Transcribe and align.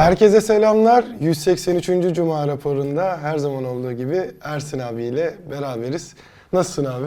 Herkese 0.00 0.40
selamlar. 0.40 1.04
183. 1.20 2.14
Cuma 2.16 2.48
raporunda 2.48 3.18
her 3.22 3.38
zaman 3.38 3.64
olduğu 3.64 3.92
gibi 3.92 4.22
Ersin 4.42 4.78
abiyle 4.78 5.34
beraberiz. 5.50 6.14
Nasılsın 6.52 6.84
abi? 6.84 7.06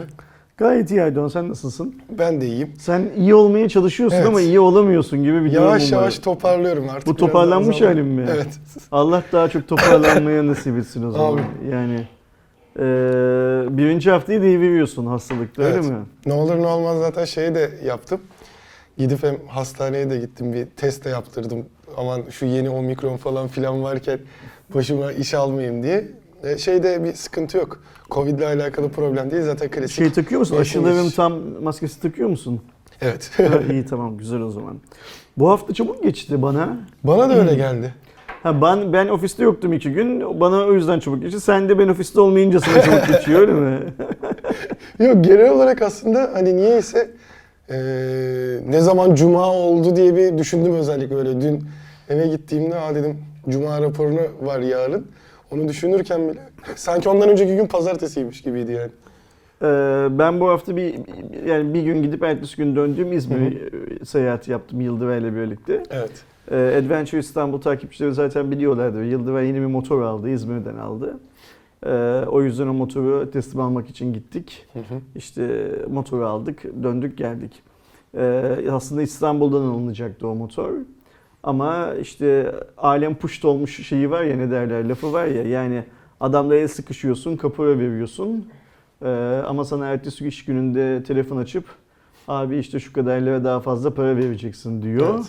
Gayet 0.56 0.90
iyi 0.90 1.02
Aydoğan 1.02 1.28
sen 1.28 1.48
nasılsın? 1.48 2.02
Ben 2.18 2.40
de 2.40 2.46
iyiyim. 2.46 2.72
Sen 2.78 3.02
iyi 3.16 3.34
olmaya 3.34 3.68
çalışıyorsun 3.68 4.16
Evet. 4.16 4.26
ama 4.28 4.40
iyi 4.40 4.60
olamıyorsun 4.60 5.22
gibi 5.22 5.44
bir 5.44 5.50
Yavaş 5.52 5.80
durumum 5.82 5.96
var. 5.96 6.00
yavaş 6.02 6.18
toparlıyorum 6.18 6.88
artık. 6.90 7.06
Bu 7.06 7.10
Biraz 7.10 7.20
daha 7.20 7.26
toparlanmış 7.28 7.78
zaman- 7.78 7.92
halim 7.92 8.06
mi? 8.06 8.26
Evet. 8.34 8.48
Allah 8.92 9.22
daha 9.32 9.48
çok 9.48 9.68
toparlanmaya 9.68 10.46
nasip 10.46 10.78
etsin 10.78 11.06
o 11.06 11.10
zaman. 11.10 11.40
Yani 11.72 11.94
eee, 12.78 12.84
birinci 13.78 14.10
haftayı 14.10 14.42
deviriyorsun 14.42 15.06
hastalıkta 15.06 15.62
Evet. 15.62 15.76
öyle 15.76 15.88
mi? 15.88 15.98
Ne 16.26 16.32
olur 16.32 16.56
ne 16.58 16.66
olmaz 16.66 16.98
zaten 16.98 17.24
şeyi 17.24 17.54
de 17.54 17.70
yaptım. 17.84 18.20
Gidip 18.98 19.22
hem 19.22 19.36
hastaneye 19.48 20.10
de 20.10 20.18
gittim 20.18 20.52
bir 20.52 20.66
test 20.66 21.04
de 21.04 21.08
yaptırdım. 21.08 21.66
Aman 22.00 22.22
şu 22.30 22.46
yeni 22.46 22.70
omikron 22.70 23.16
falan 23.16 23.48
filan 23.48 23.82
varken 23.82 24.18
başıma 24.74 25.12
iş 25.12 25.34
almayayım 25.34 25.82
diye. 25.82 26.08
E, 26.42 26.58
şeyde 26.58 27.04
bir 27.04 27.12
sıkıntı 27.12 27.56
yok. 27.56 27.82
Covid 28.10 28.38
ile 28.38 28.46
alakalı 28.46 28.88
problem 28.88 29.30
değil 29.30 29.42
zaten 29.42 29.70
klasik. 29.70 29.96
Şey 29.96 30.12
takıyor 30.12 30.38
musun? 30.38 30.56
Aşıların 30.56 31.10
tam 31.10 31.32
maskesi 31.62 32.00
takıyor 32.00 32.28
musun? 32.28 32.60
Evet. 33.00 33.30
iyi 33.70 33.84
tamam 33.86 34.18
güzel 34.18 34.40
o 34.40 34.50
zaman. 34.50 34.76
Bu 35.36 35.50
hafta 35.50 35.74
çabuk 35.74 36.02
geçti 36.02 36.42
bana. 36.42 36.76
Bana 37.04 37.30
da 37.30 37.34
öyle 37.34 37.54
geldi. 37.54 37.94
Ha 38.42 38.62
ben 38.62 38.92
ben 38.92 39.08
ofiste 39.08 39.42
yoktum 39.42 39.72
iki 39.72 39.92
gün. 39.92 40.40
Bana 40.40 40.64
o 40.64 40.72
yüzden 40.72 41.00
çabuk 41.00 41.22
geçti. 41.22 41.40
Sen 41.40 41.68
de 41.68 41.78
ben 41.78 41.88
ofiste 41.88 42.20
olmayınca 42.20 42.60
sana 42.60 42.82
çabuk 42.82 43.06
geçiyor 43.08 43.40
öyle 43.40 43.52
mi? 43.52 43.78
Yok 45.06 45.24
genel 45.24 45.50
olarak 45.50 45.82
aslında 45.82 46.30
hani 46.34 46.56
niyeyse 46.56 47.10
eee 47.70 47.76
ne 48.68 48.80
zaman 48.80 49.14
cuma 49.14 49.46
oldu 49.46 49.96
diye 49.96 50.16
bir 50.16 50.38
düşündüm 50.38 50.74
özellikle 50.74 51.16
böyle 51.16 51.40
dün 51.40 51.64
eve 52.10 52.26
gittiğimde 52.26 52.74
ha 52.74 52.94
dedim 52.94 53.18
cuma 53.48 53.82
raporunu 53.82 54.20
var 54.42 54.60
yarın. 54.60 55.06
Onu 55.50 55.68
düşünürken 55.68 56.28
bile 56.28 56.40
sanki 56.76 57.08
ondan 57.08 57.28
önceki 57.28 57.56
gün 57.56 57.66
pazartesiymiş 57.66 58.42
gibiydi 58.42 58.72
yani. 58.72 58.90
Ee, 59.62 60.18
ben 60.18 60.40
bu 60.40 60.48
hafta 60.48 60.76
bir 60.76 60.94
yani 61.46 61.74
bir 61.74 61.82
gün 61.82 62.02
gidip 62.02 62.22
ertesi 62.22 62.56
gün 62.56 62.76
döndüğüm 62.76 63.12
İzmir 63.12 63.56
e, 64.00 64.04
seyahati 64.04 64.50
yaptım 64.50 64.80
Yıldıra 64.80 65.16
ile 65.16 65.36
birlikte. 65.36 65.82
Evet. 65.90 66.24
Ee, 66.50 66.56
Adventure 66.56 67.20
İstanbul 67.20 67.60
takipçileri 67.60 68.14
zaten 68.14 68.50
biliyorlardı. 68.50 69.04
Yıldıra 69.04 69.42
yeni 69.42 69.60
bir 69.60 69.66
motor 69.66 70.02
aldı, 70.02 70.28
İzmir'den 70.30 70.76
aldı. 70.76 71.18
Ee, 71.86 71.90
o 72.28 72.42
yüzden 72.42 72.66
o 72.66 72.72
motoru 72.72 73.30
teslim 73.30 73.60
almak 73.60 73.90
için 73.90 74.12
gittik. 74.12 74.66
İşte 75.16 75.72
motoru 75.90 76.26
aldık, 76.26 76.64
döndük 76.82 77.18
geldik. 77.18 77.62
Ee, 78.16 78.56
aslında 78.70 79.02
İstanbul'dan 79.02 79.62
alınacaktı 79.62 80.28
o 80.28 80.34
motor. 80.34 80.72
Ama 81.42 81.94
işte 82.00 82.54
alem 82.78 83.14
puşt 83.14 83.44
olmuş 83.44 83.86
şeyi 83.86 84.10
var 84.10 84.22
ya 84.22 84.36
ne 84.36 84.50
derler 84.50 84.84
lafı 84.88 85.12
var 85.12 85.26
ya 85.26 85.42
yani 85.42 85.84
adamla 86.20 86.56
el 86.56 86.68
sıkışıyorsun 86.68 87.36
kapora 87.36 87.78
veriyorsun 87.78 88.48
Ee, 89.04 89.08
ama 89.46 89.64
sana 89.64 89.86
ertesi 89.86 90.28
iş 90.28 90.44
gününde 90.44 91.02
telefon 91.02 91.36
açıp 91.36 91.64
abi 92.28 92.58
işte 92.58 92.80
şu 92.80 92.92
kadar 92.92 93.20
lira 93.20 93.44
daha 93.44 93.60
fazla 93.60 93.94
para 93.94 94.16
vereceksin 94.16 94.82
diyor. 94.82 95.14
Evet. 95.14 95.26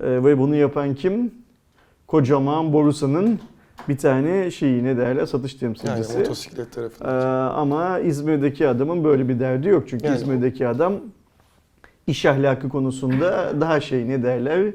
Ee, 0.00 0.24
ve 0.24 0.38
bunu 0.38 0.54
yapan 0.56 0.94
kim? 0.94 1.32
Kocaman 2.06 2.72
Borusan'ın 2.72 3.40
bir 3.88 3.98
tane 3.98 4.50
şeyi 4.50 4.84
ne 4.84 4.96
derler 4.96 5.26
satış 5.26 5.62
Yani 5.62 5.74
temsilcisi. 5.76 6.18
motosiklet 6.18 6.66
Ee, 6.68 6.70
tarafında. 6.70 7.10
ama 7.54 7.98
İzmir'deki 7.98 8.68
adamın 8.68 9.04
böyle 9.04 9.28
bir 9.28 9.40
derdi 9.40 9.68
yok. 9.68 9.88
Çünkü 9.88 10.06
Yani- 10.06 10.16
İzmir'deki 10.16 10.68
adam 10.68 10.94
iş 12.06 12.26
ahlakı 12.26 12.68
konusunda 12.68 13.60
daha 13.60 13.80
şey 13.80 14.08
ne 14.08 14.22
derler 14.22 14.72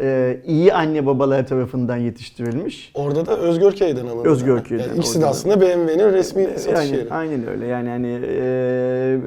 e, 0.00 0.36
iyi 0.46 0.72
anne 0.74 1.06
babalar 1.06 1.46
tarafından 1.46 1.96
yetiştirilmiş. 1.96 2.90
Orada 2.94 3.26
da 3.26 3.38
Özgürkey'den 3.38 4.06
alındı. 4.06 4.28
Özgürkey'den, 4.28 4.84
Yani 4.88 4.98
ikisi 4.98 5.20
de 5.20 5.26
aslında 5.26 5.60
BMW'nin 5.60 6.12
resmi 6.12 6.44
satış 6.44 6.66
Yani 6.66 6.96
yeri. 6.96 7.10
aynen 7.10 7.48
öyle. 7.48 7.66
Yani 7.66 7.88
hani 7.88 8.20
e, 8.26 9.18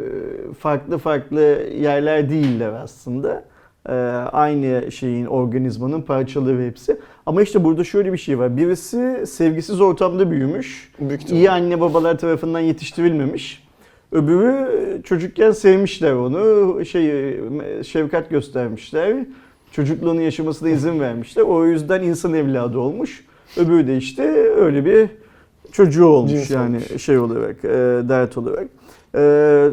farklı 0.59 0.97
farklı 0.97 1.41
yerler 1.79 2.29
değiller 2.29 2.71
aslında. 2.83 3.43
E, 3.89 3.93
aynı 4.31 4.91
şeyin 4.91 5.25
organizmanın 5.25 6.01
parçaları 6.01 6.65
hepsi. 6.65 6.97
Ama 7.25 7.41
işte 7.41 7.63
burada 7.63 7.83
şöyle 7.83 8.13
bir 8.13 8.17
şey 8.17 8.39
var. 8.39 8.57
Birisi 8.57 9.23
sevgisiz 9.27 9.81
ortamda 9.81 10.31
büyümüş. 10.31 10.91
Büyük. 10.99 11.31
İyi 11.31 11.51
anne 11.51 11.81
babalar 11.81 12.17
tarafından 12.17 12.59
yetiştirilmemiş. 12.59 13.63
Öbürü 14.11 14.67
çocukken 15.03 15.51
sevmişler 15.51 16.11
onu. 16.13 16.85
Şey 16.85 17.35
şefkat 17.83 18.29
göstermişler. 18.29 19.15
Çocukluğunu 19.71 20.21
yaşamasına 20.21 20.69
izin 20.69 20.99
vermişler. 20.99 21.43
O 21.43 21.65
yüzden 21.65 22.03
insan 22.03 22.33
evladı 22.33 22.77
olmuş. 22.77 23.25
Öbürü 23.57 23.87
de 23.87 23.97
işte 23.97 24.23
öyle 24.55 24.85
bir 24.85 25.09
çocuğu 25.71 26.05
olmuş 26.05 26.31
Cins 26.31 26.49
yani 26.51 26.75
olmuş. 26.75 27.03
şey 27.03 27.17
olarak, 27.17 27.65
e, 27.65 27.69
dert 28.09 28.37
olarak. 28.37 28.67
E, 29.15 29.69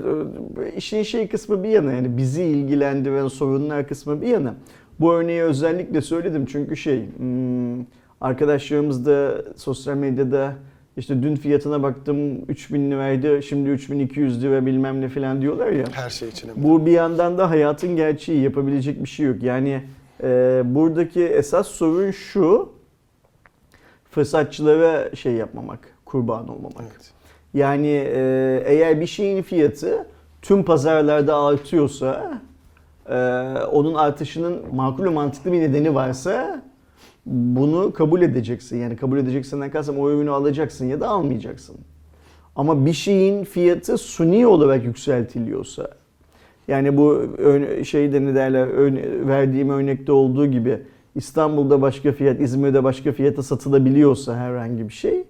işin 0.77 1.03
şey 1.03 1.29
kısmı 1.29 1.63
bir 1.63 1.69
yana 1.69 1.93
yani 1.93 2.17
bizi 2.17 2.43
ilgilendiren 2.43 3.29
sorunlar 3.29 3.89
kısmı 3.89 4.23
bir 4.23 4.27
yana. 4.27 4.55
Bu 5.01 5.15
örneği 5.15 5.43
özellikle 5.43 6.01
söyledim 6.01 6.47
çünkü 6.47 6.77
şey 6.77 7.05
hmm, 7.17 7.81
arkadaşlarımız 8.21 9.07
da 9.07 9.45
sosyal 9.57 9.97
medyada 9.97 10.55
işte 10.99 11.23
dün 11.23 11.37
fiyatına 11.37 11.83
baktım 11.83 12.45
3000 12.49 12.91
liraydı 12.91 13.43
şimdi 13.43 13.71
3200 13.71 14.43
lira 14.43 14.67
bilmem 14.67 15.01
ne 15.01 15.09
falan 15.09 15.43
diyorlar 15.43 15.71
ya. 15.71 15.85
Her 15.93 16.11
şey 16.11 16.29
için. 16.29 16.49
de. 16.49 16.53
Bu 16.57 16.87
bir 16.87 16.93
yandan 16.93 17.39
da 17.39 17.51
hayatın 17.51 17.97
gerçeği 17.97 18.43
yapabilecek 18.43 19.03
bir 19.05 19.09
şey 19.09 19.27
yok. 19.27 19.43
Yani 19.43 19.83
e, 20.23 20.63
buradaki 20.65 21.25
esas 21.25 21.69
sorun 21.69 22.11
şu 22.11 22.73
fırsatçılara 24.11 25.17
şey 25.17 25.33
yapmamak, 25.33 25.79
kurban 26.05 26.49
olmamak. 26.49 26.83
Evet. 26.83 27.11
Yani 27.55 27.89
e, 27.89 28.63
eğer 28.67 29.01
bir 29.01 29.07
şeyin 29.07 29.43
fiyatı 29.43 30.07
tüm 30.43 30.65
pazarlarda 30.65 31.37
artıyorsa 31.37 32.41
e, 33.09 33.15
onun 33.73 33.95
artışının 33.95 34.63
makul 34.75 35.05
ve 35.05 35.09
mantıklı 35.09 35.53
bir 35.53 35.61
nedeni 35.61 35.95
varsa 35.95 36.63
bunu 37.31 37.93
kabul 37.93 38.23
edeceksin. 38.23 38.77
Yani 38.77 38.97
kabul 38.97 39.19
edeceksinden 39.19 39.71
kastım 39.71 39.99
o 39.99 40.11
ürünü 40.11 40.31
alacaksın 40.31 40.87
ya 40.87 41.01
da 41.01 41.09
almayacaksın. 41.09 41.77
Ama 42.57 42.87
bir 42.87 42.93
şeyin 42.93 43.45
fiyatı 43.45 43.99
suni 43.99 44.47
olarak 44.47 44.85
yükseltiliyorsa 44.85 45.91
yani 46.69 46.97
bu 46.97 47.29
şeyde 47.85 48.25
ne 48.25 48.35
derler 48.35 48.69
verdiğim 49.29 49.71
örnekte 49.71 50.13
olduğu 50.13 50.47
gibi 50.47 50.79
İstanbul'da 51.15 51.83
başka 51.83 52.13
fiyat, 52.13 52.41
İzmir'de 52.41 52.85
başka 52.85 53.13
fiyata 53.13 53.43
satılabiliyorsa 53.43 54.37
herhangi 54.37 54.89
bir 54.89 54.95
şey 54.95 55.25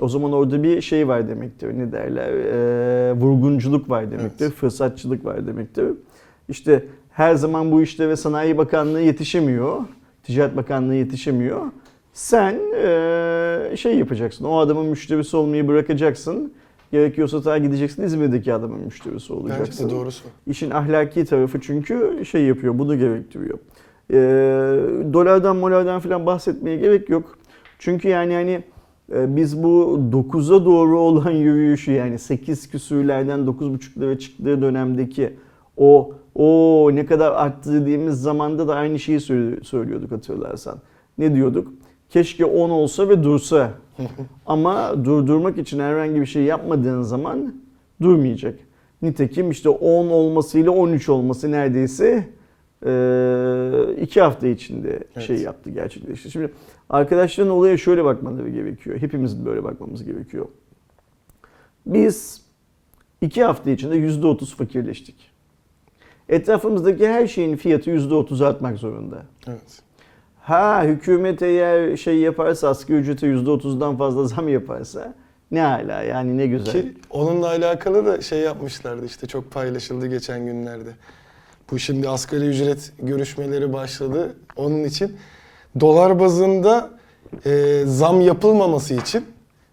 o 0.00 0.08
zaman 0.08 0.32
orada 0.32 0.62
bir 0.62 0.80
şey 0.80 1.08
var 1.08 1.28
demektir. 1.28 1.78
Ne 1.78 1.92
derler? 1.92 2.32
Ee, 2.32 3.12
vurgunculuk 3.12 3.90
var 3.90 4.10
demektir. 4.10 4.44
Evet. 4.44 4.54
Fırsatçılık 4.54 5.24
var 5.24 5.46
demektir. 5.46 5.86
İşte 6.48 6.84
her 7.10 7.34
zaman 7.34 7.72
bu 7.72 7.82
işlere 7.82 8.16
Sanayi 8.16 8.58
Bakanlığı 8.58 9.00
yetişemiyor. 9.00 9.80
Ticaret 10.22 10.56
Bakanlığı 10.56 10.94
yetişemiyor. 10.94 11.60
Sen 12.12 12.60
ee, 12.76 13.76
şey 13.76 13.98
yapacaksın. 13.98 14.44
O 14.44 14.58
adamın 14.58 14.86
müşterisi 14.86 15.36
olmayı 15.36 15.68
bırakacaksın. 15.68 16.52
Gerekiyorsa 16.92 17.42
ta 17.42 17.58
gideceksin 17.58 18.02
İzmir'deki 18.02 18.54
adamın 18.54 18.80
müşterisi 18.80 19.30
Bence 19.30 19.34
olacaksın. 19.34 19.88
de 19.88 19.92
doğrusu. 19.92 20.24
İşin 20.46 20.70
ahlaki 20.70 21.24
tarafı 21.24 21.60
çünkü 21.60 22.22
şey 22.30 22.44
yapıyor, 22.44 22.78
bunu 22.78 22.98
gerektiriyor. 22.98 23.58
Ee, 24.10 24.16
dolardan 25.12 25.56
molardan 25.56 26.00
falan 26.00 26.26
bahsetmeye 26.26 26.76
gerek 26.76 27.08
yok. 27.08 27.38
Çünkü 27.78 28.08
yani 28.08 28.34
hani 28.34 28.64
e, 29.12 29.36
biz 29.36 29.62
bu 29.62 30.00
9'a 30.12 30.64
doğru 30.64 30.98
olan 31.00 31.30
yürüyüşü 31.30 31.92
yani 31.92 32.18
8 32.18 32.70
küsürlerden 32.70 33.40
9,5 33.40 34.00
lira 34.00 34.18
çıktığı 34.18 34.62
dönemdeki 34.62 35.36
o 35.76 36.14
o 36.34 36.90
ne 36.94 37.06
kadar 37.06 37.32
arttı 37.32 37.72
dediğimiz 37.72 38.22
zamanda 38.22 38.68
da 38.68 38.74
aynı 38.74 38.98
şeyi 38.98 39.20
söylüyorduk 39.62 40.10
hatırlarsan. 40.10 40.78
Ne 41.18 41.34
diyorduk? 41.34 41.72
Keşke 42.10 42.44
10 42.44 42.70
olsa 42.70 43.08
ve 43.08 43.22
dursa. 43.22 43.70
Ama 44.46 45.04
durdurmak 45.04 45.58
için 45.58 45.78
herhangi 45.80 46.20
bir 46.20 46.26
şey 46.26 46.42
yapmadığın 46.42 47.02
zaman 47.02 47.54
durmayacak. 48.02 48.58
Nitekim 49.02 49.50
işte 49.50 49.68
10 49.68 50.08
olmasıyla 50.08 50.70
13 50.70 51.08
olması 51.08 51.50
neredeyse 51.50 52.28
iki 54.02 54.20
hafta 54.20 54.46
içinde 54.46 55.00
Evet. 55.16 55.26
şey 55.26 55.36
yaptı 55.36 55.70
gerçekleşti. 55.70 56.30
Şimdi 56.30 56.52
arkadaşların 56.90 57.52
olaya 57.52 57.76
şöyle 57.76 58.04
bakmaları 58.04 58.50
gerekiyor. 58.50 58.98
Hepimizin 58.98 59.46
böyle 59.46 59.64
bakmamız 59.64 60.04
gerekiyor. 60.04 60.46
Biz 61.86 62.42
iki 63.20 63.44
hafta 63.44 63.70
içinde 63.70 63.96
%30 63.96 64.56
fakirleştik. 64.56 65.31
Etrafımızdaki 66.32 67.08
her 67.08 67.26
şeyin 67.26 67.56
fiyatı 67.56 67.90
%30 67.90 68.46
artmak 68.46 68.78
zorunda. 68.78 69.22
Evet. 69.48 69.82
Ha 70.40 70.82
hükümet 70.84 71.42
eğer 71.42 71.96
şey 71.96 72.16
yaparsa 72.16 72.68
asgari 72.68 72.98
ücrete 72.98 73.26
%30'dan 73.26 73.96
fazla 73.96 74.24
zam 74.24 74.48
yaparsa 74.48 75.14
ne 75.50 75.60
hala 75.60 76.02
yani 76.02 76.38
ne 76.38 76.46
güzel. 76.46 76.72
Ki 76.72 76.94
onunla 77.10 77.48
alakalı 77.48 78.06
da 78.06 78.20
şey 78.20 78.40
yapmışlardı 78.40 79.06
işte 79.06 79.26
çok 79.26 79.50
paylaşıldı 79.50 80.06
geçen 80.06 80.46
günlerde. 80.46 80.90
Bu 81.70 81.78
şimdi 81.78 82.08
asgari 82.08 82.44
ücret 82.44 82.92
görüşmeleri 82.98 83.72
başladı. 83.72 84.36
Onun 84.56 84.84
için 84.84 85.16
dolar 85.80 86.20
bazında 86.20 86.90
e, 87.46 87.82
zam 87.86 88.20
yapılmaması 88.20 88.94
için 88.94 89.26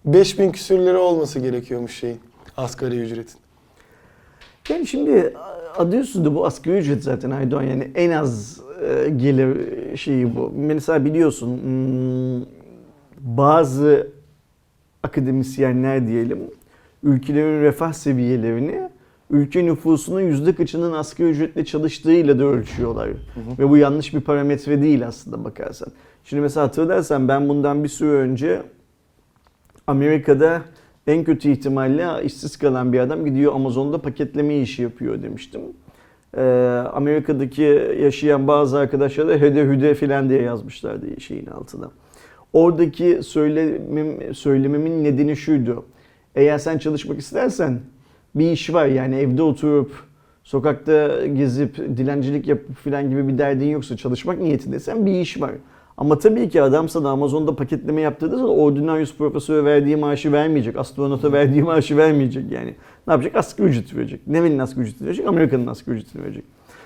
5000 0.05 0.51
küsür 0.51 0.79
lira 0.79 0.99
olması 0.99 1.39
gerekiyormuş 1.39 1.99
şeyin 1.99 2.19
asgari 2.57 2.99
ücretin. 2.99 3.39
Yani 4.69 4.87
şimdi 4.87 5.33
adı 5.77 5.95
üstünde 5.95 6.35
bu 6.35 6.45
asgari 6.45 6.77
ücret 6.77 7.03
zaten 7.03 7.31
Aydoğan 7.31 7.63
yani 7.63 7.91
en 7.95 8.11
az 8.11 8.61
e, 8.81 9.09
gelir 9.09 9.57
şeyi 9.97 10.35
bu. 10.35 10.53
Mesela 10.55 11.05
biliyorsun 11.05 11.61
hmm, 11.63 12.45
bazı 13.37 14.07
akademisyenler 15.03 16.07
diyelim 16.07 16.39
ülkelerin 17.03 17.61
refah 17.61 17.93
seviyelerini 17.93 18.89
ülke 19.29 19.65
nüfusunun 19.65 20.21
yüzde 20.21 20.55
kaçının 20.55 20.93
asgari 20.93 21.29
ücretle 21.29 21.65
çalıştığıyla 21.65 22.39
da 22.39 22.43
ölçüyorlar. 22.43 23.09
Ve 23.59 23.69
bu 23.69 23.77
yanlış 23.77 24.13
bir 24.13 24.21
parametre 24.21 24.81
değil 24.81 25.07
aslında 25.07 25.43
bakarsan. 25.43 25.89
Şimdi 26.23 26.41
mesela 26.41 26.65
hatırlarsan 26.65 27.27
ben 27.27 27.49
bundan 27.49 27.83
bir 27.83 27.89
süre 27.89 28.11
önce 28.11 28.61
Amerika'da 29.87 30.61
en 31.07 31.23
kötü 31.23 31.51
ihtimalle 31.51 32.25
işsiz 32.25 32.57
kalan 32.57 32.93
bir 32.93 32.99
adam 32.99 33.25
gidiyor 33.25 33.55
Amazon'da 33.55 34.01
paketleme 34.01 34.57
işi 34.59 34.81
yapıyor 34.81 35.23
demiştim. 35.23 35.61
Ee, 36.37 36.41
Amerika'daki 36.93 37.61
yaşayan 38.01 38.47
bazı 38.47 38.77
arkadaşlar 38.77 39.27
da 39.27 39.33
hede 39.33 39.65
hüde 39.65 39.95
filan 39.95 40.29
diye 40.29 40.41
yazmışlardı 40.41 41.21
şeyin 41.21 41.45
altına. 41.45 41.91
Oradaki 42.53 43.19
söylemim, 43.23 44.35
söylememin 44.35 45.03
nedeni 45.03 45.35
şuydu. 45.35 45.85
Eğer 46.35 46.57
sen 46.57 46.77
çalışmak 46.77 47.19
istersen 47.19 47.79
bir 48.35 48.51
iş 48.51 48.73
var 48.73 48.85
yani 48.85 49.15
evde 49.15 49.43
oturup 49.43 49.91
sokakta 50.43 51.25
gezip 51.25 51.77
dilencilik 51.77 52.47
yapıp 52.47 52.75
filan 52.75 53.09
gibi 53.09 53.27
bir 53.27 53.37
derdin 53.37 53.69
yoksa 53.69 53.97
çalışmak 53.97 54.39
niyetindeysen 54.39 55.05
bir 55.05 55.11
iş 55.11 55.41
var. 55.41 55.51
Ama 55.99 56.19
tabii 56.19 56.49
ki 56.49 56.61
adam 56.61 56.89
sana 56.89 57.09
Amazon'da 57.09 57.55
paketleme 57.55 58.01
yaptırdığı 58.01 58.37
zaman 58.37 58.57
Ordinarius 58.57 59.15
profesöre 59.17 59.65
verdiği 59.65 59.95
maaşı 59.95 60.31
vermeyecek. 60.31 60.77
Astronota 60.77 61.31
verdiği 61.33 61.63
maaşı 61.63 61.97
vermeyecek 61.97 62.51
yani. 62.51 62.75
Ne 63.07 63.13
yapacak? 63.13 63.35
Asgari 63.35 63.67
ücret 63.67 63.95
verecek. 63.95 64.27
Nerenin 64.27 64.59
asgari 64.59 64.85
ücretini 64.85 65.07
verecek? 65.07 65.27
Amerika'nın 65.27 65.67
asgari 65.67 65.95
ücretini 65.95 66.23
verecek. 66.23 66.43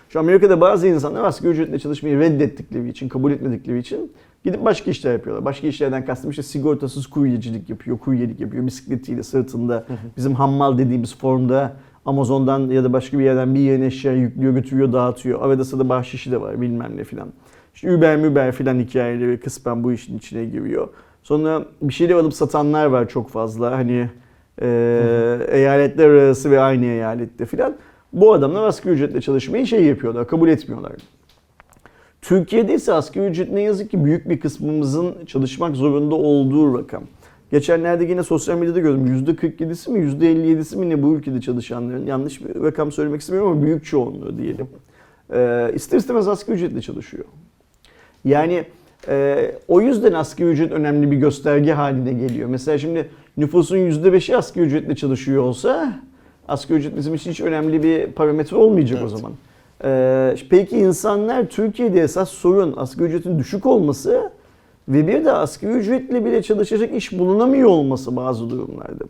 Şu 0.10 0.20
Amerika'da 0.20 0.62
bazı 0.62 0.88
insanlar 0.88 1.24
asgari 1.24 1.52
ücretle 1.52 1.80
çalışmayı 1.80 2.20
reddettikleri 2.20 2.90
için, 2.90 3.10
kabul 3.10 3.32
etmedikleri 3.32 3.80
için 3.80 4.12
gidip 4.44 4.66
başka 4.66 4.92
işler 4.92 5.14
yapıyorlar. 5.14 5.46
Başka 5.46 5.68
işlerden 5.68 6.06
kastım 6.06 6.32
işte 6.32 6.44
sigortasız 6.44 7.08
kuryecilik 7.08 7.70
yapıyor, 7.70 7.98
kuryelik 7.98 8.40
yapıyor. 8.40 8.66
Bisikletiyle 8.66 9.24
sırtında 9.24 9.86
bizim 10.18 10.34
hammal 10.34 10.78
dediğimiz 10.78 11.18
formda 11.18 11.74
Amazon'dan 12.06 12.70
ya 12.70 12.84
da 12.84 12.94
başka 12.94 13.20
bir 13.20 13.24
yerden 13.24 13.56
bir 13.56 13.60
yerine 13.60 13.86
eşya 13.86 14.14
yüklüyor, 14.14 14.54
götürüyor, 14.54 14.94
dağıtıyor. 14.94 15.42
Arada 15.42 15.66
sırada 15.66 15.90
bahşişi 15.90 16.32
de 16.32 16.42
var 16.42 16.62
bilmem 16.62 16.98
ne 16.98 17.04
filan. 17.04 17.28
İşte 17.74 17.96
Uber 17.96 18.18
Müber 18.18 18.52
filan 18.52 18.80
hikayeleri 18.80 19.40
kısmen 19.40 19.84
bu 19.84 19.92
işin 19.94 20.18
içine 20.18 20.46
giriyor. 20.46 20.88
Sonra 21.24 21.66
bir 21.82 21.94
şeyler 21.94 22.16
alıp 22.16 22.34
satanlar 22.34 22.86
var 22.86 23.10
çok 23.10 23.30
fazla. 23.30 23.72
Hani 23.72 24.10
e, 24.62 24.68
eyaletler 25.52 26.10
arası 26.10 26.52
ve 26.52 26.60
aynı 26.60 26.86
eyalette 26.86 27.46
filan. 27.46 27.76
Bu 28.14 28.34
adamlar 28.34 28.68
asgari 28.68 28.94
ücretle 28.94 29.22
çalışmayı 29.22 29.68
şey 29.68 29.84
yapıyorlar, 29.84 30.28
kabul 30.28 30.50
etmiyorlar. 30.50 30.92
Türkiye'de 32.22 32.74
ise 32.74 32.94
asgari 32.94 33.26
ücret 33.26 33.52
ne 33.52 33.62
yazık 33.62 33.92
ki 33.92 34.06
büyük 34.06 34.30
bir 34.30 34.40
kısmımızın 34.40 35.26
çalışmak 35.26 35.76
zorunda 35.76 36.16
olduğu 36.16 36.80
rakam. 36.80 37.04
Geçenlerde 37.52 38.06
yine 38.06 38.24
sosyal 38.24 38.58
medyada 38.58 38.80
gördüm. 38.80 39.26
%47'si 39.26 39.92
mi 39.92 40.00
%57'si 40.00 40.78
mi 40.78 40.90
ne 40.90 41.04
bu 41.04 41.16
ülkede 41.16 41.42
çalışanların 41.42 42.06
yanlış 42.06 42.46
bir 42.46 42.64
rakam 42.64 42.92
söylemek 42.92 43.22
istemiyorum 43.22 43.52
ama 43.52 43.64
büyük 43.64 43.86
çoğunluğu 43.86 44.38
diyelim. 44.38 44.68
Ee, 45.34 45.72
ister 45.76 45.98
istemez 45.98 46.28
asgari 46.28 46.56
ücretle 46.56 46.82
çalışıyor. 46.82 47.26
Yani 48.26 48.64
e, 49.08 49.52
o 49.68 49.82
yüzden 49.82 50.14
asgari 50.14 50.50
ücret 50.50 50.72
önemli 50.72 51.12
bir 51.12 51.18
gösterge 51.18 51.74
haline 51.74 52.14
geliyor. 52.14 52.50
Mesela 52.50 52.78
şimdi 52.78 53.10
nüfusun 53.38 53.78
%5'i 53.78 54.38
asgari 54.38 54.66
ücretle 54.66 54.96
çalışıyor 54.96 55.44
olsa 55.44 56.00
asgari 56.48 56.80
ücret 56.80 56.98
bizim 56.98 57.14
için 57.14 57.32
hiç 57.32 57.42
önemli 57.42 57.84
bir 57.84 58.08
parametre 58.08 58.58
olmayacak 58.58 59.00
o 59.02 59.02
Evet. 59.02 59.12
zaman. 59.12 59.32
Ee, 59.84 60.36
peki 60.50 60.78
insanlar 60.78 61.46
Türkiye'de 61.46 62.02
esas 62.02 62.30
sorun 62.30 62.74
asgari 62.78 63.08
ücretin 63.08 63.40
düşük 63.40 63.66
olması 63.66 64.32
ve 64.90 65.08
bir 65.08 65.26
de 65.26 65.32
asgari 65.32 65.74
ücretle 65.74 66.26
bile 66.26 66.42
çalışacak 66.42 66.96
iş 66.96 67.20
bulunamıyor 67.20 67.70
olması 67.70 68.16
bazı 68.16 68.50
durumlarda. 68.50 69.04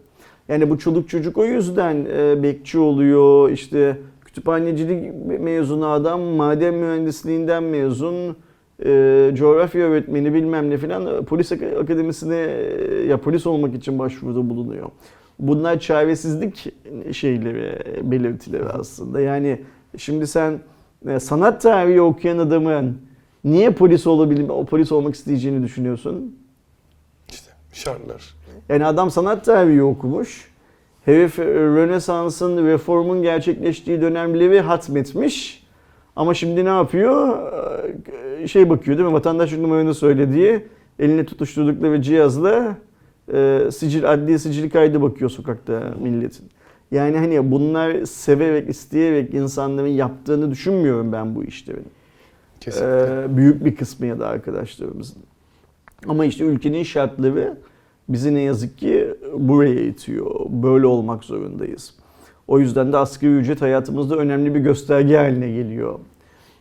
Yani 0.48 0.70
bu 0.70 0.78
çoluk 0.80 1.10
çocuk 1.10 1.38
o 1.38 1.46
yüzden 1.46 2.06
e, 2.18 2.44
bekçi 2.44 2.80
oluyor, 2.80 3.50
işte 3.50 3.98
kütüphanecilik 4.26 5.14
mezunu 5.40 5.88
adam, 5.88 6.22
maden 6.22 6.74
mühendisliğinden 6.74 7.64
mezun, 7.64 8.36
e, 8.86 9.32
coğrafya 9.34 9.86
öğretmeni 9.86 10.34
bilmem 10.34 10.70
ne 10.70 10.78
filan 10.78 11.26
polis 11.26 11.52
ak- 11.52 11.78
akademisine 11.82 12.36
e, 12.36 12.96
ya 12.96 13.18
polis 13.18 13.48
olmak 13.48 13.76
için 13.76 14.00
başvuruda 14.00 14.50
bulunuyor. 14.50 14.90
Bunlar 15.40 15.80
çaresizlik 15.80 16.74
şeyleri, 17.14 17.80
belirtileri 18.12 18.66
aslında. 18.66 19.20
Yani 19.20 19.62
şimdi 19.98 20.28
sen 20.28 20.60
e, 21.08 21.20
sanat 21.20 21.62
tarihi 21.62 22.02
okuyan 22.02 22.38
adamın 22.38 22.98
niye 23.44 23.70
polis 23.72 24.08
olabilir, 24.08 24.50
o 24.50 24.66
polis 24.66 24.92
olmak 24.92 25.16
isteyeceğini 25.16 25.64
düşünüyorsun? 25.64 26.36
İşte 27.30 27.52
şartlar. 27.74 28.36
Yani 28.70 28.86
adam 28.86 29.12
sanat 29.12 29.46
tarihi 29.46 29.84
okumuş. 29.84 30.52
Herif 31.06 31.40
e, 31.40 31.46
Rönesans'ın, 31.46 32.66
reformun 32.66 33.22
gerçekleştiği 33.22 34.02
dönemleri 34.02 34.62
hatmetmiş. 34.62 35.63
Ama 36.16 36.34
şimdi 36.34 36.66
ne 36.66 36.70
yapıyor? 36.70 37.38
Ee, 38.40 38.48
Şey 38.48 38.70
bakıyor 38.70 38.98
değil 38.98 39.10
mi? 39.10 39.14
Vatandaşlık 39.14 39.60
numaranı 39.60 39.94
söylediği 39.94 40.66
eline 41.00 41.26
tutuşturdukları 41.26 42.02
cihazla 42.02 42.78
e, 43.34 43.70
sicil, 43.72 44.14
adli 44.14 44.40
sicil 44.40 44.70
kaydı 44.70 45.02
bakıyor 45.02 45.30
sokakta 45.30 45.94
milletin. 46.02 46.50
Yani 46.92 47.18
hani 47.18 47.52
bunlar 47.52 48.06
severek, 48.06 48.70
isteyerek 48.70 49.34
insanların 49.34 49.88
yaptığını 49.88 50.52
düşünmüyorum 50.52 51.12
ben 51.12 51.36
bu 51.36 51.44
işlerin. 51.44 51.86
Kesinlikle. 52.60 53.24
Ee, 53.24 53.38
büyük 53.38 53.66
bir 53.66 53.76
kısmı 53.76 54.06
ya 54.06 54.20
da 54.20 54.28
arkadaşlarımızın. 54.28 55.18
Ama 56.08 56.26
işte 56.26 56.44
ülkenin 56.44 56.84
şartları 56.84 57.58
bizi 58.10 58.34
ne 58.34 58.42
yazık 58.42 58.78
ki 58.78 59.14
buraya 59.38 59.82
itiyor. 59.82 60.32
Böyle 60.50 60.86
olmak 60.86 61.24
zorundayız. 61.24 61.96
O 62.48 62.60
yüzden 62.60 62.94
de 62.94 62.98
asgari 62.98 63.32
ücret 63.32 63.62
hayatımızda 63.62 64.18
önemli 64.18 64.56
bir 64.56 64.60
gösterge 64.60 65.18
haline 65.18 65.52
geliyor. 65.52 66.00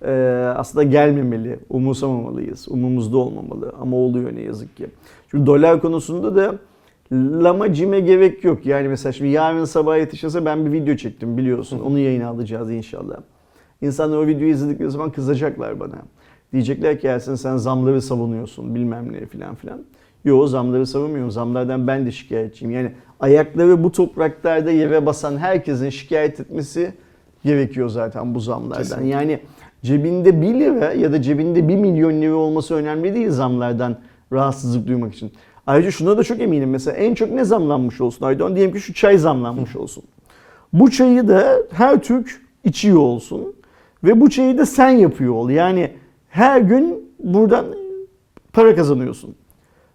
Ee, 0.04 0.10
aslında 0.56 0.82
gelmemeli, 0.82 1.58
umursamamalıyız. 1.70 2.68
Umumuzda 2.68 3.16
olmamalı 3.16 3.72
ama 3.80 3.96
oluyor 3.96 4.34
ne 4.34 4.40
yazık 4.40 4.76
ki. 4.76 4.86
Şimdi 5.30 5.46
dolar 5.46 5.80
konusunda 5.80 6.36
da 6.36 6.58
lama 7.12 7.74
cime 7.74 8.00
gerek 8.00 8.44
yok. 8.44 8.66
Yani 8.66 8.88
mesela 8.88 9.12
şimdi 9.12 9.30
yarın 9.30 9.64
sabah 9.64 9.98
yetişirse 9.98 10.44
ben 10.44 10.66
bir 10.66 10.72
video 10.72 10.96
çektim 10.96 11.36
biliyorsun. 11.36 11.80
Onu 11.80 11.98
yayına 11.98 12.28
alacağız 12.28 12.70
inşallah. 12.70 13.16
İnsanlar 13.82 14.16
o 14.16 14.26
videoyu 14.26 14.52
izledikleri 14.52 14.90
zaman 14.90 15.10
kızacaklar 15.10 15.80
bana. 15.80 16.02
Diyecekler 16.52 17.00
ki 17.00 17.06
Ersin 17.06 17.34
sen 17.34 17.56
zamları 17.56 18.02
savunuyorsun 18.02 18.74
bilmem 18.74 19.12
ne 19.12 19.26
filan 19.26 19.54
filan. 19.54 19.82
Yo 20.24 20.46
zamları 20.46 20.86
savunmuyorum. 20.86 21.30
Zamlardan 21.30 21.86
ben 21.86 22.06
de 22.06 22.12
şikayetçiyim. 22.12 22.74
Yani 22.74 22.92
ayakları 23.22 23.84
bu 23.84 23.92
topraklarda 23.92 24.70
yere 24.70 25.06
basan 25.06 25.36
herkesin 25.38 25.90
şikayet 25.90 26.40
etmesi 26.40 26.92
gerekiyor 27.44 27.88
zaten 27.88 28.34
bu 28.34 28.40
zamlardan. 28.40 28.82
Kesinlikle. 28.82 29.08
Yani 29.08 29.40
cebinde 29.82 30.42
1 30.42 30.54
lira 30.54 30.92
ya 30.92 31.12
da 31.12 31.22
cebinde 31.22 31.68
1 31.68 31.76
milyon 31.76 32.22
lira 32.22 32.34
olması 32.34 32.74
önemli 32.74 33.14
değil 33.14 33.30
zamlardan 33.30 33.98
rahatsızlık 34.32 34.86
duymak 34.86 35.14
için. 35.14 35.32
Ayrıca 35.66 35.90
şuna 35.90 36.18
da 36.18 36.24
çok 36.24 36.40
eminim. 36.40 36.70
Mesela 36.70 36.96
en 36.96 37.14
çok 37.14 37.30
ne 37.30 37.44
zamlanmış 37.44 38.00
olsun 38.00 38.26
Aydoğan? 38.26 38.56
Diyelim 38.56 38.74
ki 38.74 38.80
şu 38.80 38.94
çay 38.94 39.18
zamlanmış 39.18 39.76
olsun. 39.76 40.04
Bu 40.72 40.90
çayı 40.90 41.28
da 41.28 41.56
her 41.72 42.02
Türk 42.02 42.42
içiyor 42.64 43.00
olsun. 43.00 43.54
Ve 44.04 44.20
bu 44.20 44.30
çayı 44.30 44.58
da 44.58 44.66
sen 44.66 44.90
yapıyor 44.90 45.34
ol. 45.34 45.50
Yani 45.50 45.90
her 46.28 46.60
gün 46.60 47.12
buradan 47.18 47.64
para 48.52 48.74
kazanıyorsun. 48.74 49.34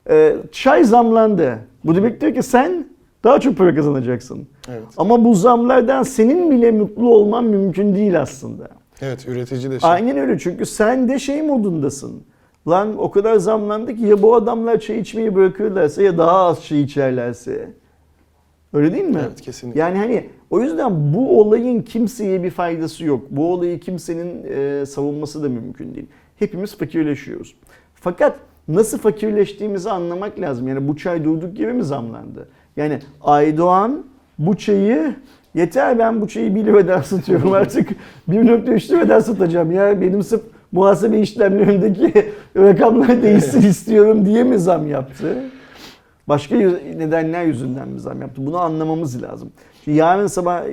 Ee, 0.09 0.35
çay 0.51 0.83
zamlandı. 0.83 1.59
Bu 1.83 1.95
demektir 1.95 2.35
ki 2.35 2.43
sen 2.43 2.85
daha 3.27 3.39
çok 3.39 3.57
para 3.57 3.75
kazanacaksın. 3.75 4.47
Evet. 4.69 4.83
Ama 4.97 5.23
bu 5.23 5.35
zamlardan 5.35 6.03
senin 6.03 6.51
bile 6.51 6.71
mutlu 6.71 7.15
olman 7.15 7.43
mümkün 7.45 7.95
değil 7.95 8.21
aslında. 8.21 8.67
Evet 9.01 9.27
üretici 9.27 9.71
de 9.71 9.79
şey. 9.79 9.89
Aynen 9.89 10.17
öyle 10.17 10.39
çünkü 10.39 10.65
sen 10.65 11.09
de 11.09 11.19
şey 11.19 11.41
modundasın. 11.41 12.23
Lan 12.67 12.97
o 12.97 13.11
kadar 13.11 13.35
zamlandı 13.35 13.95
ki 13.95 14.05
ya 14.05 14.21
bu 14.21 14.35
adamlar 14.35 14.79
çay 14.79 14.99
içmeyi 14.99 15.35
bırakırlarsa 15.35 16.01
ya 16.01 16.17
daha 16.17 16.37
az 16.37 16.65
çay 16.65 16.81
içerlerse. 16.81 17.69
Öyle 18.73 18.93
değil 18.93 19.03
mi? 19.03 19.19
Evet 19.27 19.41
kesinlikle. 19.41 19.79
Yani 19.79 19.97
hani 19.97 20.29
o 20.49 20.61
yüzden 20.61 21.13
bu 21.13 21.41
olayın 21.41 21.81
kimseye 21.81 22.43
bir 22.43 22.51
faydası 22.51 23.05
yok. 23.05 23.21
Bu 23.29 23.53
olayı 23.53 23.79
kimsenin 23.79 24.45
e, 24.49 24.85
savunması 24.85 25.43
da 25.43 25.49
mümkün 25.49 25.95
değil. 25.95 26.07
Hepimiz 26.39 26.77
fakirleşiyoruz. 26.77 27.55
Fakat 27.95 28.39
nasıl 28.67 28.97
fakirleştiğimizi 28.97 29.89
anlamak 29.89 30.39
lazım. 30.39 30.67
Yani 30.67 30.87
bu 30.87 30.97
çay 30.97 31.23
durduk 31.23 31.59
yere 31.59 31.73
mi 31.73 31.83
zamlandı? 31.83 32.47
Yani 32.77 32.99
Aydoğan 33.21 34.03
bu 34.39 34.57
çayı 34.57 35.15
yeter 35.55 35.99
ben 35.99 36.21
bu 36.21 36.27
çayı 36.27 36.55
1 36.55 36.65
liradan 36.65 37.01
satıyorum 37.01 37.53
artık 37.53 37.89
1.3 38.29 38.89
liradan 38.89 39.19
satacağım 39.19 39.71
ya 39.71 40.01
benim 40.01 40.23
sırf 40.23 40.41
muhasebe 40.71 41.19
işlemlerindeki 41.19 42.31
rakamlar 42.57 43.23
değişsin 43.23 43.61
istiyorum 43.61 44.25
diye 44.25 44.43
mi 44.43 44.59
zam 44.59 44.87
yaptı? 44.87 45.43
Başka 46.27 46.55
nedenler 46.97 47.45
yüzünden 47.45 47.87
mi 47.87 47.99
zam 47.99 48.21
yaptı? 48.21 48.45
Bunu 48.45 48.57
anlamamız 48.57 49.23
lazım. 49.23 49.51
Şimdi 49.83 49.97
yarın 49.97 50.27
sabah 50.27 50.65
e, 50.65 50.71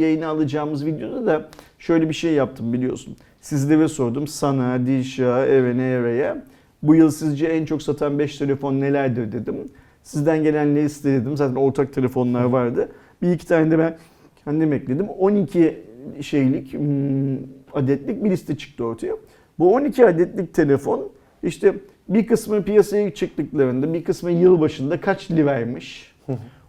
yayına 0.00 0.28
alacağımız 0.28 0.86
videoda 0.86 1.26
da 1.26 1.48
şöyle 1.78 2.08
bir 2.08 2.14
şey 2.14 2.32
yaptım 2.32 2.72
biliyorsun. 2.72 3.16
Sizlere 3.40 3.88
sordum. 3.88 4.26
Sana, 4.26 4.86
Dişa, 4.86 5.46
Eren'e, 5.46 5.90
Ere'ye. 5.90 6.36
Bu 6.82 6.94
yıl 6.94 7.10
sizce 7.10 7.46
en 7.46 7.64
çok 7.64 7.82
satan 7.82 8.18
5 8.18 8.38
telefon 8.38 8.80
nelerdir 8.80 9.32
dedim. 9.32 9.56
Sizden 10.02 10.42
gelenleri 10.42 10.84
istedim. 10.84 11.36
Zaten 11.36 11.54
ortak 11.54 11.92
telefonlar 11.92 12.44
vardı. 12.44 12.92
Bir 13.22 13.32
iki 13.32 13.46
tane 13.46 13.70
de 13.70 13.78
ben 13.78 13.96
kendim 14.44 14.72
ekledim. 14.72 15.08
12 15.08 15.82
şeylik 16.20 16.72
hmm, 16.72 17.36
adetlik 17.72 18.24
bir 18.24 18.30
liste 18.30 18.56
çıktı 18.56 18.84
ortaya. 18.84 19.16
Bu 19.58 19.74
12 19.74 20.06
adetlik 20.06 20.54
telefon 20.54 21.12
işte 21.42 21.74
bir 22.08 22.26
kısmı 22.26 22.64
piyasaya 22.64 23.14
çıktıklarında 23.14 23.94
bir 23.94 24.04
kısmı 24.04 24.30
yıl 24.30 24.60
başında 24.60 25.00
kaç 25.00 25.30
liraymış. 25.30 26.12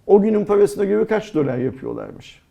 O 0.07 0.21
günün 0.21 0.45
parasına 0.45 0.85
göre 0.85 1.05
kaç 1.07 1.33
dolar 1.33 1.57
yapıyorlarmış. 1.57 2.41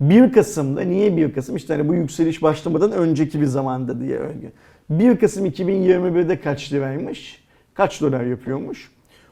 1 0.00 0.32
Kasım'da 0.32 0.80
niye 0.80 1.16
1 1.16 1.32
Kasım? 1.32 1.56
İşte 1.56 1.74
hani 1.74 1.88
bu 1.88 1.94
yükseliş 1.94 2.42
başlamadan 2.42 2.92
önceki 2.92 3.40
bir 3.40 3.46
zamanda 3.46 4.00
diye 4.00 4.18
öyle. 4.18 4.52
1 4.90 5.16
Kasım 5.16 5.46
2021'de 5.46 6.40
kaç 6.40 6.72
liraymış? 6.72 7.44
Kaç 7.74 8.00
dolar 8.00 8.24
yapıyormuş? 8.24 8.90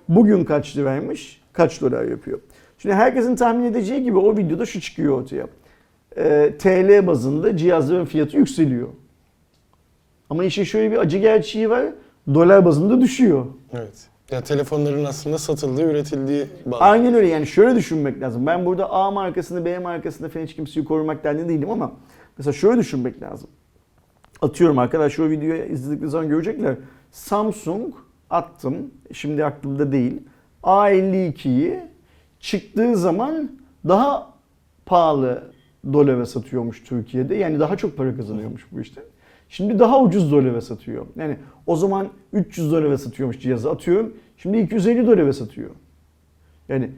Bugün 0.08 0.44
kaç 0.44 0.76
liraymış? 0.76 1.40
Kaç 1.52 1.80
dolar 1.80 2.04
yapıyor? 2.04 2.40
Şimdi 2.78 2.94
herkesin 2.94 3.36
tahmin 3.36 3.64
edeceği 3.64 4.02
gibi 4.02 4.18
o 4.18 4.36
videoda 4.36 4.66
şu 4.66 4.80
çıkıyor 4.80 5.22
ortaya. 5.22 5.46
Ee, 6.16 6.52
TL 6.58 7.06
bazında 7.06 7.56
cihazların 7.56 8.04
fiyatı 8.04 8.36
yükseliyor. 8.36 8.88
Ama 10.30 10.44
işin 10.44 10.64
şöyle 10.64 10.92
bir 10.92 10.96
acı 10.96 11.18
gerçeği 11.18 11.70
var. 11.70 11.86
Dolar 12.34 12.64
bazında 12.64 13.00
düşüyor. 13.00 13.46
Evet. 13.72 14.08
Ya 14.30 14.40
telefonların 14.40 15.04
aslında 15.04 15.38
satıldığı, 15.38 15.82
üretildiği 15.82 16.46
bazı. 16.66 16.84
Aynen 16.84 17.14
öyle 17.14 17.28
yani 17.28 17.46
şöyle 17.46 17.76
düşünmek 17.76 18.20
lazım. 18.20 18.46
Ben 18.46 18.66
burada 18.66 18.90
A 18.90 19.10
markasını 19.10 19.64
B 19.64 19.78
markasını 19.78 20.28
falan 20.28 20.44
hiç 20.44 20.54
kimseyi 20.54 20.84
korumak 20.84 21.24
derdi 21.24 21.48
değilim 21.48 21.70
ama 21.70 21.92
mesela 22.38 22.52
şöyle 22.52 22.78
düşünmek 22.78 23.22
lazım. 23.22 23.50
Atıyorum 24.42 24.78
arkadaşlar 24.78 25.26
o 25.26 25.30
videoyu 25.30 25.64
izledikleri 25.64 26.10
zaman 26.10 26.28
görecekler. 26.28 26.76
Samsung 27.10 27.94
attım. 28.30 28.90
Şimdi 29.12 29.44
aklımda 29.44 29.92
değil. 29.92 30.22
A52'yi 30.62 31.80
çıktığı 32.40 32.96
zaman 32.96 33.50
daha 33.88 34.34
pahalı 34.86 35.42
dolara 35.92 36.26
satıyormuş 36.26 36.84
Türkiye'de. 36.84 37.34
Yani 37.34 37.60
daha 37.60 37.76
çok 37.76 37.96
para 37.96 38.16
kazanıyormuş 38.16 38.66
bu 38.72 38.80
işte. 38.80 39.02
Şimdi 39.48 39.78
daha 39.78 40.02
ucuz 40.02 40.32
dolara 40.32 40.60
satıyor. 40.60 41.06
Yani 41.16 41.36
o 41.66 41.76
zaman 41.76 42.08
300 42.32 42.72
dolara 42.72 42.98
satıyormuş 42.98 43.40
cihazı 43.40 43.70
atıyorum. 43.70 44.14
Şimdi 44.36 44.58
250 44.58 45.06
dolara 45.06 45.32
satıyor. 45.32 45.70
Yani 46.68 46.90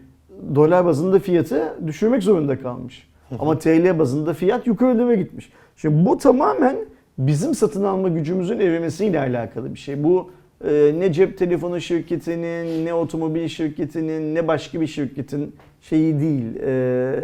dolar 0.55 0.85
bazında 0.85 1.19
fiyatı 1.19 1.77
düşürmek 1.87 2.23
zorunda 2.23 2.61
kalmış. 2.61 3.11
Ama 3.39 3.59
TL 3.59 3.99
bazında 3.99 4.35
fiyat 4.35 4.67
yukarılara 4.67 5.15
gitmiş. 5.15 5.53
Şimdi 5.77 6.07
bu 6.07 6.19
tamamen 6.19 6.77
bizim 7.19 7.55
satın 7.55 7.85
alma 7.85 8.09
gücümüzün 8.09 8.61
erimesiyle 8.61 9.21
alakalı 9.21 9.75
bir 9.75 9.79
şey. 9.79 10.05
Bu 10.05 10.31
e, 10.65 10.95
ne 10.99 11.13
cep 11.13 11.39
telefonu 11.39 11.81
şirketinin, 11.81 12.87
ne 12.87 12.95
otomobil 12.95 13.49
şirketinin, 13.49 14.35
ne 14.35 14.49
başka 14.49 14.81
bir 14.81 14.87
şirketin 14.87 15.55
şeyi 15.81 16.21
değil, 16.21 16.57
e, 16.67 17.15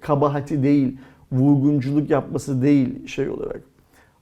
kabahati 0.00 0.62
değil, 0.62 0.96
vurgunculuk 1.32 2.10
yapması 2.10 2.62
değil 2.62 3.06
şey 3.06 3.28
olarak. 3.28 3.60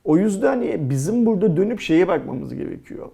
O 0.04 0.16
yüzden 0.16 0.90
bizim 0.90 1.26
burada 1.26 1.56
dönüp 1.56 1.80
şeye 1.80 2.08
bakmamız 2.08 2.54
gerekiyor. 2.54 3.08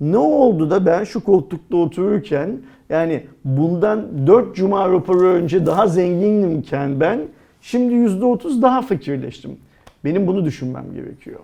Ne 0.00 0.18
oldu 0.18 0.70
da 0.70 0.86
ben 0.86 1.04
şu 1.04 1.24
koltukta 1.24 1.76
otururken 1.76 2.60
yani 2.88 3.22
bundan 3.44 4.26
4 4.26 4.56
cuma 4.56 4.92
raporu 4.92 5.26
önce 5.26 5.66
daha 5.66 5.86
zenginimken 5.86 7.00
ben 7.00 7.20
şimdi 7.60 7.94
%30 7.94 8.62
daha 8.62 8.82
fakirleştim. 8.82 9.56
Benim 10.04 10.26
bunu 10.26 10.44
düşünmem 10.44 10.84
gerekiyor. 10.94 11.40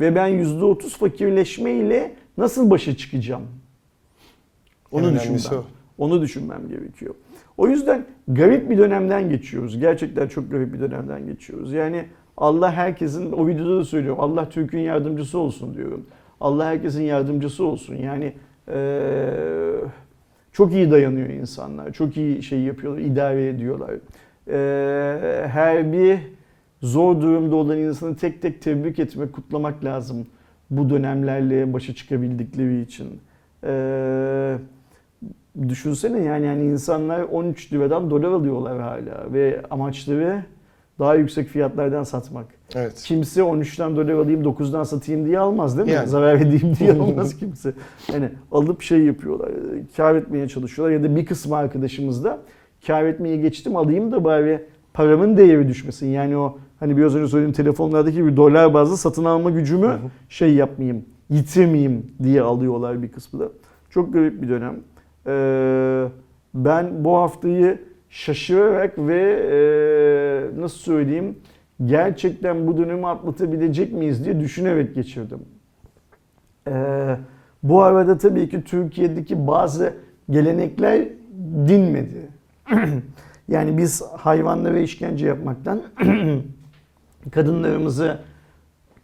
Ve 0.00 0.14
ben 0.14 0.30
%30 0.30 0.88
fakirleşmeyle 0.88 2.12
nasıl 2.38 2.70
başa 2.70 2.96
çıkacağım? 2.96 3.42
Onu 4.92 5.08
En 5.08 5.14
düşünmem. 5.14 5.58
o. 5.58 5.64
Onu 5.98 6.22
düşünmem 6.22 6.68
gerekiyor. 6.68 7.14
O 7.58 7.68
yüzden 7.68 8.04
garip 8.28 8.70
bir 8.70 8.78
dönemden 8.78 9.28
geçiyoruz. 9.28 9.78
Gerçekten 9.78 10.28
çok 10.28 10.50
garip 10.50 10.72
bir 10.72 10.80
dönemden 10.80 11.26
geçiyoruz. 11.26 11.72
Yani 11.72 12.04
Allah 12.36 12.72
herkesin, 12.72 13.32
o 13.32 13.46
videoda 13.46 13.78
da 13.78 13.84
söylüyorum, 13.84 14.20
Allah 14.20 14.48
Türk'ün 14.48 14.78
yardımcısı 14.78 15.38
olsun 15.38 15.74
diyorum. 15.74 16.06
Allah 16.40 16.64
herkesin 16.66 17.02
yardımcısı 17.02 17.64
olsun. 17.64 17.94
Yani 17.94 18.32
eee, 18.68 19.74
çok 20.52 20.72
iyi 20.72 20.90
dayanıyor 20.90 21.28
insanlar. 21.28 21.92
Çok 21.92 22.16
iyi 22.16 22.42
şey 22.42 22.60
yapıyorlar, 22.60 23.00
idare 23.02 23.48
ediyorlar. 23.48 23.90
Eee, 24.48 25.48
her 25.48 25.92
bir 25.92 26.18
zor 26.82 27.20
durumda 27.20 27.56
olan 27.56 27.78
insanı 27.78 28.16
tek 28.16 28.42
tek 28.42 28.62
tebrik 28.62 28.98
etmek, 28.98 29.32
kutlamak 29.32 29.84
lazım. 29.84 30.26
Bu 30.72 30.90
dönemlerle 30.90 31.72
başa 31.72 31.94
çıkabildikleri 31.94 32.82
için. 32.82 33.20
Eee 33.64 34.56
düşünsene 35.68 36.18
yani 36.18 36.46
yani 36.46 36.64
insanlar 36.64 37.20
13 37.20 37.72
liradan 37.72 38.10
dolar 38.10 38.28
alıyorlar 38.28 38.80
hala 38.80 39.32
ve 39.32 39.62
amaçları 39.70 40.42
daha 40.98 41.14
yüksek 41.14 41.48
fiyatlardan 41.48 42.02
satmak. 42.02 42.46
Evet. 42.74 43.02
Kimse 43.04 43.40
13'ten 43.40 43.96
dolar 43.96 44.12
alayım 44.12 44.42
9'dan 44.42 44.84
satayım 44.84 45.26
diye 45.26 45.38
almaz 45.38 45.76
değil 45.78 45.88
mi? 45.88 45.94
Yani. 45.94 46.08
Zarar 46.08 46.36
edeyim 46.36 46.76
diye 46.78 46.92
almaz 47.00 47.36
kimse. 47.36 47.72
Yani 48.12 48.28
alıp 48.52 48.82
şey 48.82 49.00
yapıyorlar, 49.00 49.50
kar 49.96 50.14
etmeye 50.14 50.48
çalışıyorlar 50.48 50.94
ya 50.94 51.02
da 51.02 51.16
bir 51.16 51.26
kısmı 51.26 51.56
arkadaşımız 51.56 52.24
da 52.24 52.38
kar 52.86 53.04
etmeye 53.04 53.36
geçtim 53.36 53.76
alayım 53.76 54.12
da 54.12 54.24
bari 54.24 54.64
paramın 54.94 55.36
değeri 55.36 55.68
düşmesin. 55.68 56.06
Yani 56.06 56.36
o 56.36 56.58
hani 56.82 56.96
biraz 56.96 57.16
önce 57.16 57.28
söylediğim 57.28 57.52
telefonlardaki 57.52 58.26
bir 58.26 58.36
dolar 58.36 58.74
bazlı 58.74 58.96
satın 58.96 59.24
alma 59.24 59.50
gücümü 59.50 59.98
şey 60.28 60.54
yapmayayım, 60.54 61.04
yitirmeyeyim 61.30 62.06
diye 62.22 62.42
alıyorlar 62.42 63.02
bir 63.02 63.12
kısmı 63.12 63.40
da. 63.40 63.48
Çok 63.90 64.12
garip 64.12 64.42
bir 64.42 64.48
dönem. 64.48 64.76
Ee, 65.26 66.08
ben 66.54 67.04
bu 67.04 67.16
haftayı 67.16 67.78
şaşırarak 68.10 68.98
ve 68.98 69.22
e, 69.52 70.60
nasıl 70.60 70.78
söyleyeyim 70.78 71.38
gerçekten 71.84 72.66
bu 72.66 72.76
dönemi 72.76 73.06
atlatabilecek 73.06 73.92
miyiz 73.92 74.24
diye 74.24 74.40
düşünerek 74.40 74.94
geçirdim. 74.94 75.40
Ee, 76.68 77.16
bu 77.62 77.82
arada 77.82 78.18
tabii 78.18 78.48
ki 78.48 78.64
Türkiye'deki 78.64 79.46
bazı 79.46 79.94
gelenekler 80.30 81.08
dinmedi. 81.68 82.28
yani 83.48 83.78
biz 83.78 84.02
hayvanlara 84.16 84.78
işkence 84.78 85.26
yapmaktan, 85.26 85.82
kadınlarımızı 87.30 88.18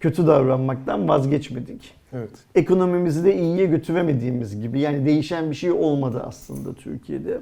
kötü 0.01 0.27
davranmaktan 0.27 1.09
vazgeçmedik 1.09 1.99
Evet. 2.13 2.31
ekonomimizi 2.55 3.25
de 3.25 3.37
iyiye 3.37 3.67
götüremediğimiz 3.67 4.61
gibi 4.61 4.81
yani 4.81 5.07
değişen 5.07 5.51
bir 5.51 5.57
şey 5.57 5.71
olmadı 5.71 6.23
aslında 6.27 6.75
Türkiye'de. 6.75 7.41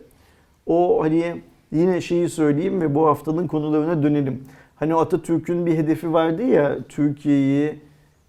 O 0.66 1.02
hani 1.02 1.42
yine 1.72 2.00
şeyi 2.00 2.28
söyleyeyim 2.28 2.80
ve 2.80 2.94
bu 2.94 3.06
haftanın 3.06 3.46
konularına 3.46 4.02
dönelim. 4.02 4.42
Hani 4.76 4.94
Atatürk'ün 4.94 5.66
bir 5.66 5.74
hedefi 5.74 6.12
vardı 6.12 6.42
ya 6.42 6.78
Türkiye'yi 6.88 7.74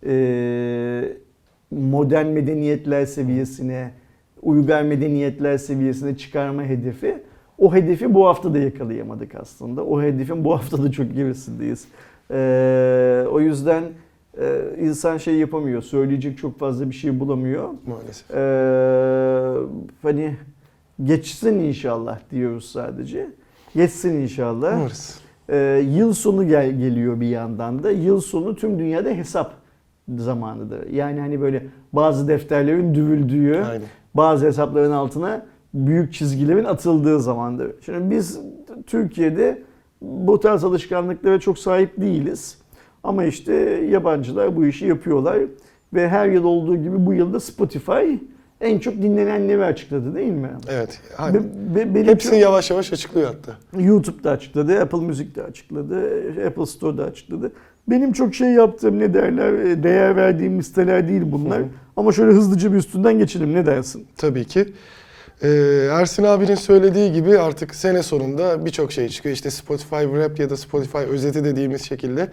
e, 0.06 1.16
modern 1.72 2.25
medeniyetler 2.27 3.06
seviyesine, 3.06 3.92
uygar 4.42 4.84
medeniyetler 4.84 5.58
seviyesine 5.58 6.18
çıkarma 6.18 6.63
hedefi. 6.63 7.18
O 7.58 7.75
hedefi 7.75 8.13
bu 8.13 8.27
hafta 8.27 8.54
da 8.54 8.60
yakalayamadık 8.60 9.36
aslında. 9.36 9.86
O 9.86 10.01
hedefin 10.01 10.46
bu 10.46 10.54
hafta 10.54 10.84
da 10.84 10.92
çok 10.92 11.16
gerisindeyiz. 11.16 11.88
E, 12.31 13.25
o 13.31 13.39
yüzden 13.39 13.84
e, 14.39 14.62
insan 14.81 15.17
şey 15.17 15.36
yapamıyor, 15.36 15.81
söyleyecek 15.81 16.38
çok 16.38 16.60
fazla 16.60 16.89
bir 16.89 16.96
şey 16.96 17.19
bulamıyor. 17.19 17.69
Maalesef. 17.88 18.31
Ee, 18.31 19.53
hani 20.01 20.36
geçsin 21.03 21.60
inşallah 21.60 22.19
diyoruz 22.31 22.65
sadece. 22.65 23.27
Geçsin 23.75 24.13
inşallah. 24.13 24.77
Umarız. 24.77 25.19
Ee, 25.50 25.86
yıl 25.89 26.13
sonu 26.13 26.48
gel 26.48 26.72
geliyor 26.72 27.19
bir 27.19 27.27
yandan 27.27 27.84
da. 27.84 27.91
Yıl 27.91 28.22
sonu 28.22 28.55
tüm 28.55 28.79
dünyada 28.79 29.10
hesap 29.10 29.53
zamanıdır. 30.17 30.89
Yani 30.89 31.19
hani 31.19 31.41
böyle 31.41 31.65
bazı 31.93 32.27
defterlerin 32.27 32.96
düvüldüğü, 32.96 33.63
Aynen. 33.63 33.88
bazı 34.13 34.46
hesapların 34.46 34.91
altına 34.91 35.46
büyük 35.74 36.13
çizgilerin 36.13 36.65
atıldığı 36.65 37.19
zamandır. 37.19 37.72
Şimdi 37.86 38.15
biz 38.15 38.39
Türkiye'de 38.88 39.63
bu 40.01 40.39
tarz 40.39 40.63
alışkanlıklara 40.63 41.39
çok 41.39 41.60
sahip 41.60 42.01
değiliz. 42.01 42.58
Ama 43.04 43.24
işte 43.25 43.54
yabancılar 43.92 44.56
bu 44.56 44.66
işi 44.66 44.86
yapıyorlar. 44.86 45.38
Ve 45.94 46.10
her 46.10 46.27
yıl 46.30 46.44
olduğu 46.44 46.75
gibi 46.75 47.06
bu 47.06 47.13
yılda 47.13 47.39
Spotify 47.39 48.13
en 48.62 48.80
çok 48.80 48.94
dinlenenleri 48.94 49.63
açıkladı 49.66 50.16
değil 50.16 50.32
mi? 50.34 50.50
Evet. 50.70 50.89
Be- 51.12 51.16
Aynen. 51.18 51.44
be- 51.75 51.96
benim 51.96 52.08
Hepsini 52.08 52.32
çok- 52.32 52.42
yavaş 52.42 52.72
yavaş 52.72 52.94
açıklıyor 52.94 53.27
hatta. 53.27 53.82
YouTube'da 53.82 54.32
açıkladı, 54.32 54.80
Apple 54.82 55.00
Müzik'te 55.00 55.44
açıkladı, 55.44 56.01
Apple 56.48 56.66
Store'da 56.66 57.04
açıkladı. 57.04 57.51
Benim 57.89 58.12
çok 58.13 58.36
şey 58.36 58.50
yaptığım 58.50 59.00
ne 59.00 59.13
derler 59.13 59.54
e, 59.54 59.84
değer 59.84 60.16
verdiğim 60.16 60.60
listeler 60.60 61.08
değil 61.08 61.22
bunlar. 61.25 61.60
Hı. 61.60 61.66
Ama 61.98 62.12
şöyle 62.12 62.32
hızlıca 62.32 62.72
bir 62.74 62.77
üstünden 62.77 63.18
geçelim 63.18 63.54
ne 63.54 63.66
dersin? 63.66 64.08
Tabii 64.18 64.46
ki. 64.46 64.66
Ee, 65.44 65.88
Ersin 65.91 66.24
abinin 66.24 66.56
söylediği 66.56 67.12
gibi 67.12 67.39
artık 67.39 67.75
sene 67.75 68.03
sonunda 68.03 68.65
birçok 68.65 68.91
şey 68.91 69.10
çıkıyor. 69.10 69.36
İşte 69.36 69.51
Spotify 69.51 69.96
Rap 69.96 70.39
ya 70.39 70.50
da 70.50 70.58
Spotify 70.58 70.98
özeti 70.98 71.44
dediğimiz 71.44 71.86
şekilde 71.86 72.29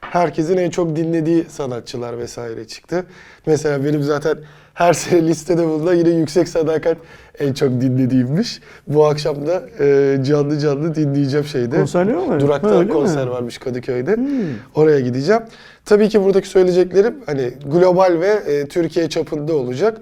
herkesin 0.00 0.56
en 0.56 0.70
çok 0.70 0.96
dinlediği 0.96 1.44
sanatçılar 1.44 2.18
vesaire 2.18 2.66
çıktı. 2.66 3.06
Mesela 3.46 3.84
benim 3.84 4.02
zaten 4.02 4.38
her 4.78 4.92
sene 4.92 5.28
listede 5.28 5.66
bulunan 5.66 5.94
yine 5.94 6.08
Yüksek 6.08 6.48
Sadakat 6.48 6.96
en 7.38 7.52
çok 7.52 7.70
dinlediğimmiş. 7.70 8.60
Bu 8.86 9.06
akşam 9.06 9.46
da 9.46 9.62
e, 9.84 10.18
canlı 10.24 10.58
canlı 10.58 10.94
dinleyeceğim 10.94 11.46
şeyde. 11.46 11.76
Konserleri 11.76 12.16
mi 12.16 12.28
var? 12.28 12.40
Durakta 12.40 12.68
Ha, 12.68 12.74
öyle 12.74 12.84
mi? 12.84 12.92
konser 12.92 13.26
varmış 13.26 13.58
Kadıköy'de. 13.58 14.16
Hmm. 14.16 14.26
Oraya 14.74 15.00
gideceğim. 15.00 15.42
Tabii 15.84 16.08
ki 16.08 16.24
buradaki 16.24 16.48
söyleyeceklerim 16.48 17.14
hani 17.26 17.52
global 17.66 18.20
ve 18.20 18.28
e, 18.52 18.66
Türkiye 18.66 19.08
çapında 19.08 19.54
olacak. 19.54 20.00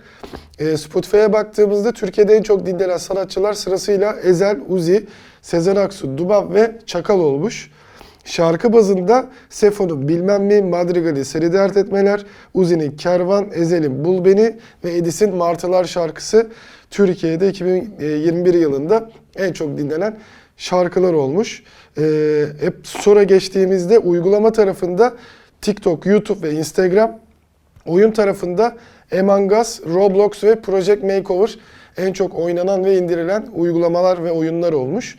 E, 0.58 0.76
Spotify'a 0.76 1.32
baktığımızda 1.32 1.92
Türkiye'de 1.92 2.34
en 2.34 2.42
çok 2.42 2.66
dinlenen 2.66 2.96
sanatçılar 2.96 3.52
sırasıyla 3.52 4.16
Ezel, 4.22 4.58
Uzi, 4.68 5.06
Sezen 5.42 5.76
Aksu, 5.76 6.18
Dubab 6.18 6.54
ve 6.54 6.78
Çakal 6.86 7.20
olmuş. 7.20 7.70
Şarkı 8.26 8.72
bazında 8.72 9.26
Sefo'nun 9.50 10.08
Bilmem 10.08 10.44
Mi, 10.44 10.62
Madrigal'i 10.62 11.24
Seni 11.24 11.52
Dert 11.52 11.76
Etmeler, 11.76 12.26
Uzi'nin 12.54 12.90
Kervan, 12.90 13.50
Ezel'in 13.54 14.04
Bul 14.04 14.24
Beni 14.24 14.56
ve 14.84 14.96
Edis'in 14.96 15.34
Martılar 15.34 15.84
şarkısı 15.84 16.46
Türkiye'de 16.90 17.48
2021 17.48 18.54
yılında 18.54 19.10
en 19.36 19.52
çok 19.52 19.78
dinlenen 19.78 20.16
şarkılar 20.56 21.12
olmuş. 21.12 21.62
Ee, 21.98 22.44
hep 22.60 22.74
sonra 22.84 23.22
geçtiğimizde 23.22 23.98
uygulama 23.98 24.52
tarafında 24.52 25.14
TikTok, 25.60 26.06
YouTube 26.06 26.48
ve 26.48 26.52
Instagram, 26.52 27.18
oyun 27.86 28.10
tarafında 28.10 28.76
Among 29.20 29.52
Us, 29.52 29.80
Roblox 29.80 30.44
ve 30.44 30.60
Project 30.60 31.02
Makeover 31.02 31.58
en 31.96 32.12
çok 32.12 32.34
oynanan 32.34 32.84
ve 32.84 32.98
indirilen 32.98 33.46
uygulamalar 33.54 34.24
ve 34.24 34.30
oyunlar 34.30 34.72
olmuş. 34.72 35.16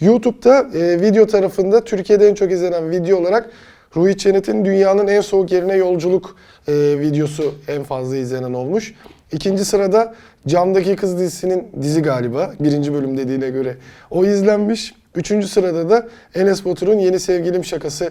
YouTube'da 0.00 0.78
e, 0.78 1.00
video 1.00 1.26
tarafında 1.26 1.84
Türkiye'de 1.84 2.28
en 2.28 2.34
çok 2.34 2.52
izlenen 2.52 2.90
video 2.90 3.18
olarak 3.18 3.50
Ruhi 3.96 4.18
Çenet'in 4.18 4.64
Dünyanın 4.64 5.08
En 5.08 5.20
Soğuk 5.20 5.52
Yerine 5.52 5.76
Yolculuk 5.76 6.36
e, 6.68 6.72
videosu 7.00 7.54
en 7.68 7.82
fazla 7.82 8.16
izlenen 8.16 8.52
olmuş. 8.52 8.94
İkinci 9.32 9.64
sırada 9.64 10.14
Camdaki 10.46 10.96
Kız 10.96 11.18
dizisinin 11.18 11.68
dizi 11.82 12.02
galiba 12.02 12.52
birinci 12.60 12.94
bölüm 12.94 13.18
dediğine 13.18 13.50
göre 13.50 13.76
o 14.10 14.24
izlenmiş. 14.24 14.94
Üçüncü 15.14 15.48
sırada 15.48 15.90
da 15.90 16.08
Enes 16.34 16.64
Batur'un 16.64 16.98
Yeni 16.98 17.20
Sevgilim 17.20 17.64
şakası 17.64 18.10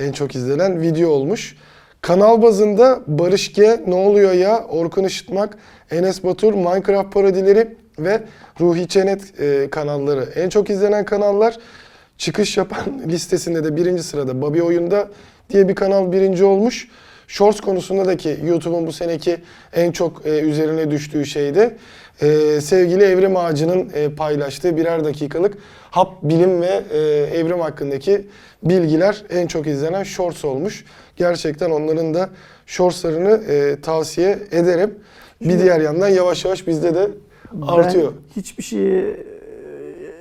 en 0.00 0.12
çok 0.12 0.34
izlenen 0.34 0.80
video 0.80 1.10
olmuş. 1.10 1.56
Kanal 2.00 2.42
bazında 2.42 3.00
Barış 3.06 3.52
G, 3.52 3.80
Ne 3.86 3.94
Oluyor 3.94 4.32
Ya, 4.32 4.64
Orkun 4.64 5.04
Işıtmak, 5.04 5.58
Enes 5.90 6.24
Batur, 6.24 6.54
Minecraft 6.54 7.12
parodileri 7.12 7.76
ve 7.98 8.22
Ruhi 8.60 8.88
Çenet 8.88 9.40
e, 9.40 9.70
kanalları 9.70 10.28
en 10.34 10.48
çok 10.48 10.70
izlenen 10.70 11.04
kanallar. 11.04 11.58
Çıkış 12.18 12.56
yapan 12.56 12.84
listesinde 13.06 13.64
de 13.64 13.76
birinci 13.76 14.02
sırada 14.02 14.42
Babi 14.42 14.62
Oyunda 14.62 15.08
diye 15.50 15.68
bir 15.68 15.74
kanal 15.74 16.12
birinci 16.12 16.44
olmuş. 16.44 16.88
Shorts 17.28 17.60
konusunda 17.60 18.06
da 18.06 18.16
ki 18.16 18.38
YouTube'un 18.44 18.86
bu 18.86 18.92
seneki 18.92 19.36
en 19.72 19.92
çok 19.92 20.26
e, 20.26 20.40
üzerine 20.40 20.90
düştüğü 20.90 21.26
şeyde 21.26 21.76
e, 22.22 22.60
sevgili 22.60 23.04
Evrim 23.04 23.36
Ağacı'nın 23.36 23.90
e, 23.94 24.08
paylaştığı 24.08 24.76
birer 24.76 25.04
dakikalık 25.04 25.58
hap 25.90 26.22
bilim 26.22 26.62
ve 26.62 26.82
e, 26.92 26.98
evrim 27.38 27.60
hakkındaki 27.60 28.26
bilgiler 28.62 29.24
en 29.30 29.46
çok 29.46 29.66
izlenen 29.66 30.02
Shorts 30.02 30.44
olmuş. 30.44 30.84
Gerçekten 31.16 31.70
onların 31.70 32.14
da 32.14 32.30
Shorts'larını 32.66 33.44
e, 33.52 33.80
tavsiye 33.80 34.38
ederim. 34.50 34.94
Bir 35.40 35.58
diğer 35.58 35.80
yandan 35.80 36.08
yavaş 36.08 36.44
yavaş 36.44 36.66
bizde 36.66 36.94
de 36.94 37.08
artıyor. 37.62 38.12
Ben 38.12 38.40
hiçbir 38.40 38.62
şeye 38.62 39.16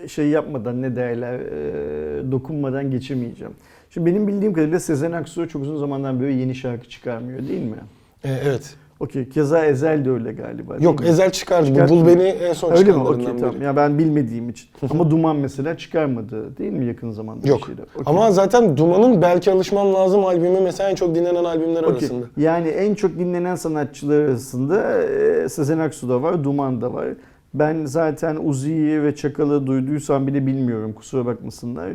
e, 0.04 0.08
şey 0.08 0.28
yapmadan 0.28 0.82
ne 0.82 0.95
derler 0.95 1.39
e, 1.39 2.32
dokunmadan 2.32 2.91
geçemeyeceğim. 2.91 3.54
Şimdi 3.89 4.06
benim 4.06 4.28
bildiğim 4.28 4.54
kadarıyla 4.54 4.80
Sezen 4.80 5.12
Aksu 5.12 5.49
çok 5.49 5.62
uzun 5.62 5.78
zamandan 5.78 6.19
böyle 6.19 6.34
yeni 6.34 6.56
şarkı 6.56 6.89
çıkarmıyor 6.89 7.47
değil 7.47 7.63
mi? 7.63 7.78
E, 8.23 8.32
evet. 8.45 8.75
Okey. 8.99 9.29
Keza 9.29 9.65
Ezel 9.65 10.05
de 10.05 10.12
öyle 10.12 10.33
galiba. 10.33 10.77
Yok 10.79 10.99
mi? 10.99 11.07
Ezel 11.07 11.31
çıkardı. 11.31 11.69
Bu 11.69 11.73
Çıkartmıyor. 11.73 12.05
Bul 12.05 12.12
Beni 12.12 12.23
en 12.23 12.53
son 12.53 12.71
Öyle 12.71 12.91
mi? 12.91 12.97
Okey 12.97 13.25
tamam. 13.39 13.62
Ya 13.62 13.75
ben 13.75 13.97
bilmediğim 13.97 14.49
için. 14.49 14.69
Ama 14.89 15.12
Duman 15.12 15.36
mesela 15.36 15.77
çıkarmadı 15.77 16.57
değil 16.57 16.73
mi 16.73 16.86
yakın 16.86 17.12
zamanda? 17.12 17.47
Yok. 17.47 17.62
Okey. 17.63 17.75
Ama 18.05 18.31
zaten 18.31 18.77
Duman'ın 18.77 19.21
Belki 19.21 19.51
Alışmam 19.51 19.93
Lazım 19.93 20.25
albümü 20.25 20.60
mesela 20.60 20.89
en 20.89 20.95
çok 20.95 21.15
dinlenen 21.15 21.43
albümler 21.43 21.83
Okey. 21.83 21.91
arasında. 21.91 22.25
Yani 22.38 22.67
en 22.67 22.95
çok 22.95 23.19
dinlenen 23.19 23.55
sanatçılar 23.55 24.19
arasında 24.21 25.03
e, 25.03 25.49
Sezen 25.49 25.79
Aksu 25.79 26.10
da 26.10 26.21
var, 26.21 26.43
Duman 26.43 26.81
da 26.81 26.93
var. 26.93 27.07
Ben 27.53 27.86
zaten 27.86 28.38
Uzi'yi 28.43 29.03
ve 29.03 29.15
Çakal'ı 29.15 29.67
duyduysam 29.67 30.27
bile 30.27 30.45
bilmiyorum 30.47 30.93
kusura 30.93 31.25
bakmasınlar. 31.25 31.89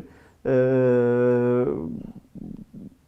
Ee, 0.47 1.65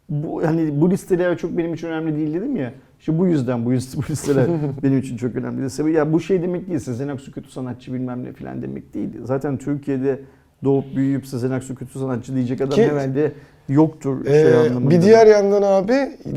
bu 0.08 0.46
hani 0.46 0.80
bu 0.80 0.90
listeler 0.90 1.38
çok 1.38 1.58
benim 1.58 1.74
için 1.74 1.88
önemli 1.88 2.16
değil 2.16 2.34
dedim 2.34 2.56
ya. 2.56 2.72
İşte 3.04 3.18
bu 3.18 3.26
yüzden 3.26 3.64
bu, 3.64 3.72
yüz- 3.72 3.96
bu 3.96 4.02
listeler 4.10 4.46
benim 4.82 4.98
için 4.98 5.16
çok 5.16 5.36
önemli. 5.36 5.70
Sebebi 5.70 5.92
ya 5.92 6.12
bu 6.12 6.20
şey 6.20 6.42
demek 6.42 6.68
değil. 6.68 6.78
Sezen 6.78 7.08
Aksu 7.08 7.32
kötü 7.32 7.50
sanatçı 7.50 7.92
bilmem 7.94 8.24
ne 8.24 8.32
falan 8.32 8.62
demek 8.62 8.94
değil. 8.94 9.08
Zaten 9.24 9.56
Türkiye'de 9.58 10.20
doğup 10.64 10.84
büyüyüp 10.96 11.26
Sezen 11.26 11.50
Aksu 11.50 11.74
kötü 11.74 11.98
sanatçı 11.98 12.34
diyecek 12.34 12.60
adam 12.60 12.70
Ki- 12.70 12.84
herhalde 12.84 13.32
yoktur 13.68 14.26
Ee, 14.26 14.30
şey 14.30 14.54
anlamında. 14.54 14.90
bir 14.90 15.02
diğer 15.02 15.26
yandan 15.26 15.62
abi 15.62 15.94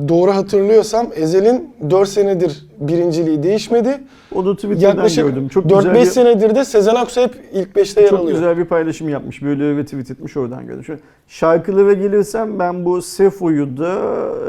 doğru 0.08 0.32
hatırlıyorsam 0.32 1.08
Ezel'in 1.16 1.70
4 1.90 2.10
senedir 2.10 2.66
birinciliği 2.80 3.44
değişmedi. 3.44 3.98
O 4.36 4.46
da 4.46 4.56
Twitter'dan 4.56 4.88
Yaklaşık 4.96 5.26
gördüm. 5.26 5.48
Çok 5.48 5.64
güzel 5.64 5.92
4-5 5.92 5.96
bir, 6.02 6.06
senedir 6.06 6.56
de 6.56 6.66
Sezen 6.66 6.96
Aksu 6.96 7.22
hep 7.22 7.32
ilk 7.54 7.76
5'te 7.76 8.02
yer 8.02 8.10
çok 8.10 8.20
alıyor. 8.20 8.36
güzel 8.38 8.58
bir 8.58 8.66
paylaşım 8.66 9.10
yapmış. 9.10 9.42
Böyle 9.44 9.78
ve 9.78 9.86
tweet 9.86 10.12
etmiş 10.12 10.38
oradan 10.38 10.68
gördüm. 10.68 11.00
Şarkılara 11.28 11.94
gelirsem 11.94 12.60
ben 12.60 12.86
bu 12.86 13.02
Sefo'yu 13.02 13.78
da 13.78 13.94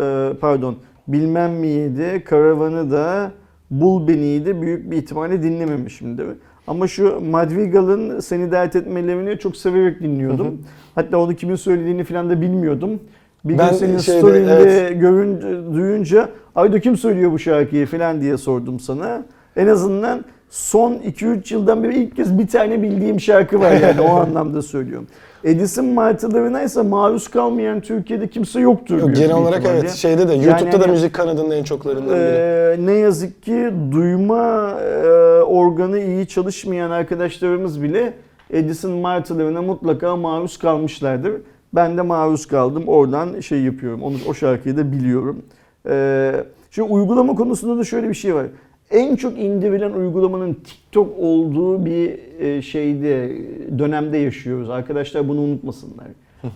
e, 0.02 0.36
pardon 0.38 0.76
bilmem 1.08 1.52
miyi 1.52 1.96
de 1.96 2.24
Karavan'ı 2.24 2.90
da 2.90 3.32
Bul 3.70 4.08
Beni'yi 4.08 4.46
de 4.46 4.62
büyük 4.62 4.90
bir 4.90 4.96
ihtimalle 4.96 5.42
dinlememişimdir. 5.42 6.26
Ama 6.66 6.86
şu 6.86 7.20
Madrigal'ın 7.20 8.20
Seni 8.20 8.52
Dert 8.52 8.76
Etmelerini 8.76 9.38
çok 9.38 9.56
severek 9.56 10.00
dinliyordum. 10.00 10.46
Hı 10.46 10.50
hı. 10.50 10.56
Hatta 10.94 11.18
onu 11.18 11.34
kimin 11.36 11.56
söylediğini 11.56 12.04
falan 12.04 12.30
da 12.30 12.40
bilmiyordum. 12.40 13.00
Bir 13.44 13.58
Ben 13.58 13.70
gün 13.70 13.76
senin 13.76 13.98
şeyde, 13.98 14.18
story'inde 14.18 14.52
evet. 14.52 15.00
görünce, 15.00 15.46
duyunca 15.74 16.28
Aydo 16.54 16.78
kim 16.78 16.96
söylüyor 16.96 17.32
bu 17.32 17.38
şarkıyı 17.38 17.86
falan 17.86 18.20
diye 18.20 18.36
sordum 18.36 18.80
sana. 18.80 19.22
En 19.56 19.66
azından 19.66 20.24
son 20.50 20.94
2-3 20.94 21.54
yıldan 21.54 21.84
beri 21.84 21.98
ilk 21.98 22.16
kez 22.16 22.38
bir 22.38 22.46
tane 22.46 22.82
bildiğim 22.82 23.20
şarkı 23.20 23.60
var 23.60 23.72
yani 23.72 24.00
o 24.00 24.08
anlamda 24.16 24.62
söylüyorum. 24.62 25.06
Edison 25.48 25.86
martılarına 25.86 26.62
ise 26.62 26.82
maruz 26.82 27.28
kalmayan 27.28 27.80
Türkiye'de 27.80 28.28
kimse 28.28 28.60
yoktur. 28.60 28.98
Yok, 28.98 29.16
genel 29.16 29.32
olarak 29.36 29.58
ihtimalle. 29.58 29.78
evet 29.78 29.90
şeyde 29.92 30.28
de 30.28 30.32
Yani 30.32 30.44
YouTube'da 30.44 30.80
da 30.80 30.82
hani- 30.82 30.92
müzik 30.92 31.12
kanadının 31.12 31.50
en 31.50 31.64
çoklarından 31.64 32.08
biri. 32.16 32.16
Ee, 32.16 32.76
ne 32.80 32.92
yazık 32.92 33.42
ki 33.42 33.70
duyma 33.92 34.70
e, 34.80 35.08
organı 35.42 35.98
iyi 35.98 36.26
çalışmayan 36.26 36.90
arkadaşlarımız 36.90 37.82
bile 37.82 38.12
Edison 38.50 38.92
martılarına 38.92 39.62
mutlaka 39.62 40.16
maruz 40.16 40.56
kalmışlardır. 40.58 41.32
Ben 41.72 41.96
de 41.98 42.02
maruz 42.02 42.46
kaldım. 42.46 42.84
Oradan 42.86 43.40
şey 43.40 43.62
yapıyorum. 43.62 44.02
Onu, 44.02 44.14
o 44.28 44.34
şarkıyı 44.34 44.76
da 44.76 44.92
biliyorum. 44.92 45.42
Ee, 45.88 46.32
şimdi 46.70 46.92
uygulama 46.92 47.34
konusunda 47.34 47.78
da 47.78 47.84
şöyle 47.84 48.08
bir 48.08 48.14
şey 48.14 48.34
var. 48.34 48.46
En 48.90 49.16
çok 49.16 49.38
indirilen 49.38 49.92
uygulamanın 49.92 50.54
TikTok 50.54 51.18
olduğu 51.18 51.86
bir 51.86 52.18
e, 52.40 52.62
şeyde 52.62 53.36
dönemde 53.78 54.18
yaşıyoruz. 54.18 54.70
Arkadaşlar 54.70 55.28
bunu 55.28 55.40
unutmasınlar. 55.40 56.06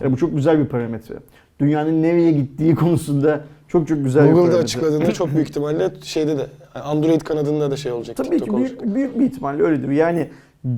Yani 0.01 0.13
bu 0.13 0.17
çok 0.17 0.35
güzel 0.35 0.59
bir 0.59 0.65
parametre. 0.65 1.15
Dünyanın 1.59 2.03
nereye 2.03 2.31
gittiği 2.31 2.75
konusunda 2.75 3.43
çok 3.67 3.87
çok 3.87 4.03
güzel 4.03 4.23
bir 4.23 4.29
Google'da 4.29 4.45
parametre. 4.45 4.63
açıkladığında 4.63 5.11
çok 5.11 5.35
büyük 5.35 5.49
ihtimalle 5.49 5.91
şeyde 6.03 6.37
de 6.37 6.45
Android 6.75 7.21
kanadında 7.21 7.71
da 7.71 7.77
şey 7.77 7.91
olacak. 7.91 8.17
Tabii 8.17 8.29
TikTok 8.29 8.47
ki 8.47 8.55
olacak. 8.55 8.83
büyük, 8.83 8.95
büyük 8.95 9.19
bir 9.19 9.25
ihtimalle 9.25 9.63
öyledir. 9.63 9.89
Yani 9.89 10.27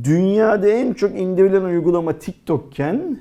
dünyada 0.04 0.68
en 0.68 0.94
çok 0.94 1.20
indirilen 1.20 1.63
uygulama 1.63 2.13
TikTok'ken 2.13 3.20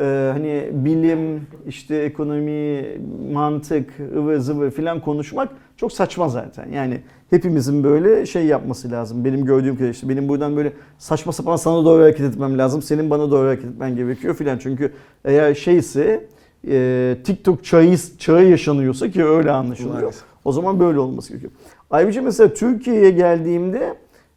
e, 0.00 0.30
hani 0.32 0.68
bilim, 0.72 1.46
işte 1.66 1.96
ekonomi, 1.96 2.84
mantık, 3.32 3.90
ıvır 4.16 4.38
zıvır 4.38 4.70
filan 4.70 5.00
konuşmak 5.00 5.48
çok 5.76 5.92
saçma 5.92 6.28
zaten. 6.28 6.68
Yani 6.72 7.00
hepimizin 7.30 7.84
böyle 7.84 8.26
şey 8.26 8.46
yapması 8.46 8.90
lazım. 8.90 9.24
Benim 9.24 9.44
gördüğüm 9.44 9.72
kadarıyla 9.74 9.92
işte 9.92 10.08
benim 10.08 10.28
buradan 10.28 10.56
böyle 10.56 10.72
saçma 10.98 11.32
sapan 11.32 11.56
sana 11.56 11.84
doğru 11.84 12.02
hareket 12.02 12.20
etmem 12.26 12.58
lazım. 12.58 12.82
Senin 12.82 13.10
bana 13.10 13.30
doğru 13.30 13.46
hareket 13.48 13.64
etmen 13.70 13.96
gerekiyor 13.96 14.34
filan. 14.34 14.58
Çünkü 14.58 14.92
eğer 15.24 15.54
şeyse 15.54 16.26
e, 16.68 17.16
TikTok 17.24 17.64
çağı, 17.64 17.96
çağı 18.18 18.44
yaşanıyorsa 18.44 19.10
ki 19.10 19.24
öyle 19.24 19.50
anlaşılıyor. 19.50 19.94
Maalesef. 19.94 20.22
O 20.44 20.52
zaman 20.52 20.80
böyle 20.80 20.98
olması 20.98 21.28
gerekiyor. 21.28 21.52
Ayrıca 21.90 22.22
mesela 22.22 22.54
Türkiye'ye 22.54 23.10
geldiğimde 23.10 23.94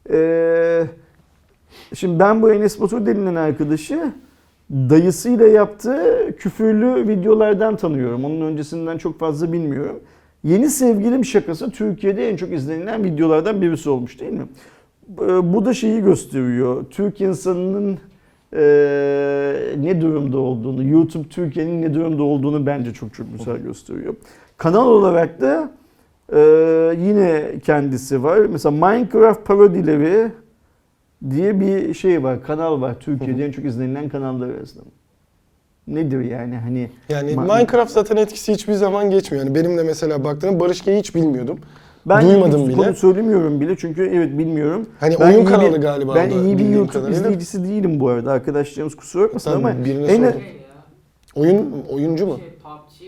eee, 0.10 0.88
şimdi 1.93 2.19
ben 2.19 2.41
bu 2.41 2.54
Enes 2.54 2.82
Batur 2.82 3.06
denilen 3.06 3.36
arkadaşı 3.36 4.12
dayısıyla 4.71 5.47
yaptığı 5.47 6.36
küfürlü 6.39 7.08
videolardan 7.08 7.76
tanıyorum. 7.76 8.26
Onun 8.26 8.41
öncesinden 8.41 8.97
çok 8.97 9.19
fazla 9.19 9.54
bilmiyorum. 9.54 10.00
Yeni 10.47 10.69
sevgilim 10.69 11.25
şakası 11.25 11.71
Türkiye'de 11.71 12.29
en 12.29 12.36
çok 12.36 12.53
izlenilen 12.53 13.03
videolardan 13.03 13.62
birisi 13.62 13.89
olmuş 13.89 14.19
değil 14.19 14.31
mi? 14.31 14.45
Ee, 15.21 15.53
Bu 15.53 15.65
da 15.65 15.73
şeyi 15.73 16.01
gösteriyor. 16.01 16.86
Türk 16.89 17.21
insanının 17.21 17.97
e, 18.53 18.60
ne 19.77 20.01
durumda 20.01 20.38
olduğunu, 20.38 20.88
YouTube 20.88 21.27
Türkiye'nin 21.27 21.81
ne 21.81 21.93
durumda 21.93 22.23
olduğunu 22.23 22.65
bence 22.65 22.93
çok 22.93 23.13
çok 23.13 23.25
güzel 23.38 23.57
gösteriyor. 23.57 24.15
Kanal 24.57 24.88
olarak 24.88 25.41
da 25.41 25.71
e, 26.33 26.39
yine 26.99 27.60
kendisi 27.63 28.23
var. 28.23 28.38
Mesela 28.38 28.71
Minecraft 28.91 29.45
parodileri 29.45 30.31
diye 31.29 31.60
bir 31.60 31.93
şey 31.93 32.23
var, 32.23 32.43
kanal 32.43 32.81
var. 32.81 32.99
Türkiye'de 32.99 33.45
en 33.45 33.51
çok 33.51 33.65
izlenilen 33.65 34.10
kanallar 34.10 34.49
arasında. 34.49 34.83
Nedir 35.88 36.21
yani 36.21 36.56
hani 36.56 36.89
Yani 37.10 37.32
Ma- 37.32 37.41
Minecraft 37.58 37.91
zaten 37.91 38.17
etkisi 38.17 38.54
hiçbir 38.54 38.73
zaman 38.73 39.10
geçmiyor. 39.12 39.45
Yani 39.45 39.56
benim 39.56 39.78
de 39.78 39.84
mesela 39.84 40.23
baktığım 40.23 40.60
Barış 40.60 40.82
G'yi 40.82 41.00
hiç 41.00 41.15
bilmiyordum. 41.15 41.60
ben 42.06 42.26
Duymadım 42.30 42.67
bile. 42.67 42.76
konu 42.78 42.95
söylemiyorum 42.95 43.62
bile 43.62 43.76
çünkü 43.78 44.10
evet 44.13 44.38
bilmiyorum. 44.38 44.89
Hani 45.00 45.15
Ben 45.19 45.34
oyun 45.34 45.45
kanalı 45.45 45.76
bir- 45.76 45.82
galiba. 45.82 46.15
Ben 46.15 46.30
iyi 46.30 46.58
bir 46.58 46.65
YouTube 46.69 46.93
kadarıyla. 46.93 47.19
izleyicisi 47.19 47.63
değilim 47.63 48.00
bu 48.00 48.08
arada. 48.10 48.32
Arkadaşlarımız 48.32 48.95
kusura 48.95 49.23
bakmasın 49.23 49.52
Tabii, 49.52 49.67
ama 49.67 49.86
birine 49.86 50.06
en, 50.06 50.34
Oyun 51.36 51.86
oyuncu 51.89 52.28
mu? 52.28 52.39
şey, 52.39 52.58
PUBG 52.63 53.02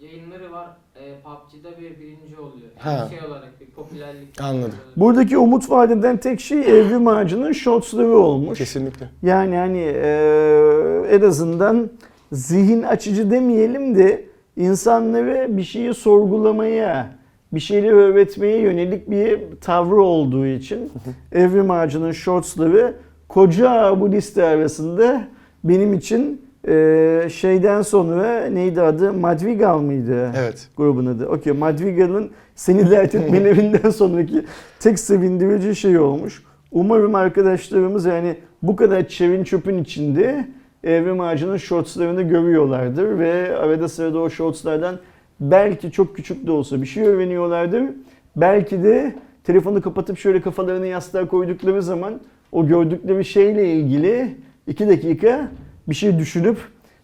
yayınları 0.00 0.52
var. 0.52 0.68
E, 0.96 1.00
PUBG'da 1.24 1.80
bir 1.80 2.00
birinci 2.00 2.36
oluyor. 2.38 2.68
Ha. 2.78 2.90
Yani 2.92 3.10
şey 3.10 3.28
olarak 3.28 3.60
bir 3.60 3.66
popülerlik. 3.66 4.40
Anladım. 4.40 4.74
buradaki 4.96 5.38
umut 5.38 5.70
vadeden 5.70 6.16
tek 6.16 6.40
şey 6.40 6.58
Evrim 6.60 7.08
Ağacı'nın 7.08 7.52
shortsları 7.52 8.16
olmuş. 8.18 8.58
Kesinlikle. 8.58 9.08
Yani 9.22 9.56
hani 9.56 9.78
eee, 9.78 11.16
en 11.16 11.20
azından 11.20 11.90
zihin 12.34 12.82
açıcı 12.82 13.30
demeyelim 13.30 13.94
de 13.98 14.24
insanları 14.56 15.56
bir 15.56 15.62
şeyi 15.62 15.94
sorgulamaya, 15.94 17.06
bir 17.52 17.60
şeyleri 17.60 17.94
öğretmeye 17.94 18.58
yönelik 18.60 19.10
bir 19.10 19.38
tavrı 19.60 20.02
olduğu 20.02 20.46
için 20.46 20.90
Evrim 21.32 21.70
Ağacı'nın 21.70 22.12
shortsları 22.12 22.94
koca 23.28 24.00
bu 24.00 24.12
liste 24.12 24.44
arasında 24.44 25.24
benim 25.64 25.94
için 25.94 26.42
eee, 26.68 27.28
şeyden 27.32 27.82
sonra 27.82 28.46
neydi 28.46 28.82
adı? 28.82 29.12
Madrigal 29.12 29.78
mıydı? 29.78 30.32
Evet. 30.36 30.68
grubun 30.76 31.06
adı. 31.06 31.26
Okey 31.26 31.52
Madrigal'ın 31.52 32.30
seni 32.54 32.90
dert 32.90 33.14
etmelerinden 33.14 33.90
sonraki 33.96 34.44
tek 34.80 34.98
sevindirici 34.98 35.76
şey 35.76 35.98
olmuş. 35.98 36.42
Umarım 36.72 37.14
arkadaşlarımız 37.14 38.04
yani 38.04 38.36
bu 38.62 38.76
kadar 38.76 39.08
çevin 39.08 39.44
çöpün 39.44 39.78
içinde 39.78 40.46
Evrim 40.84 41.20
Ağacı'nın 41.20 41.56
shortslarını 41.56 42.22
görüyorlardır 42.22 43.18
ve 43.18 43.56
arada 43.56 43.88
sırada 43.88 44.18
o 44.18 44.30
shortslardan 44.30 44.98
belki 45.40 45.92
çok 45.92 46.16
küçük 46.16 46.46
de 46.46 46.50
olsa 46.50 46.82
bir 46.82 46.86
şey 46.86 47.04
öğreniyorlardır. 47.04 47.82
Belki 48.36 48.82
de 48.82 49.14
telefonu 49.44 49.82
kapatıp 49.82 50.18
şöyle 50.18 50.40
kafalarını 50.40 50.86
yastığa 50.86 51.28
koydukları 51.28 51.82
zaman 51.82 52.20
o 52.52 52.66
gördükleri 52.66 53.24
şeyle 53.24 53.72
ilgili 53.72 54.36
iki 54.66 54.88
dakika 54.88 55.48
bir 55.88 55.94
şey 55.94 56.18
düşünüp 56.18 56.58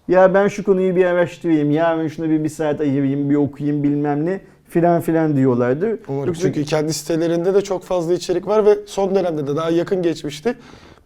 ya 0.09 0.35
ben 0.35 0.49
şu 0.49 0.65
konuyu 0.65 0.97
bir 0.97 1.05
araştırayım, 1.05 1.71
yarın 1.71 2.09
şuna 2.09 2.31
bir, 2.31 2.45
bir 2.45 2.49
saat 2.49 2.81
ayırayım, 2.81 3.31
bir 3.31 3.35
okuyayım 3.35 3.83
bilmem 3.83 4.27
ne 4.27 4.41
filan 4.71 5.01
filan 5.01 5.37
diyorlardır. 5.37 5.99
Umarım. 6.09 6.27
Yoksa- 6.27 6.43
Çünkü 6.43 6.65
kendi 6.65 6.93
sitelerinde 6.95 7.55
de 7.55 7.61
çok 7.63 7.85
fazla 7.85 8.13
içerik 8.15 8.47
var 8.47 8.67
ve 8.67 8.79
son 8.87 9.15
dönemde 9.15 9.47
de 9.47 9.57
daha 9.57 9.71
yakın 9.71 10.03
geçmişti. 10.03 10.55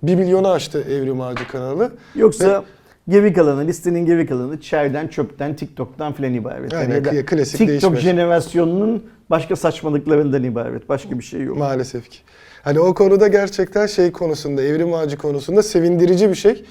1 0.02 0.14
milyonu 0.14 0.48
aştı 0.48 0.80
Evrim 0.90 1.20
Ağacı 1.20 1.48
kanalı. 1.48 1.92
Yoksa 2.16 2.64
geri 3.08 3.32
kalanı, 3.32 3.66
listenin 3.66 4.06
geri 4.06 4.26
kalanı 4.26 4.60
çerden, 4.60 5.08
çöpten, 5.08 5.56
TikTok'tan 5.56 6.12
filan 6.12 6.34
ibaret. 6.34 6.74
Aynen, 6.74 6.94
ya 6.94 7.04
da 7.04 7.10
kı- 7.10 7.26
klasik 7.26 7.58
TikTok 7.58 7.68
değişmez. 7.68 8.00
jenerasyonunun 8.00 9.02
başka 9.30 9.56
saçmalıklarından 9.56 10.44
ibaret. 10.44 10.88
Başka 10.88 11.18
bir 11.18 11.24
şey 11.24 11.42
yok. 11.42 11.56
Maalesef 11.56 12.10
ki. 12.10 12.18
Hani 12.62 12.80
o 12.80 12.94
konuda 12.94 13.28
gerçekten 13.28 13.86
şey 13.86 14.12
konusunda, 14.12 14.62
Evrim 14.62 14.94
Ağacı 14.94 15.16
konusunda 15.18 15.62
sevindirici 15.62 16.28
bir 16.30 16.34
şey. 16.34 16.64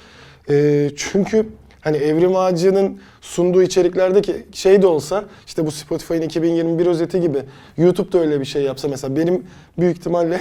Ee, 0.49 0.89
çünkü 0.95 1.45
hani 1.83 1.97
Evrim 1.97 2.35
Ağacı'nın 2.35 2.99
sunduğu 3.21 3.63
içeriklerdeki 3.63 4.45
şey 4.53 4.81
de 4.81 4.87
olsa 4.87 5.23
işte 5.47 5.65
bu 5.65 5.71
Spotify'ın 5.71 6.21
2021 6.21 6.85
özeti 6.85 7.21
gibi 7.21 7.39
YouTube'da 7.77 8.19
öyle 8.19 8.39
bir 8.39 8.45
şey 8.45 8.63
yapsa 8.63 8.87
mesela 8.87 9.15
benim 9.15 9.45
büyük 9.79 9.97
ihtimalle 9.97 10.39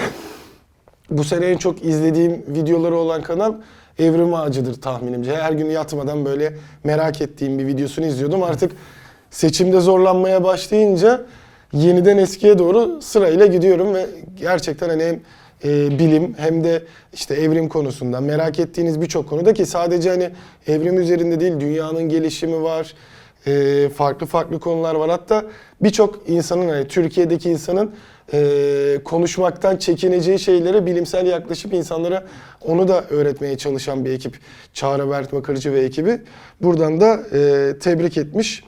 bu 1.11 1.25
sene 1.25 1.47
en 1.47 1.57
çok 1.57 1.85
izlediğim 1.85 2.45
videoları 2.49 2.97
olan 2.97 3.23
kanal 3.23 3.55
Evrim 3.99 4.35
Ağacı'dır 4.35 4.81
tahminimce. 4.81 5.37
Her 5.37 5.53
gün 5.53 5.71
yatmadan 5.71 6.25
böyle 6.25 6.55
merak 6.85 7.21
ettiğim 7.21 7.59
bir 7.59 7.67
videosunu 7.67 8.07
izliyordum. 8.07 8.43
Artık 8.43 8.73
seçimde 9.31 9.81
zorlanmaya 9.81 10.45
başlayınca 10.45 11.25
yeniden 11.73 12.19
eskiye 12.19 12.59
doğru 12.59 13.03
sırayla 13.03 13.47
gidiyorum 13.47 13.95
ve 13.95 14.07
gerçekten 14.41 14.89
hani 14.89 15.05
hem 15.05 15.21
e, 15.65 15.99
bilim 15.99 16.35
hem 16.39 16.65
de 16.65 16.83
işte 17.15 17.35
evrim 17.35 17.69
konusunda 17.69 18.21
merak 18.21 18.59
ettiğiniz 18.59 19.01
birçok 19.01 19.29
konuda 19.29 19.55
ki 19.55 19.67
sadece 19.67 20.11
hani 20.11 20.31
evrim 20.67 21.01
üzerinde 21.01 21.41
değil 21.41 21.61
dünyanın 21.61 22.09
gelişimi 22.09 22.63
var, 22.63 22.95
e, 23.47 23.89
farklı 23.89 24.27
farklı 24.27 24.61
konular 24.61 24.95
var. 24.95 25.11
Hatta 25.11 25.45
birçok 25.83 26.21
insanın 26.27 26.69
hani 26.69 26.89
Türkiye'deki 26.89 27.51
insanın 27.51 27.93
e, 28.33 28.99
konuşmaktan 29.05 29.77
çekineceği 29.77 30.39
şeylere 30.39 30.87
bilimsel 30.87 31.27
yaklaşıp 31.27 31.73
insanlara 31.75 32.25
onu 32.61 32.89
da 32.89 33.05
öğretmeye 33.11 33.59
çalışan 33.59 34.05
bir 34.05 34.11
ekip. 34.11 34.39
Çağrı 34.75 35.07
Mert 35.07 35.33
Bakırcı 35.33 35.73
ve 35.73 35.81
ekibi. 35.81 36.21
Buradan 36.63 37.01
da 37.01 37.21
e, 37.33 37.73
tebrik 37.79 38.19
etmiş 38.19 38.65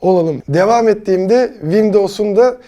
olalım. 0.00 0.42
Devam 0.48 0.88
ettiğimde 0.88 1.54
Windows'un 1.60 2.36
da 2.36 2.58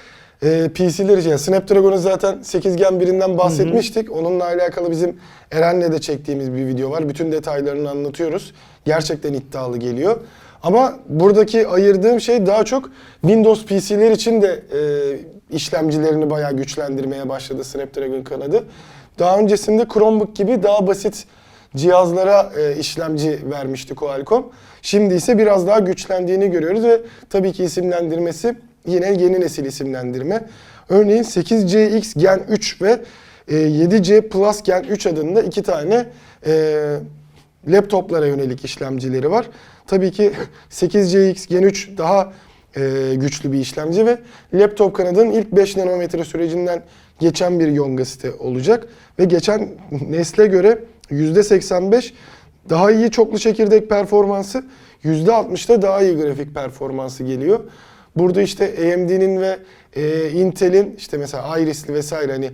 e, 0.43 0.69
PC'ler 0.75 1.19
için. 1.19 1.31
yani 1.31 1.39
Snapdragon'un 1.39 1.97
zaten 1.97 2.43
8 2.43 2.77
Gen 2.77 3.01
birinden 3.01 3.39
bahsetmiştik. 3.39 4.13
Onunla 4.13 4.45
alakalı 4.45 4.91
bizim 4.91 5.17
Eren'le 5.53 5.93
de 5.93 6.01
çektiğimiz 6.01 6.53
bir 6.53 6.67
video 6.67 6.91
var. 6.91 7.09
Bütün 7.09 7.33
detaylarını 7.33 7.91
anlatıyoruz. 7.91 8.55
Gerçekten 8.85 9.33
iddialı 9.33 9.79
geliyor. 9.79 10.21
Ama 10.63 10.99
buradaki 11.09 11.69
ayırdığım 11.69 12.21
şey 12.21 12.47
daha 12.47 12.65
çok 12.65 12.91
Windows 13.21 13.65
PC'ler 13.65 14.11
için 14.11 14.43
de 14.43 14.63
e, 14.73 14.81
işlemcilerini 15.57 16.31
bayağı 16.31 16.53
güçlendirmeye 16.57 17.29
başladı 17.29 17.65
Snapdragon 17.65 18.23
kanadı. 18.23 18.65
Daha 19.19 19.39
öncesinde 19.39 19.87
Chromebook 19.89 20.37
gibi 20.37 20.63
daha 20.63 20.87
basit 20.87 21.25
cihazlara 21.77 22.53
e, 22.59 22.77
işlemci 22.77 23.41
vermişti 23.51 23.95
Qualcomm. 23.95 24.47
Şimdi 24.83 25.15
ise 25.15 25.39
biraz 25.39 25.67
daha 25.67 25.79
güçlendiğini 25.79 26.51
görüyoruz 26.51 26.85
ve 26.85 27.01
tabii 27.31 27.53
ki 27.53 27.65
isimlendirmesi 27.65 28.57
yine 28.87 29.07
yeni 29.07 29.41
nesil 29.41 29.65
isimlendirme. 29.65 30.47
Örneğin 30.89 31.23
8CX 31.23 32.19
Gen 32.19 32.41
3 32.49 32.83
ve 32.83 33.01
e, 33.49 33.55
7C 33.55 34.29
Plus 34.29 34.63
Gen 34.63 34.83
3 34.85 35.07
adında 35.07 35.43
iki 35.43 35.63
tane 35.63 36.07
e, 36.47 36.97
laptoplara 37.69 38.27
yönelik 38.27 38.65
işlemcileri 38.65 39.31
var. 39.31 39.47
Tabii 39.87 40.11
ki 40.11 40.33
8CX 40.71 41.49
Gen 41.49 41.63
3 41.63 41.91
daha 41.99 42.33
e, 42.77 43.15
güçlü 43.15 43.53
bir 43.53 43.59
işlemci 43.59 44.07
ve 44.07 44.19
laptop 44.55 44.97
kanadının 44.97 45.31
ilk 45.31 45.53
5 45.53 45.77
nanometre 45.77 46.25
sürecinden 46.25 46.83
geçen 47.21 47.61
bir 47.61 47.69
Yonga 47.69 48.05
site 48.05 48.33
olacak. 48.33 48.89
Ve 49.19 49.25
geçen 49.25 49.69
nesle 50.09 50.47
göre 50.47 50.79
%85 51.11 52.13
daha 52.71 52.91
iyi 52.91 53.11
çoklu 53.11 53.39
çekirdek 53.39 53.89
performansı, 53.89 54.65
%60 55.05 55.69
da 55.69 55.83
daha 55.83 56.03
iyi 56.03 56.17
grafik 56.17 56.55
performansı 56.55 57.25
geliyor. 57.25 57.61
Burada 58.17 58.43
işte 58.43 58.65
AMD'nin 58.65 59.41
ve 59.41 59.59
e, 59.97 60.31
Intel'in 60.31 60.95
işte 60.99 61.19
mesela 61.19 61.59
Iris'li 61.59 61.95
vesaire 61.95 62.33
hani 62.33 62.51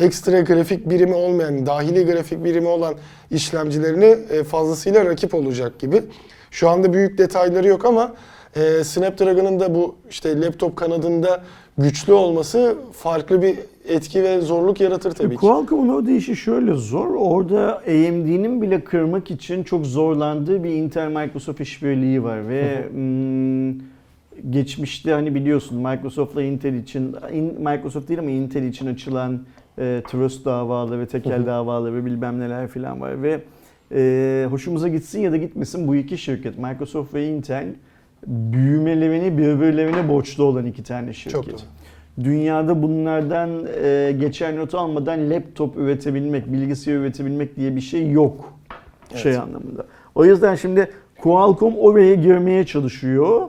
ekstra 0.00 0.40
grafik 0.40 0.90
birimi 0.90 1.14
olmayan, 1.14 1.66
dahili 1.66 2.06
grafik 2.06 2.44
birimi 2.44 2.68
olan 2.68 2.94
işlemcilerine 3.30 4.06
e, 4.06 4.44
fazlasıyla 4.44 5.04
rakip 5.04 5.34
olacak 5.34 5.78
gibi. 5.78 6.02
Şu 6.50 6.68
anda 6.68 6.92
büyük 6.92 7.18
detayları 7.18 7.68
yok 7.68 7.84
ama 7.84 8.14
e, 8.56 8.84
Snapdragon'ın 8.84 9.60
da 9.60 9.74
bu 9.74 9.96
işte 10.10 10.40
laptop 10.40 10.76
kanadında 10.76 11.42
güçlü 11.78 12.12
olması 12.12 12.76
farklı 12.92 13.42
bir 13.42 13.58
etki 13.88 14.22
ve 14.22 14.40
zorluk 14.40 14.80
yaratır 14.80 15.12
tabii 15.12 15.34
ki. 15.34 15.40
Qualcomm'un 15.40 15.88
orada 15.88 16.10
işi 16.10 16.36
şöyle 16.36 16.74
zor. 16.74 17.14
Orada 17.14 17.78
AMD'nin 17.78 18.62
bile 18.62 18.84
kırmak 18.84 19.30
için 19.30 19.64
çok 19.64 19.86
zorlandığı 19.86 20.64
bir 20.64 20.70
Intel-Microsoft 20.70 21.60
işbirliği 21.60 22.22
var 22.22 22.48
ve 22.48 22.84
hmm, 22.90 23.95
geçmişte 24.50 25.12
hani 25.12 25.34
biliyorsun 25.34 25.78
Microsoft'la 25.78 26.42
Intel 26.42 26.74
için 26.74 27.16
in- 27.32 27.60
Microsoft 27.60 28.08
değil 28.08 28.20
ama 28.20 28.30
Intel 28.30 28.62
için 28.62 28.86
açılan 28.86 29.40
e, 29.78 30.02
trust 30.10 30.44
davaları, 30.44 31.06
tekel 31.06 31.46
davaları 31.46 32.06
bilmem 32.06 32.40
neler 32.40 32.68
falan 32.68 33.00
var 33.00 33.22
ve 33.22 33.40
e, 33.94 34.46
hoşumuza 34.50 34.88
gitsin 34.88 35.20
ya 35.20 35.32
da 35.32 35.36
gitmesin 35.36 35.88
bu 35.88 35.96
iki 35.96 36.18
şirket 36.18 36.58
Microsoft 36.58 37.14
ve 37.14 37.28
Intel 37.28 37.66
büyümelerini 38.26 39.38
birbirlerine 39.38 40.08
borçlu 40.08 40.44
olan 40.44 40.66
iki 40.66 40.82
tane 40.82 41.12
şirket. 41.12 41.32
Çok 41.32 41.46
doğru. 41.46 41.56
Dünyada 42.24 42.82
bunlardan 42.82 43.50
e, 43.82 44.16
geçer 44.20 44.56
not 44.56 44.74
almadan 44.74 45.30
laptop 45.30 45.76
üretebilmek, 45.76 46.52
bilgisayar 46.52 46.94
üretebilmek 46.96 47.56
diye 47.56 47.76
bir 47.76 47.80
şey 47.80 48.10
yok. 48.10 48.52
Şey 49.14 49.32
Evet. 49.32 49.40
anlamında. 49.42 49.86
O 50.14 50.24
yüzden 50.24 50.54
şimdi 50.54 50.90
Qualcomm 51.18 51.76
oraya 51.76 52.14
girmeye 52.14 52.66
çalışıyor. 52.66 53.48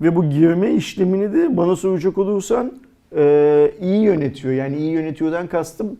Ve 0.00 0.16
bu 0.16 0.30
girme 0.30 0.74
işlemini 0.74 1.32
de 1.32 1.56
bana 1.56 1.76
soracak 1.76 2.18
olursan 2.18 2.72
e, 3.16 3.72
iyi 3.80 4.02
yönetiyor. 4.02 4.54
Yani 4.54 4.76
iyi 4.76 4.90
yönetiyordan 4.90 5.46
kastım 5.46 5.96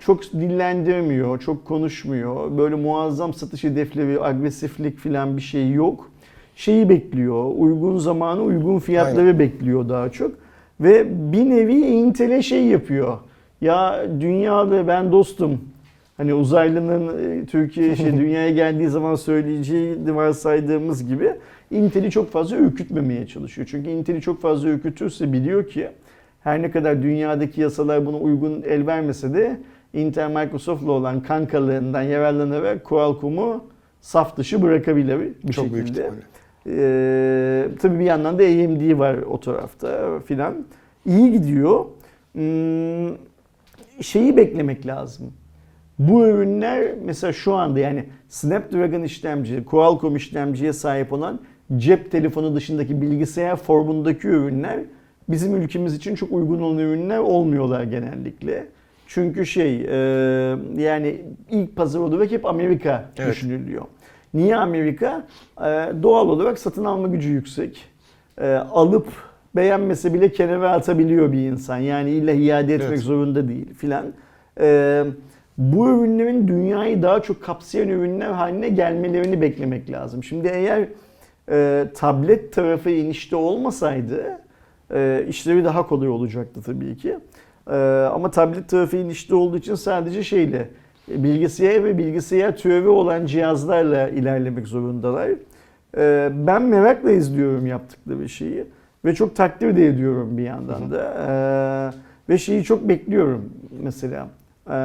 çok 0.00 0.32
dillendirmiyor, 0.32 1.40
çok 1.40 1.64
konuşmuyor. 1.64 2.58
Böyle 2.58 2.74
muazzam 2.74 3.34
satış 3.34 3.64
hedefleri, 3.64 4.22
agresiflik 4.22 4.98
falan 4.98 5.36
bir 5.36 5.42
şey 5.42 5.72
yok. 5.72 6.10
Şeyi 6.56 6.88
bekliyor, 6.88 7.50
uygun 7.56 7.98
zamanı, 7.98 8.42
uygun 8.42 8.78
fiyatları 8.78 9.38
bekliyor 9.38 9.88
daha 9.88 10.10
çok. 10.10 10.32
Ve 10.80 11.06
bir 11.32 11.50
nevi 11.50 11.74
Intel'e 11.74 12.42
şey 12.42 12.64
yapıyor. 12.66 13.18
Ya 13.60 14.06
dünyada 14.20 14.88
ben 14.88 15.12
dostum. 15.12 15.60
Hani 16.16 16.34
uzaylının 16.34 17.18
e, 17.42 17.46
Türkiye 17.46 17.96
şey 17.96 18.12
dünyaya 18.16 18.50
geldiği 18.50 18.88
zaman 18.88 19.14
söyleyeceği 19.14 20.14
varsaydığımız 20.14 21.08
gibi 21.08 21.32
Intel'i 21.70 22.10
çok 22.10 22.30
fazla 22.30 22.56
ürkütmemeye 22.56 23.26
çalışıyor. 23.26 23.68
Çünkü 23.70 23.90
Intel'i 23.90 24.20
çok 24.20 24.40
fazla 24.40 24.68
ürkütürse 24.68 25.32
biliyor 25.32 25.68
ki 25.68 25.88
her 26.40 26.62
ne 26.62 26.70
kadar 26.70 27.02
dünyadaki 27.02 27.60
yasalar 27.60 28.06
buna 28.06 28.16
uygun 28.16 28.62
el 28.68 28.86
vermese 28.86 29.34
de 29.34 29.60
Intel 29.92 30.28
Microsoft'la 30.30 30.92
olan 30.92 31.22
kankalığından 31.22 32.02
yararlanarak 32.02 32.84
Qualcomm'u 32.84 33.64
saf 34.00 34.36
dışı 34.36 34.62
bırakabilir 34.62 35.20
bir 35.44 35.52
Çok 35.52 35.72
büyük 35.72 35.86
şekilde. 35.86 36.00
ihtimalle. 36.02 36.22
Ee, 36.66 37.68
tabii 37.82 37.98
bir 37.98 38.04
yandan 38.04 38.38
da 38.38 38.42
AMD 38.42 38.98
var 38.98 39.16
o 39.16 39.40
tarafta 39.40 40.20
filan. 40.20 40.54
İyi 41.06 41.32
gidiyor. 41.32 41.84
Hmm, 42.32 43.16
şeyi 44.00 44.36
beklemek 44.36 44.86
lazım. 44.86 45.32
Bu 45.98 46.26
ürünler 46.26 46.94
mesela 47.04 47.32
şu 47.32 47.54
anda 47.54 47.78
yani 47.78 48.04
Snapdragon 48.28 49.02
işlemci, 49.02 49.64
Qualcomm 49.64 50.16
işlemciye 50.16 50.72
sahip 50.72 51.12
olan 51.12 51.40
cep 51.76 52.10
telefonu 52.10 52.54
dışındaki 52.54 53.02
bilgisayar 53.02 53.56
formundaki 53.56 54.28
ürünler 54.28 54.80
bizim 55.28 55.56
ülkemiz 55.56 55.94
için 55.94 56.14
çok 56.14 56.32
uygun 56.32 56.60
olan 56.60 56.78
ürünler 56.78 57.18
olmuyorlar 57.18 57.82
genellikle. 57.82 58.66
Çünkü 59.06 59.46
şey 59.46 59.74
e, 59.88 59.94
yani 60.76 61.22
ilk 61.50 61.76
pazar 61.76 62.00
olarak 62.00 62.30
hep 62.30 62.46
Amerika 62.46 63.04
Evet. 63.18 63.30
düşünülüyor. 63.30 63.84
Niye 64.34 64.56
Amerika? 64.56 65.26
Ee, 65.60 65.62
doğal 66.02 66.28
olarak 66.28 66.58
satın 66.58 66.84
alma 66.84 67.08
gücü 67.08 67.28
yüksek. 67.28 67.84
Ee, 68.40 68.46
alıp 68.54 69.06
beğenmese 69.56 70.14
bile 70.14 70.32
kenara 70.32 70.70
atabiliyor 70.70 71.32
bir 71.32 71.38
insan. 71.38 71.78
Yani 71.78 72.10
illa 72.10 72.32
iade 72.32 72.74
etmek 72.74 72.88
Evet. 72.88 73.00
zorunda 73.00 73.48
değil 73.48 73.74
filan. 73.74 74.06
Ee, 74.60 75.04
bu 75.58 75.88
ürünlerin 75.88 76.48
dünyayı 76.48 77.02
daha 77.02 77.22
çok 77.22 77.42
kapsayan 77.42 77.88
ürünler 77.88 78.30
haline 78.30 78.68
gelmelerini 78.68 79.40
beklemek 79.40 79.90
lazım. 79.90 80.24
Şimdi 80.24 80.48
eğer 80.48 80.88
e, 81.50 81.86
tablet 81.94 82.52
tarafı 82.52 82.90
inişte 82.90 83.36
olmasaydı 83.36 84.38
e, 84.94 85.24
işleri 85.28 85.64
daha 85.64 85.86
kolay 85.86 86.08
olacaktı 86.08 86.62
tabii 86.62 86.96
ki. 86.96 87.18
E, 87.70 87.76
ama 88.12 88.30
tablet 88.30 88.68
tarafı 88.68 88.96
inişte 88.96 89.34
olduğu 89.34 89.56
için 89.56 89.74
sadece 89.74 90.22
şeyle 90.22 90.68
e, 91.12 91.22
bilgisayar 91.22 91.84
ve 91.84 91.98
bilgisayar 91.98 92.56
türevi 92.56 92.88
olan 92.88 93.26
cihazlarla 93.26 94.08
ilerlemek 94.08 94.66
zorundalar. 94.68 95.30
E, 95.96 96.30
ben 96.46 96.62
merakla 96.62 97.10
izliyorum 97.10 97.66
yaptıkları 97.66 98.28
şeyi 98.28 98.64
ve 99.04 99.14
çok 99.14 99.36
takdir 99.36 99.76
de 99.76 99.86
ediyorum 99.86 100.38
bir 100.38 100.42
yandan 100.42 100.90
da. 100.90 101.14
E, 102.28 102.32
ve 102.32 102.38
şeyi 102.38 102.64
çok 102.64 102.88
bekliyorum 102.88 103.52
mesela. 103.82 104.28
E, 104.70 104.76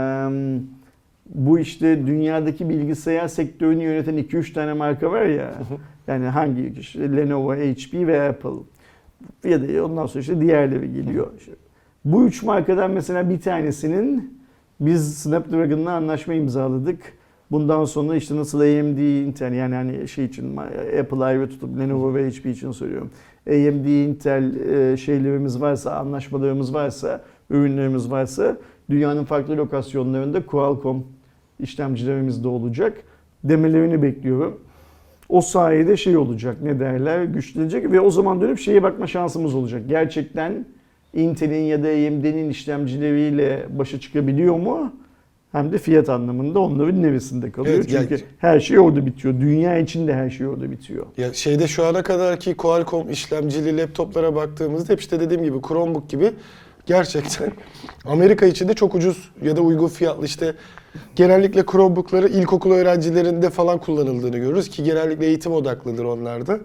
bu 1.29 1.59
işte 1.59 2.07
dünyadaki 2.07 2.69
bilgisayar 2.69 3.27
sektörünü 3.27 3.83
yöneten 3.83 4.17
2-3 4.17 4.53
tane 4.53 4.73
marka 4.73 5.11
var 5.11 5.25
ya. 5.25 5.53
Yani 6.07 6.25
hangi 6.25 6.73
işte 6.79 7.17
Lenovo, 7.17 7.53
HP 7.53 7.93
ve 7.93 8.29
Apple. 8.29 8.49
Ya 9.43 9.61
da 9.61 9.85
ondan 9.85 10.05
sonra 10.05 10.21
işte 10.21 10.41
diğerleri 10.41 10.93
geliyor. 10.93 11.27
Bu 12.05 12.25
üç 12.25 12.43
markadan 12.43 12.91
mesela 12.91 13.29
bir 13.29 13.41
tanesinin 13.41 14.39
biz 14.79 15.17
Snapdragon'la 15.17 15.91
anlaşma 15.91 16.33
imzaladık. 16.33 16.99
Bundan 17.51 17.85
sonra 17.85 18.15
işte 18.15 18.35
nasıl 18.35 18.59
AMD, 18.59 18.97
Intel 18.97 19.53
yani 19.53 19.75
hani 19.75 20.07
şey 20.07 20.25
için 20.25 20.57
Apple 20.99 21.23
ayrı 21.23 21.49
tutup 21.49 21.79
Lenovo 21.79 22.13
ve 22.13 22.29
HP 22.29 22.45
için 22.45 22.71
söylüyorum. 22.71 23.09
AMD, 23.47 23.85
Intel 23.85 24.55
e, 24.55 24.97
şeylerimiz 24.97 25.61
varsa, 25.61 25.95
anlaşmalarımız 25.95 26.73
varsa, 26.73 27.21
ürünlerimiz 27.49 28.11
varsa 28.11 28.57
dünyanın 28.89 29.25
farklı 29.25 29.57
lokasyonlarında 29.57 30.45
Qualcomm 30.45 31.03
işlemcilerimiz 31.59 32.43
de 32.43 32.47
olacak 32.47 32.97
demelerini 33.43 34.01
bekliyorum. 34.01 34.59
O 35.29 35.41
sayede 35.41 35.97
şey 35.97 36.17
olacak 36.17 36.57
ne 36.61 36.79
derler 36.79 37.23
güçlenecek 37.23 37.91
ve 37.91 37.99
o 38.01 38.09
zaman 38.11 38.41
dönüp 38.41 38.59
şeye 38.59 38.83
bakma 38.83 39.07
şansımız 39.07 39.55
olacak. 39.55 39.81
Gerçekten 39.89 40.65
Intel'in 41.13 41.63
ya 41.63 41.83
da 41.83 41.87
AMD'nin 41.87 42.49
işlemcileriyle 42.49 43.65
başa 43.69 43.99
çıkabiliyor 43.99 44.55
mu? 44.55 44.93
Hem 45.51 45.71
de 45.71 45.77
fiyat 45.77 46.09
anlamında 46.09 46.59
onların 46.59 47.03
neresinde 47.03 47.51
kalıyor. 47.51 47.75
Evet, 47.75 47.89
Çünkü 47.89 48.13
yani- 48.13 48.23
her 48.37 48.59
şey 48.59 48.79
orada 48.79 49.05
bitiyor. 49.05 49.41
Dünya 49.41 49.77
için 49.77 50.07
de 50.07 50.13
her 50.13 50.29
şey 50.29 50.47
orada 50.47 50.71
bitiyor. 50.71 51.05
Ya 51.17 51.33
şeyde 51.33 51.67
şu 51.67 51.85
ana 51.85 52.03
kadarki 52.03 52.53
Qualcomm 52.53 53.09
işlemcili 53.09 53.77
laptoplara 53.77 54.35
baktığımızda 54.35 54.93
hep 54.93 54.99
işte 54.99 55.19
dediğim 55.19 55.43
gibi 55.43 55.57
Chromebook 55.67 56.09
gibi 56.09 56.31
gerçekten 56.89 57.51
Amerika 58.05 58.45
içinde 58.45 58.73
çok 58.73 58.95
ucuz 58.95 59.31
ya 59.41 59.55
da 59.55 59.61
uygun 59.61 59.87
fiyatlı 59.87 60.25
işte 60.25 60.53
genellikle 61.15 61.65
Chromebook'ları 61.65 62.27
ilkokul 62.27 62.71
öğrencilerinde 62.71 63.49
falan 63.49 63.77
kullanıldığını 63.77 64.37
görürüz 64.37 64.69
ki 64.69 64.83
genellikle 64.83 65.25
eğitim 65.25 65.51
odaklıdır 65.51 66.03
onlarda. 66.03 66.59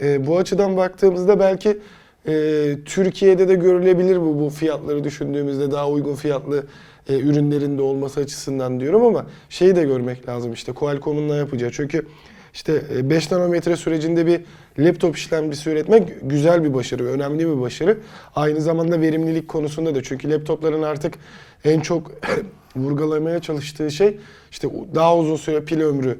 Ee, 0.00 0.26
bu 0.26 0.38
açıdan 0.38 0.76
baktığımızda 0.76 1.40
belki 1.40 1.78
e, 2.28 2.32
Türkiye'de 2.84 3.48
de 3.48 3.54
görülebilir 3.54 4.20
bu 4.20 4.40
bu 4.40 4.50
fiyatları 4.50 5.04
düşündüğümüzde 5.04 5.70
daha 5.70 5.90
uygun 5.90 6.14
fiyatlı 6.14 6.66
e, 7.08 7.18
ürünlerin 7.18 7.78
de 7.78 7.82
olması 7.82 8.20
açısından 8.20 8.80
diyorum 8.80 9.04
ama 9.04 9.26
şeyi 9.48 9.76
de 9.76 9.84
görmek 9.84 10.28
lazım 10.28 10.52
işte 10.52 10.72
Qualcomm'un 10.72 11.28
ne 11.28 11.36
yapacağı. 11.36 11.70
Çünkü 11.70 12.06
işte 12.54 12.82
e, 12.96 13.10
5 13.10 13.30
nanometre 13.30 13.76
sürecinde 13.76 14.26
bir 14.26 14.40
laptop 14.84 15.16
işlemcisi 15.16 15.70
üretmek 15.70 16.08
güzel 16.22 16.64
bir 16.64 16.74
başarı, 16.74 17.04
önemli 17.04 17.38
bir 17.38 17.60
başarı. 17.60 17.98
Aynı 18.34 18.60
zamanda 18.60 19.00
verimlilik 19.00 19.48
konusunda 19.48 19.94
da 19.94 20.02
çünkü 20.02 20.30
laptopların 20.30 20.82
artık 20.82 21.14
en 21.64 21.80
çok 21.80 22.12
vurgulamaya 22.76 23.40
çalıştığı 23.40 23.90
şey 23.90 24.18
işte 24.50 24.68
daha 24.94 25.16
uzun 25.16 25.36
süre 25.36 25.64
pil 25.64 25.80
ömrü 25.80 26.18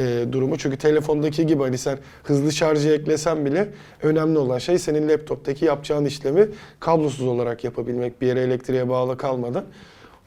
e, 0.00 0.32
durumu. 0.32 0.58
Çünkü 0.58 0.76
telefondaki 0.76 1.46
gibi 1.46 1.62
hani 1.62 1.78
sen 1.78 1.98
hızlı 2.24 2.52
şarjı 2.52 2.88
eklesen 2.88 3.46
bile 3.46 3.68
önemli 4.02 4.38
olan 4.38 4.58
şey 4.58 4.78
senin 4.78 5.08
laptoptaki 5.08 5.64
yapacağın 5.64 6.04
işlemi 6.04 6.48
kablosuz 6.80 7.26
olarak 7.26 7.64
yapabilmek 7.64 8.20
bir 8.20 8.26
yere 8.26 8.40
elektriğe 8.40 8.88
bağlı 8.88 9.16
kalmadan. 9.16 9.64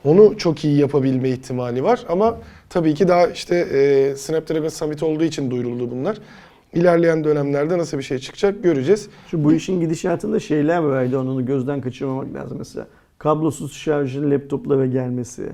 Onu 0.05 0.37
çok 0.37 0.65
iyi 0.65 0.77
yapabilme 0.77 1.29
ihtimali 1.29 1.83
var 1.83 2.05
ama 2.09 2.37
tabii 2.69 2.93
ki 2.93 3.07
daha 3.07 3.27
işte 3.27 3.55
e, 3.55 4.15
Snapdragon 4.15 4.67
Summit 4.67 5.03
olduğu 5.03 5.23
için 5.23 5.51
duyuruldu 5.51 5.91
bunlar. 5.91 6.17
İlerleyen 6.75 7.23
dönemlerde 7.23 7.77
nasıl 7.77 7.97
bir 7.97 8.03
şey 8.03 8.17
çıkacak 8.19 8.63
göreceğiz. 8.63 9.09
Şu 9.27 9.43
bu 9.43 9.53
işin 9.53 9.79
gidişatında 9.79 10.39
şeyler 10.39 10.77
vardı 10.77 11.19
onu 11.19 11.45
gözden 11.45 11.81
kaçırmamak 11.81 12.33
lazım 12.33 12.57
mesela. 12.57 12.88
Kablosuz 13.17 13.73
şarjın 13.73 14.31
laptoplara 14.31 14.85
gelmesi. 14.85 15.49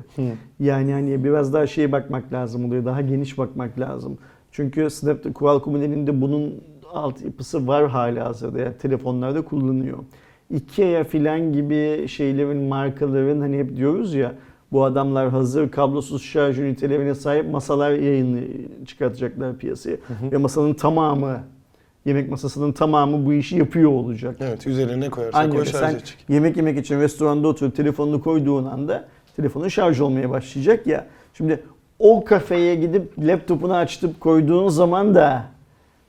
Yani 0.59 0.91
hani 0.91 1.23
biraz 1.23 1.53
daha 1.53 1.67
şeye 1.67 1.91
bakmak 1.91 2.33
lazım 2.33 2.65
oluyor. 2.65 2.85
Daha 2.85 3.01
geniş 3.01 3.37
bakmak 3.37 3.79
lazım. 3.79 4.17
Çünkü 4.51 4.89
Snapdragon 4.89 5.33
Qualcomm'un 5.33 5.81
elinde 5.81 6.21
bunun 6.21 6.63
altyapısı 6.93 7.67
var 7.67 7.87
hala 7.89 8.25
hazırda. 8.25 8.59
Yani 8.59 8.77
telefonlarda 8.77 9.41
kullanıyor. 9.41 9.97
Ikea 10.49 11.03
filan 11.03 11.53
gibi 11.53 12.07
şeylerin, 12.07 12.63
markaların 12.63 13.39
hani 13.39 13.57
hep 13.57 13.75
diyoruz 13.75 14.13
ya 14.13 14.35
bu 14.71 14.83
adamlar 14.85 15.29
hazır 15.29 15.71
kablosuz 15.71 16.23
şarj 16.23 16.59
ünitelerine 16.59 17.15
sahip 17.15 17.51
masalar 17.51 17.91
yayını 17.91 18.39
çıkartacaklar 18.87 19.57
piyasaya. 19.57 19.97
Ve 20.31 20.37
masanın 20.37 20.73
tamamı, 20.73 21.39
yemek 22.05 22.29
masasının 22.29 22.71
tamamı 22.71 23.25
bu 23.25 23.33
işi 23.33 23.57
yapıyor 23.57 23.91
olacak. 23.91 24.35
Evet 24.39 24.67
üzerine 24.67 24.99
ne 24.99 25.09
koyarsan 25.09 25.39
Aynı 25.39 25.51
koy 25.51 25.65
şarj 25.65 25.81
sen 25.81 25.95
edecek. 25.95 26.17
yemek 26.29 26.57
yemek 26.57 26.77
için 26.77 26.99
restoranda 26.99 27.47
oturup 27.47 27.75
telefonunu 27.75 28.21
koyduğun 28.21 28.65
anda 28.65 29.05
telefonun 29.35 29.67
şarj 29.67 29.99
olmaya 29.99 30.29
başlayacak 30.29 30.87
ya. 30.87 31.07
Şimdi 31.33 31.63
o 31.99 32.25
kafeye 32.25 32.75
gidip 32.75 33.19
laptopunu 33.19 33.75
açtıp 33.75 34.19
koyduğun 34.19 34.69
zaman 34.69 35.15
da 35.15 35.43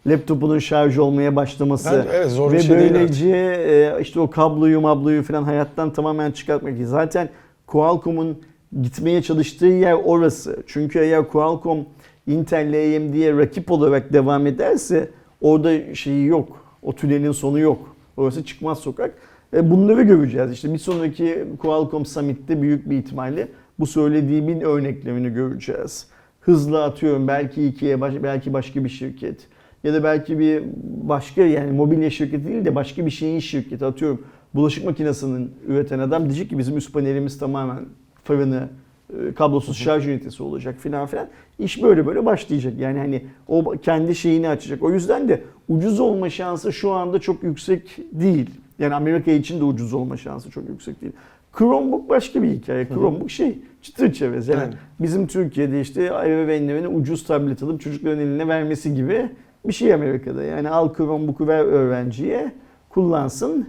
laptopunun 0.06 0.58
şarj 0.58 0.98
olmaya 0.98 1.36
başlaması 1.36 2.06
Ben- 2.10 2.16
evet, 2.16 2.30
zor 2.30 2.52
bir 2.52 2.56
ve 2.56 2.62
şey 2.62 2.78
değil 2.78 2.94
böylece 2.94 3.28
e, 3.28 4.00
işte 4.02 4.20
o 4.20 4.30
kabloyu 4.30 4.80
mabloyu 4.80 5.22
falan 5.22 5.42
hayattan 5.42 5.92
tamamen 5.92 6.30
çıkartmak. 6.30 6.74
Zaten 6.84 7.28
Qualcomm'un 7.66 8.38
gitmeye 8.82 9.22
çalıştığı 9.22 9.66
yer 9.66 9.92
orası. 9.92 10.62
Çünkü 10.66 10.98
eğer 10.98 11.28
Qualcomm 11.28 11.86
Intel 12.26 12.66
ile 12.66 12.96
AMD'ye 12.96 13.36
rakip 13.36 13.70
olarak 13.70 14.12
devam 14.12 14.46
ederse 14.46 15.10
orada 15.40 15.94
şeyi 15.94 16.26
yok. 16.26 16.66
O 16.82 16.92
tünelin 16.92 17.32
sonu 17.32 17.58
yok. 17.58 17.96
Orası 18.16 18.44
çıkmaz 18.44 18.78
sokak. 18.78 19.14
E, 19.54 19.70
bunları 19.70 20.02
göreceğiz. 20.02 20.52
İşte 20.52 20.72
bir 20.72 20.78
sonraki 20.78 21.44
Qualcomm 21.58 22.06
Summit'te 22.06 22.62
büyük 22.62 22.90
bir 22.90 22.98
ihtimalle 22.98 23.48
bu 23.78 23.86
söylediğimin 23.86 24.60
örneklerini 24.60 25.30
göreceğiz. 25.34 26.06
hızlı 26.40 26.84
atıyorum 26.84 27.28
belki 27.28 27.66
ikiye 27.66 28.00
belki 28.22 28.52
başka 28.52 28.84
bir 28.84 28.88
şirket 28.88 29.40
ya 29.84 29.94
da 29.94 30.04
belki 30.04 30.38
bir 30.38 30.62
başka 31.02 31.42
yani 31.42 31.72
mobilya 31.72 32.10
şirketi 32.10 32.48
değil 32.48 32.64
de 32.64 32.74
başka 32.74 33.06
bir 33.06 33.10
şeyin 33.10 33.38
şirketi 33.38 33.84
atıyorum 33.84 34.22
bulaşık 34.54 34.84
makinesinin 34.84 35.52
üreten 35.66 35.98
adam 35.98 36.24
diyecek 36.24 36.50
ki 36.50 36.58
bizim 36.58 36.76
üst 36.76 36.92
panelimiz 36.92 37.38
tamamen 37.38 37.84
fırını 38.24 38.68
e, 39.12 39.34
kablosuz 39.34 39.76
şarj 39.76 40.08
ünitesi 40.08 40.42
olacak 40.42 40.74
filan 40.78 41.06
filan. 41.06 41.28
İş 41.58 41.82
böyle 41.82 42.06
böyle 42.06 42.26
başlayacak. 42.26 42.72
Yani 42.78 42.98
hani 42.98 43.24
o 43.48 43.74
kendi 43.82 44.14
şeyini 44.14 44.48
açacak. 44.48 44.82
O 44.82 44.90
yüzden 44.90 45.28
de 45.28 45.42
ucuz 45.68 46.00
olma 46.00 46.30
şansı 46.30 46.72
şu 46.72 46.90
anda 46.90 47.18
çok 47.18 47.42
yüksek 47.42 47.98
değil. 48.12 48.50
Yani 48.78 48.94
Amerika 48.94 49.30
için 49.30 49.60
de 49.60 49.64
ucuz 49.64 49.94
olma 49.94 50.16
şansı 50.16 50.50
çok 50.50 50.68
yüksek 50.68 51.00
değil. 51.00 51.12
Chromebook 51.58 52.08
başka 52.08 52.42
bir 52.42 52.48
hikaye. 52.48 52.88
Chromebook 52.88 53.30
şey 53.30 53.58
çıtır 53.82 54.12
çerez. 54.12 54.48
Yani 54.48 54.60
Aynen. 54.60 54.74
bizim 55.00 55.26
Türkiye'de 55.26 55.80
işte 55.80 56.04
ebeveynlerin 56.04 57.00
ucuz 57.00 57.24
tablet 57.24 57.62
alıp 57.62 57.80
çocukların 57.80 58.18
eline 58.18 58.48
vermesi 58.48 58.94
gibi 58.94 59.30
bir 59.64 59.72
şey 59.72 59.94
Amerika'da. 59.94 60.42
Yani 60.42 60.68
al 60.68 60.94
Chromebook'u 60.94 61.46
ver 61.46 61.64
öğrenciye 61.64 62.52
kullansın. 62.88 63.68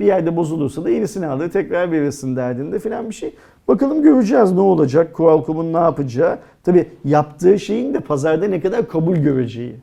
Bir 0.00 0.04
yerde 0.04 0.36
bozulursa 0.36 0.84
da 0.84 0.90
yenisini 0.90 1.26
alır 1.26 1.50
tekrar 1.50 1.92
verirsin 1.92 2.36
derdinde 2.36 2.78
filan 2.78 3.08
bir 3.08 3.14
şey. 3.14 3.34
Bakalım 3.68 4.02
göreceğiz 4.02 4.52
ne 4.52 4.60
olacak, 4.60 5.14
Qualcomm'un 5.14 5.72
ne 5.72 5.76
yapacağı. 5.76 6.38
Tabi 6.62 6.88
yaptığı 7.04 7.58
şeyin 7.58 7.94
de 7.94 8.00
pazarda 8.00 8.46
ne 8.46 8.60
kadar 8.60 8.88
kabul 8.88 9.16
göreceği. 9.16 9.76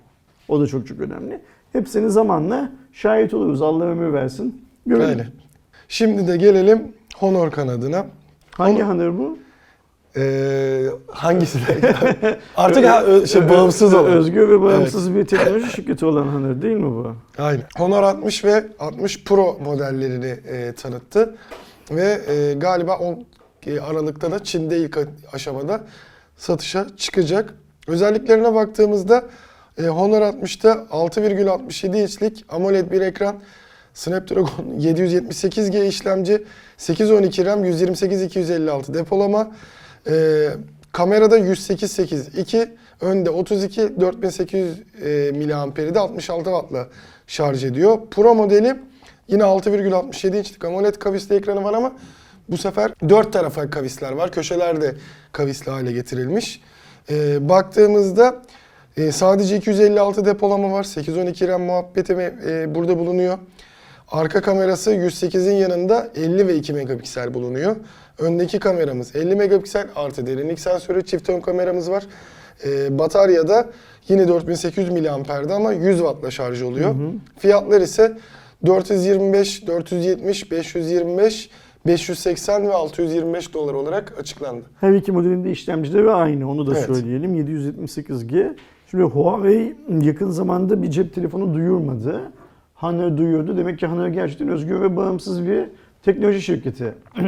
O 0.47 0.61
da 0.61 0.67
çok 0.67 0.87
çok 0.87 0.99
önemli. 0.99 1.39
Hepsini 1.73 2.09
zamanla 2.09 2.71
şahit 2.93 3.33
oluruz. 3.33 3.61
Allah 3.61 3.83
ömür 3.83 4.13
versin. 4.13 4.65
Görelim. 4.85 5.09
Öyle. 5.09 5.27
Şimdi 5.87 6.27
de 6.27 6.37
gelelim 6.37 6.93
Honor 7.17 7.51
kanadına. 7.51 8.05
Hangi 8.51 8.83
Honor 8.83 9.17
bu? 9.17 9.37
Ee, 10.17 10.85
hangisi? 11.07 11.59
Artık 12.57 12.85
ha, 12.85 13.25
şey, 13.25 13.49
bağımsız 13.49 13.93
olan. 13.93 14.05
Özgür 14.05 14.49
ve 14.49 14.61
bağımsız 14.61 15.15
bir 15.15 15.25
teknoloji 15.25 15.71
şirketi 15.71 16.05
olan 16.05 16.25
Honor 16.27 16.61
değil 16.61 16.77
mi 16.77 16.91
bu? 16.91 17.15
Aynen. 17.37 17.63
Honor 17.77 18.03
60 18.03 18.45
ve 18.45 18.63
60 18.79 19.23
Pro 19.23 19.59
modellerini 19.65 20.35
e, 20.47 20.73
tanıttı. 20.73 21.35
Ve 21.91 22.21
e, 22.27 22.53
galiba 22.53 22.97
o 22.97 23.11
e, 23.11 23.25
Aralık'ta 23.67 24.31
da 24.31 24.43
Çin'de 24.43 24.77
ilk 24.77 24.97
aşamada 25.33 25.81
satışa 26.37 26.87
çıkacak. 26.97 27.53
Özelliklerine 27.87 28.53
baktığımızda 28.53 29.23
e, 29.77 29.83
Honor 29.83 30.21
60'ta 30.21 30.71
6,67 30.71 32.01
inçlik 32.01 32.45
AMOLED 32.49 32.91
bir 32.91 33.01
ekran, 33.01 33.35
Snapdragon 33.93 34.47
778G 34.79 35.87
işlemci, 35.87 36.43
812 36.77 37.45
RAM, 37.45 37.65
128 37.65 38.21
256 38.21 38.93
depolama, 38.93 39.51
e, 40.07 40.47
kamerada 40.91 41.39
108.8 41.39 42.39
2, 42.41 42.69
önde 43.01 43.29
32 43.29 43.99
4800 43.99 44.79
e, 45.01 45.31
miliamperi 45.31 45.95
de 45.95 45.99
66 45.99 46.43
wattla 46.43 46.87
şarj 47.27 47.63
ediyor. 47.63 47.97
Pro 48.11 48.35
modeli 48.35 48.75
yine 49.27 49.43
6,67 49.43 50.37
inçlik 50.37 50.65
AMOLED 50.65 50.95
kavisli 50.95 51.35
ekranı 51.35 51.63
var 51.63 51.73
ama 51.73 51.93
bu 52.49 52.57
sefer 52.57 52.93
4 53.09 53.33
tarafa 53.33 53.69
kavisler 53.69 54.11
var. 54.11 54.31
Köşelerde 54.31 54.95
kavisli 55.31 55.71
hale 55.71 55.91
getirilmiş. 55.91 56.61
E, 57.09 57.49
baktığımızda 57.49 58.41
e, 58.97 59.11
sadece 59.11 59.57
256 59.57 60.25
depolama 60.25 60.71
var. 60.71 60.83
812 60.83 61.47
RAM 61.47 61.61
muhabbeti 61.61 62.13
e, 62.13 62.75
burada 62.75 62.99
bulunuyor. 62.99 63.37
Arka 64.11 64.41
kamerası 64.41 64.91
108'in 64.91 65.55
yanında 65.55 66.09
50 66.15 66.47
ve 66.47 66.55
2 66.55 66.73
megapiksel 66.73 67.33
bulunuyor. 67.33 67.75
Öndeki 68.19 68.59
kameramız 68.59 69.15
50 69.15 69.35
megapiksel 69.35 69.87
artı 69.95 70.27
derinlik 70.27 70.59
sensörü 70.59 71.05
çift 71.05 71.29
ön 71.29 71.41
kameramız 71.41 71.91
var. 71.91 72.03
Ee, 72.65 72.99
batarya 72.99 73.65
yine 74.07 74.27
4800 74.27 74.89
miliamperdi 74.89 75.53
ama 75.53 75.73
100 75.73 75.97
wattla 75.97 76.31
şarj 76.31 76.61
oluyor. 76.61 76.95
Fiyatlar 77.39 77.81
ise 77.81 78.17
425, 78.65 79.67
470, 79.67 80.51
525, 80.51 81.49
580 81.85 82.67
ve 82.67 82.73
625 82.73 83.53
dolar 83.53 83.73
olarak 83.73 84.19
açıklandı. 84.19 84.65
Her 84.79 84.93
iki 84.93 85.11
modelin 85.11 85.43
de 85.43 85.51
işlemcileri 85.51 86.11
aynı 86.11 86.51
onu 86.51 86.67
da 86.67 86.71
Evet. 86.77 86.85
söyleyelim. 86.85 87.35
778G. 87.35 88.55
Şimdi 88.91 89.03
Huawei 89.03 89.75
yakın 90.01 90.29
zamanda 90.29 90.83
bir 90.83 90.91
cep 90.91 91.15
telefonu 91.15 91.53
duyurmadı. 91.53 92.21
Honor 92.75 93.17
duyurdu. 93.17 93.57
Demek 93.57 93.79
ki 93.79 93.87
Honor 93.87 94.07
gerçekten 94.07 94.49
özgür 94.49 94.81
ve 94.81 94.95
bağımsız 94.95 95.47
bir 95.47 95.63
teknoloji 96.03 96.41
şirketi. 96.41 96.93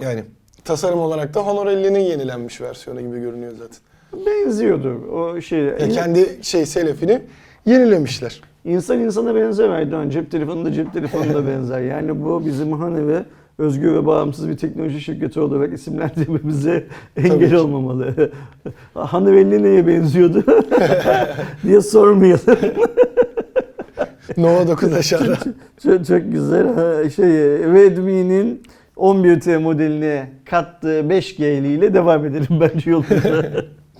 Yani 0.00 0.24
tasarım 0.64 0.98
olarak 0.98 1.34
da 1.34 1.40
Honor 1.46 1.66
50'nin 1.66 1.98
yenilenmiş 2.00 2.60
versiyonu 2.60 3.00
gibi 3.00 3.20
görünüyor 3.20 3.52
zaten. 3.58 3.78
Benziyordur. 4.26 5.08
O 5.08 5.40
şey. 5.40 5.60
Ya 5.60 5.88
kendi 5.88 6.38
şey 6.42 6.66
selefini 6.66 7.22
yenilemişler. 7.66 8.40
İnsan 8.64 8.98
insana 9.00 9.34
benzer 9.34 9.68
Aydoğan. 9.68 10.10
Cep 10.10 10.30
telefonu 10.30 10.64
da 10.64 10.72
cep 10.72 10.92
telefonu 10.92 11.34
da 11.34 11.46
benzer. 11.46 11.80
Yani 11.80 12.24
bu 12.24 12.46
bizim 12.46 12.72
hani 12.72 13.08
ve 13.08 13.22
özgür 13.58 13.94
ve 13.94 14.06
bağımsız 14.06 14.48
bir 14.48 14.56
teknoloji 14.56 15.00
şirketi 15.00 15.40
olarak 15.40 15.72
isimlendirmemize 15.72 16.86
engel 17.16 17.54
olmamalı. 17.54 18.30
Hanıvelli 18.94 19.62
neye 19.62 19.86
benziyordu 19.86 20.44
diye 21.62 21.80
sormayalım. 21.80 22.58
Nova 24.36 24.68
9 24.68 24.92
aşağıda. 24.92 25.36
Çok, 25.82 26.06
çok 26.06 26.32
güzel. 26.32 26.66
Ha, 26.74 27.10
Şey, 27.10 27.26
Redmi'nin 27.74 28.62
11T 28.96 29.58
modeline 29.58 30.30
kattığı 30.44 31.00
5G 31.00 31.58
ile 31.58 31.94
devam 31.94 32.26
edelim 32.26 32.60
bence 32.60 32.90
yolumuza. 32.90 33.44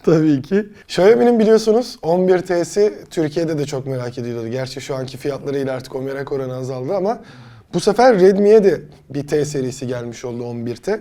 Tabii 0.03 0.43
ki. 0.43 0.67
Xiaomi'nin 0.89 1.39
biliyorsunuz 1.39 1.99
11T'si 2.03 2.93
Türkiye'de 3.11 3.59
de 3.59 3.65
çok 3.65 3.87
merak 3.87 4.19
ediliyordu. 4.19 4.49
Gerçi 4.49 4.81
şu 4.81 4.95
anki 4.95 5.17
fiyatlarıyla 5.17 5.75
artık 5.75 5.97
o 5.97 6.03
merak 6.03 6.33
oranı 6.33 6.55
azaldı 6.57 6.95
ama 6.95 7.19
bu 7.75 7.81
sefer 7.81 8.21
Redmi'ye 8.21 8.65
de 8.65 8.81
bir 9.11 9.27
T 9.27 9.45
serisi 9.45 9.87
gelmiş 9.87 10.25
oldu 10.25 10.43
11T. 10.43 11.01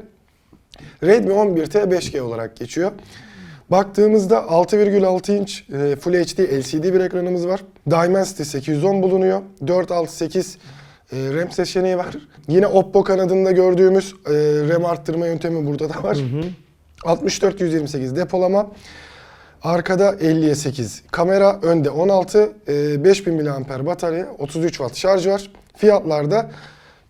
Redmi 1.03 1.33
11T 1.33 1.95
5G 1.95 2.21
olarak 2.21 2.57
geçiyor. 2.57 2.91
Baktığımızda 3.71 4.35
6,6 4.37 5.31
inç 5.31 5.63
e, 5.69 5.95
Full 5.95 6.13
HD 6.13 6.39
LCD 6.39 6.83
bir 6.93 6.99
ekranımız 6.99 7.47
var. 7.47 7.63
Dimensity 7.89 8.43
810 8.43 9.03
bulunuyor. 9.03 9.41
468 9.67 10.57
e, 11.11 11.17
RAM 11.33 11.51
seçeneği 11.51 11.97
var. 11.97 12.15
Yine 12.47 12.67
Oppo 12.67 13.03
kanadında 13.03 13.51
gördüğümüz 13.51 14.13
e, 14.25 14.33
RAM 14.69 14.85
arttırma 14.85 15.27
yöntemi 15.27 15.67
burada 15.67 15.89
da 15.89 16.03
var. 16.03 16.17
64 17.03 17.61
128 17.61 18.15
depolama. 18.15 18.71
Arkada 19.63 20.09
50'ye 20.09 20.55
8 20.55 21.03
kamera, 21.11 21.59
önde 21.61 21.89
16, 21.89 22.51
e, 22.67 23.03
5000 23.03 23.43
mAh 23.43 23.85
batarya, 23.85 24.27
33 24.39 24.77
watt 24.77 24.95
şarj 24.95 25.27
var. 25.27 25.51
Fiyatlarda 25.77 26.51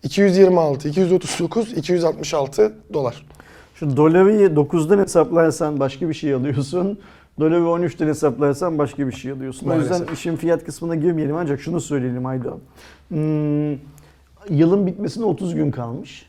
226, 0.02 0.88
239, 0.88 1.72
266 1.72 2.72
dolar. 2.92 3.26
Şu 3.74 3.96
doları 3.96 4.32
9'dan 4.32 4.98
hesaplarsan 4.98 5.80
başka 5.80 6.08
bir 6.08 6.14
şey 6.14 6.34
alıyorsun. 6.34 6.98
Doları 7.40 7.54
13'ten 7.54 8.06
hesaplarsan 8.06 8.78
başka 8.78 9.06
bir 9.06 9.12
şey 9.12 9.32
alıyorsun. 9.32 9.68
O 9.68 9.74
yüzden 9.74 9.98
Maalesef. 9.98 10.18
işin 10.18 10.36
fiyat 10.36 10.64
kısmına 10.64 10.94
girmeyelim 10.94 11.36
ancak 11.36 11.60
şunu 11.60 11.80
söyleyelim 11.80 12.26
Aydoğan. 12.26 12.58
Hmm, 13.08 13.72
yılın 14.50 14.86
bitmesine 14.86 15.24
30 15.24 15.54
gün 15.54 15.70
kalmış. 15.70 16.26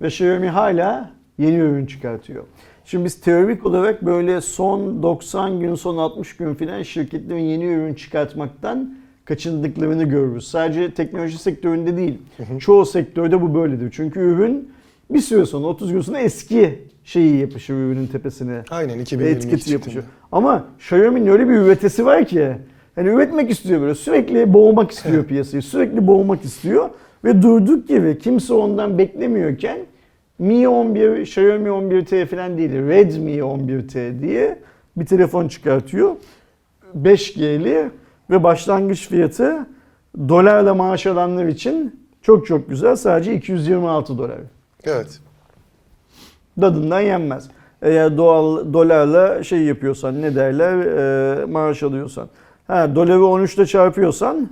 Ve 0.00 0.06
Xiaomi 0.06 0.48
hala 0.48 1.10
yeni 1.38 1.56
ürün 1.56 1.86
çıkartıyor. 1.86 2.44
Şimdi 2.84 3.04
biz 3.04 3.20
teorik 3.20 3.66
olarak 3.66 4.02
böyle 4.02 4.40
son 4.40 5.02
90 5.02 5.60
gün, 5.60 5.74
son 5.74 5.96
60 5.96 6.36
gün 6.36 6.54
filan 6.54 6.82
şirketlerin 6.82 7.42
yeni 7.42 7.64
ürün 7.64 7.94
çıkartmaktan 7.94 8.96
kaçındıklarını 9.24 10.04
görürüz. 10.04 10.48
Sadece 10.48 10.94
teknoloji 10.94 11.38
sektöründe 11.38 11.96
değil. 11.96 12.18
Çoğu 12.58 12.86
sektörde 12.86 13.42
bu 13.42 13.54
böyledir. 13.54 13.90
Çünkü 13.96 14.20
ürün 14.20 14.68
bir 15.10 15.20
süre 15.20 15.46
sonra 15.46 15.66
30 15.66 15.92
gün 15.92 16.00
sonra 16.00 16.18
eski 16.18 16.78
şeyi 17.04 17.36
yapışır 17.40 17.74
ürünün 17.74 18.06
tepesine. 18.06 18.62
Aynen 18.70 18.98
Ve 18.98 19.02
2022 19.02 19.36
etiketi 19.36 19.58
çıktı. 19.58 19.72
yapışıyor. 19.72 20.04
Ama 20.32 20.64
Xiaomi'nin 20.78 21.26
öyle 21.26 21.48
bir 21.48 21.54
üretesi 21.54 22.06
var 22.06 22.24
ki 22.24 22.52
hani 22.94 23.08
üretmek 23.08 23.50
istiyor 23.50 23.80
böyle 23.80 23.94
sürekli 23.94 24.52
boğmak 24.52 24.90
istiyor 24.90 25.24
piyasayı. 25.24 25.62
Sürekli 25.62 26.06
boğmak 26.06 26.44
istiyor 26.44 26.90
ve 27.24 27.42
durduk 27.42 27.88
gibi 27.88 28.18
kimse 28.18 28.54
ondan 28.54 28.98
beklemiyorken 28.98 29.78
Mi 30.38 30.68
11, 30.68 31.18
Xiaomi 31.20 31.68
11T 31.68 32.26
falan 32.26 32.58
değil 32.58 32.70
Redmi 32.72 33.30
11T 33.32 34.22
diye 34.22 34.58
bir 34.96 35.06
telefon 35.06 35.48
çıkartıyor. 35.48 36.16
5G'li 37.02 37.90
ve 38.34 38.42
başlangıç 38.42 39.08
fiyatı 39.08 39.66
dolarla 40.28 40.74
maaş 40.74 41.06
alanlar 41.06 41.46
için 41.46 42.00
çok 42.22 42.46
çok 42.46 42.68
güzel. 42.68 42.96
Sadece 42.96 43.34
226 43.34 44.18
dolar. 44.18 44.38
Evet. 44.84 45.20
Dadından 46.60 47.00
yenmez. 47.00 47.48
Eğer 47.82 48.16
doğal 48.16 48.72
dolarla 48.72 49.44
şey 49.44 49.62
yapıyorsan 49.62 50.22
ne 50.22 50.34
derler 50.34 50.78
e, 51.42 51.44
maaş 51.44 51.82
alıyorsan. 51.82 52.28
Ha 52.66 52.94
doları 52.94 53.26
13 53.26 53.54
ile 53.54 53.66
çarpıyorsan 53.66 54.50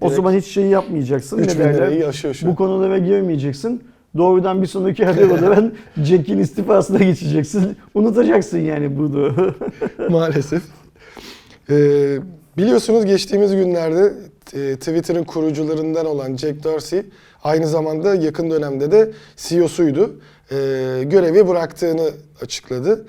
Direkt 0.00 0.16
zaman 0.16 0.32
hiç 0.32 0.46
şey 0.46 0.64
yapmayacaksın. 0.66 1.38
3000 1.38 1.60
ne 1.64 1.74
derler? 1.74 2.24
Bu 2.42 2.56
konulara 2.56 2.98
girmeyeceksin. 2.98 3.82
doğrudan 4.16 4.62
bir 4.62 4.66
sonraki 4.66 5.04
haber 5.04 5.30
olarak 5.38 5.64
Jack'in 5.96 6.38
istifasına 6.38 6.98
geçeceksin. 6.98 7.76
Unutacaksın 7.94 8.58
yani 8.58 8.98
bunu. 8.98 9.32
Maalesef. 10.10 10.62
Ee, 11.70 12.18
biliyorsunuz 12.58 13.06
geçtiğimiz 13.06 13.56
günlerde 13.56 14.12
e, 14.54 14.76
Twitter'ın 14.76 15.24
kurucularından 15.24 16.06
olan 16.06 16.36
Jack 16.36 16.64
Dorsey 16.64 17.02
aynı 17.44 17.66
zamanda 17.66 18.14
yakın 18.14 18.50
dönemde 18.50 18.92
de 18.92 19.10
CEO'suydu. 19.36 20.20
Ee, 20.50 20.54
görevi 21.04 21.48
bıraktığını 21.48 22.10
açıkladı. 22.42 23.06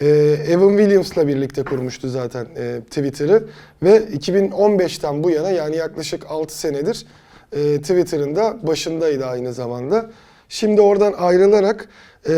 Ee, 0.00 0.06
Evan 0.48 0.68
Williams'la 0.68 1.28
birlikte 1.28 1.64
kurmuştu 1.64 2.08
zaten 2.08 2.46
e, 2.56 2.80
Twitter'ı 2.80 3.44
ve 3.82 3.96
2015'ten 3.98 5.22
bu 5.22 5.30
yana 5.30 5.50
yani 5.50 5.76
yaklaşık 5.76 6.30
6 6.30 6.58
senedir 6.58 7.06
e, 7.52 7.80
Twitter'ın 7.80 8.36
da 8.36 8.66
başındaydı 8.66 9.26
aynı 9.26 9.52
zamanda. 9.52 10.10
Şimdi 10.48 10.80
oradan 10.80 11.12
ayrılarak 11.12 11.88
e, 12.28 12.32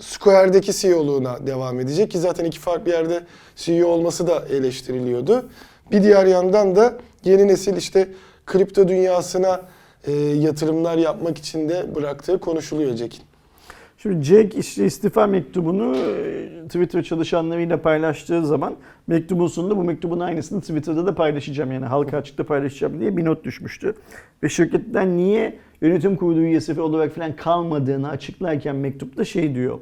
Square'deki 0.00 0.72
CEO'luğuna 0.72 1.46
devam 1.46 1.80
edecek 1.80 2.10
ki 2.10 2.18
zaten 2.18 2.44
iki 2.44 2.58
farklı 2.58 2.90
yerde 2.90 3.20
CEO 3.56 3.88
olması 3.88 4.26
da 4.26 4.44
eleştiriliyordu. 4.50 5.48
Bir 5.92 6.02
diğer 6.02 6.26
yandan 6.26 6.76
da 6.76 6.98
yeni 7.24 7.48
nesil 7.48 7.76
işte 7.76 8.08
kripto 8.46 8.88
dünyasına 8.88 9.60
e, 10.06 10.12
yatırımlar 10.12 10.98
yapmak 10.98 11.38
için 11.38 11.68
de 11.68 11.94
bıraktığı 11.94 12.40
konuşuluyor 12.40 12.96
Jack'in. 12.96 13.22
Şimdi 13.98 14.24
Jack 14.24 14.54
işte 14.54 14.86
istifa 14.86 15.26
mektubunu 15.26 15.96
e, 15.96 16.66
Twitter 16.66 17.02
çalışanlarıyla 17.02 17.82
paylaştığı 17.82 18.46
zaman 18.46 18.74
mektubun 19.06 19.46
sonunda 19.46 19.76
bu 19.76 19.84
mektubun 19.84 20.20
aynısını 20.20 20.60
Twitter'da 20.60 21.06
da 21.06 21.14
paylaşacağım 21.14 21.72
yani 21.72 21.86
halka 21.86 22.16
açıkta 22.16 22.44
paylaşacağım 22.44 23.00
diye 23.00 23.16
bir 23.16 23.24
not 23.24 23.44
düşmüştü. 23.44 23.94
Ve 24.42 24.48
şirketten 24.48 25.16
niye 25.16 25.58
yönetim 25.80 26.16
kurulu 26.16 26.40
üyesi 26.40 26.80
olarak 26.80 27.14
falan 27.14 27.36
kalmadığını 27.36 28.08
açıklarken 28.08 28.76
mektupta 28.76 29.24
şey 29.24 29.54
diyor. 29.54 29.78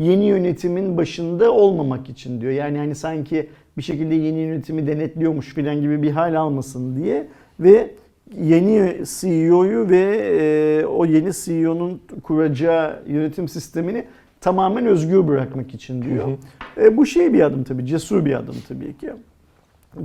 Yeni 0.00 0.24
yönetimin 0.24 0.96
başında 0.96 1.52
olmamak 1.52 2.08
için 2.08 2.40
diyor. 2.40 2.52
Yani 2.52 2.78
hani 2.78 2.94
sanki 2.94 3.48
bir 3.76 3.82
şekilde 3.82 4.14
yeni 4.14 4.38
yönetimi 4.38 4.86
denetliyormuş 4.86 5.54
falan 5.54 5.80
gibi 5.80 6.02
bir 6.02 6.10
hal 6.10 6.34
almasın 6.34 6.96
diye 6.96 7.26
ve 7.60 7.90
yeni 8.40 8.96
CEO'yu 9.20 9.88
ve 9.88 10.00
e, 10.40 10.86
o 10.86 11.06
yeni 11.06 11.30
CEO'nun 11.32 12.00
kuracağı 12.22 13.02
yönetim 13.08 13.48
sistemini 13.48 14.04
tamamen 14.40 14.86
özgür 14.86 15.28
bırakmak 15.28 15.74
için 15.74 16.02
diyor. 16.02 16.28
E, 16.76 16.96
bu 16.96 17.06
şey 17.06 17.32
bir 17.32 17.40
adım 17.40 17.64
tabii, 17.64 17.86
cesur 17.86 18.24
bir 18.24 18.34
adım 18.34 18.56
tabii 18.68 18.96
ki. 18.96 19.10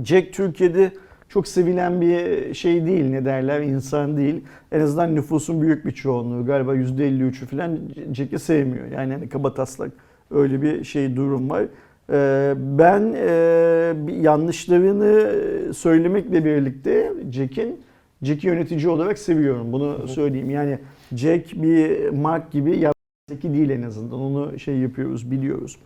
Jack 0.04 0.32
Türkiye'de 0.32 0.90
çok 1.28 1.48
sevilen 1.48 2.00
bir 2.00 2.54
şey 2.54 2.86
değil 2.86 3.04
ne 3.04 3.24
derler 3.24 3.60
insan 3.60 4.16
değil. 4.16 4.44
En 4.72 4.80
azından 4.80 5.14
nüfusun 5.14 5.62
büyük 5.62 5.84
bir 5.86 5.92
çoğunluğu 5.92 6.46
galiba 6.46 6.74
%53'ü 6.74 7.46
falan 7.46 7.78
Jack'i 8.12 8.38
sevmiyor. 8.38 8.86
Yani 8.86 9.12
hani 9.12 9.28
kabataslak 9.28 9.90
öyle 10.30 10.62
bir 10.62 10.84
şey 10.84 11.16
durum 11.16 11.50
var. 11.50 11.64
Ee, 12.10 12.54
Ben 12.56 13.14
e, 13.16 13.94
yanlışlarını 14.20 15.32
söylemekle 15.74 16.44
birlikte 16.44 17.12
Jack'in 17.30 17.80
Jack'i 18.22 18.46
yönetici 18.46 18.88
olarak 18.88 19.18
seviyorum. 19.18 19.72
Bunu 19.72 20.08
söyleyeyim. 20.08 20.50
Yani 20.50 20.78
Jack 21.12 21.62
bir 21.62 22.08
Mark 22.10 22.52
gibi 22.52 22.78
yaptaki 22.78 23.52
değil 23.54 23.70
en 23.70 23.82
azından. 23.82 24.20
Onu 24.20 24.58
şey 24.58 24.76
yapıyoruz, 24.78 25.30
biliyoruz. 25.30 25.76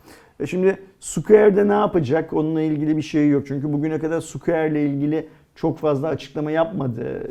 E 0.41 0.47
Şimdi 0.47 0.79
Square'de 1.01 1.69
ne 1.69 1.73
yapacak? 1.73 2.33
Onunla 2.33 2.63
ilgili 2.63 2.97
bir 2.97 3.03
şey 3.03 3.29
yok. 3.29 3.47
Çünkü 3.47 3.73
bugüne 3.73 3.99
kadar 3.99 4.21
Square 4.21 4.71
ile 4.71 4.87
ilgili 4.87 5.27
çok 5.55 5.79
fazla 5.79 6.09
açıklama 6.09 6.51
yapmadı 6.51 7.23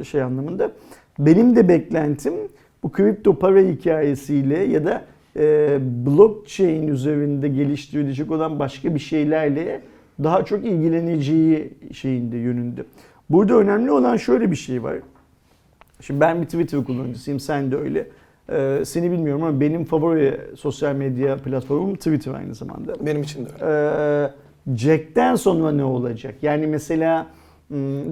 e, 0.00 0.04
şey 0.04 0.22
anlamında. 0.22 0.72
Benim 1.18 1.56
de 1.56 1.68
beklentim 1.68 2.34
bu 2.82 2.92
kripto 2.92 3.38
para 3.38 3.60
hikayesiyle 3.60 4.58
ya 4.58 4.84
da 4.84 5.04
e, 5.36 5.78
blockchain 6.06 6.88
üzerinde 6.88 7.48
geliştirilecek 7.48 8.30
olan 8.30 8.58
başka 8.58 8.94
bir 8.94 9.00
şeylerle 9.00 9.80
daha 10.22 10.44
çok 10.44 10.64
ilgileneceği 10.64 11.72
şeyinde 11.92 12.36
yönünde. 12.36 12.84
Burada 13.30 13.54
önemli 13.54 13.90
olan 13.90 14.16
şöyle 14.16 14.50
bir 14.50 14.56
şey 14.56 14.82
var. 14.82 14.96
Şimdi 16.00 16.20
ben 16.20 16.40
bir 16.40 16.46
Twitter 16.46 16.84
kullanıcısıyım, 16.84 17.40
sen 17.40 17.70
de 17.70 17.76
öyle. 17.76 18.06
Ee, 18.50 18.82
seni 18.84 19.10
bilmiyorum 19.10 19.42
ama 19.42 19.60
benim 19.60 19.84
favori 19.84 20.40
sosyal 20.56 20.94
medya 20.94 21.36
platformum 21.36 21.94
Twitter 21.94 22.34
aynı 22.34 22.54
zamanda. 22.54 23.06
Benim 23.06 23.22
için 23.22 23.46
de 23.46 23.48
öyle. 23.60 24.30
Ee, 24.68 24.76
Jack'ten 24.76 25.34
sonra 25.34 25.72
ne 25.72 25.84
olacak? 25.84 26.34
Yani 26.42 26.66
mesela 26.66 27.26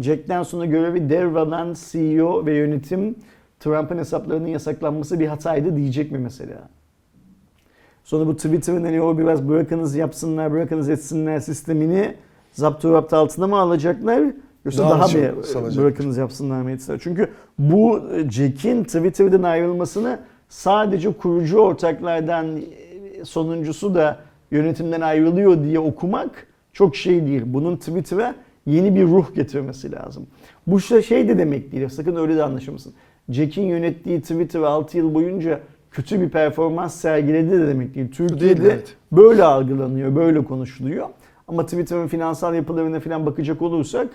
Jack'ten 0.00 0.42
sonra 0.42 0.64
görevi 0.64 1.10
devralan 1.10 1.76
CEO 1.90 2.46
ve 2.46 2.54
yönetim 2.54 3.14
Trump'ın 3.60 3.98
hesaplarının 3.98 4.48
yasaklanması 4.48 5.20
bir 5.20 5.26
hataydı 5.26 5.76
diyecek 5.76 6.12
mi 6.12 6.18
mesela? 6.18 6.68
Sonra 8.04 8.26
bu 8.26 8.36
Twitter'ın 8.36 8.84
hani 8.84 9.02
o 9.02 9.18
biraz 9.18 9.48
bırakınız 9.48 9.94
yapsınlar, 9.96 10.52
bırakınız 10.52 10.88
etsinler 10.88 11.40
sistemini 11.40 12.14
zapturapt 12.52 13.12
altına 13.12 13.46
mı 13.46 13.58
alacaklar? 13.58 14.22
Yoksa 14.64 14.82
Daha 14.82 14.90
daha, 14.90 15.06
mı 15.06 15.12
çok 15.12 15.36
mı 15.36 15.44
salacaklar? 15.44 15.84
bırakınız 15.84 16.16
yapsınlar 16.16 16.62
mı 16.62 16.70
etsinler? 16.70 17.00
Çünkü 17.02 17.28
bu 17.58 18.02
Jack'in 18.30 18.84
Twitter'dan 18.84 19.42
ayrılmasını 19.42 20.18
sadece 20.48 21.12
kurucu 21.12 21.58
ortaklardan 21.58 22.56
e, 22.56 23.24
sonuncusu 23.24 23.94
da 23.94 24.18
yönetimden 24.50 25.00
ayrılıyor 25.00 25.62
diye 25.62 25.78
okumak 25.78 26.46
çok 26.72 26.96
şey 26.96 27.26
değil. 27.26 27.42
Bunun 27.46 27.76
Twitter'a 27.76 28.34
yeni 28.66 28.94
bir 28.94 29.02
ruh 29.02 29.34
getirmesi 29.34 29.92
lazım. 29.92 30.26
Bu 30.66 30.80
şey 30.80 31.02
şey 31.02 31.28
de 31.28 31.38
demek 31.38 31.72
değil. 31.72 31.88
Sakın 31.88 32.16
öyle 32.16 32.36
de 32.36 32.42
anlaşılmasın. 32.42 32.92
Jack'in 33.28 33.62
yönettiği 33.62 34.20
Twitter 34.20 34.60
6 34.60 34.96
yıl 34.98 35.14
boyunca 35.14 35.60
kötü 35.90 36.20
bir 36.20 36.28
performans 36.28 36.94
sergiledi 36.94 37.50
de 37.50 37.66
demek 37.68 37.94
değil. 37.94 38.10
Türkiye'de 38.12 38.40
Değil, 38.40 38.72
evet. 38.72 38.96
böyle 39.12 39.44
algılanıyor, 39.44 40.16
böyle 40.16 40.44
konuşuluyor. 40.44 41.08
Ama 41.48 41.64
Twitter'ın 41.64 42.06
finansal 42.08 42.54
yapılarına 42.54 43.00
falan 43.00 43.26
bakacak 43.26 43.62
olursak 43.62 44.08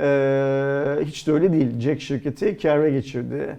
eee, 0.00 1.04
hiç 1.04 1.26
de 1.26 1.32
öyle 1.32 1.52
değil. 1.52 1.80
Jack 1.80 2.00
şirketi 2.00 2.58
kâra 2.58 2.88
geçirdi. 2.88 3.56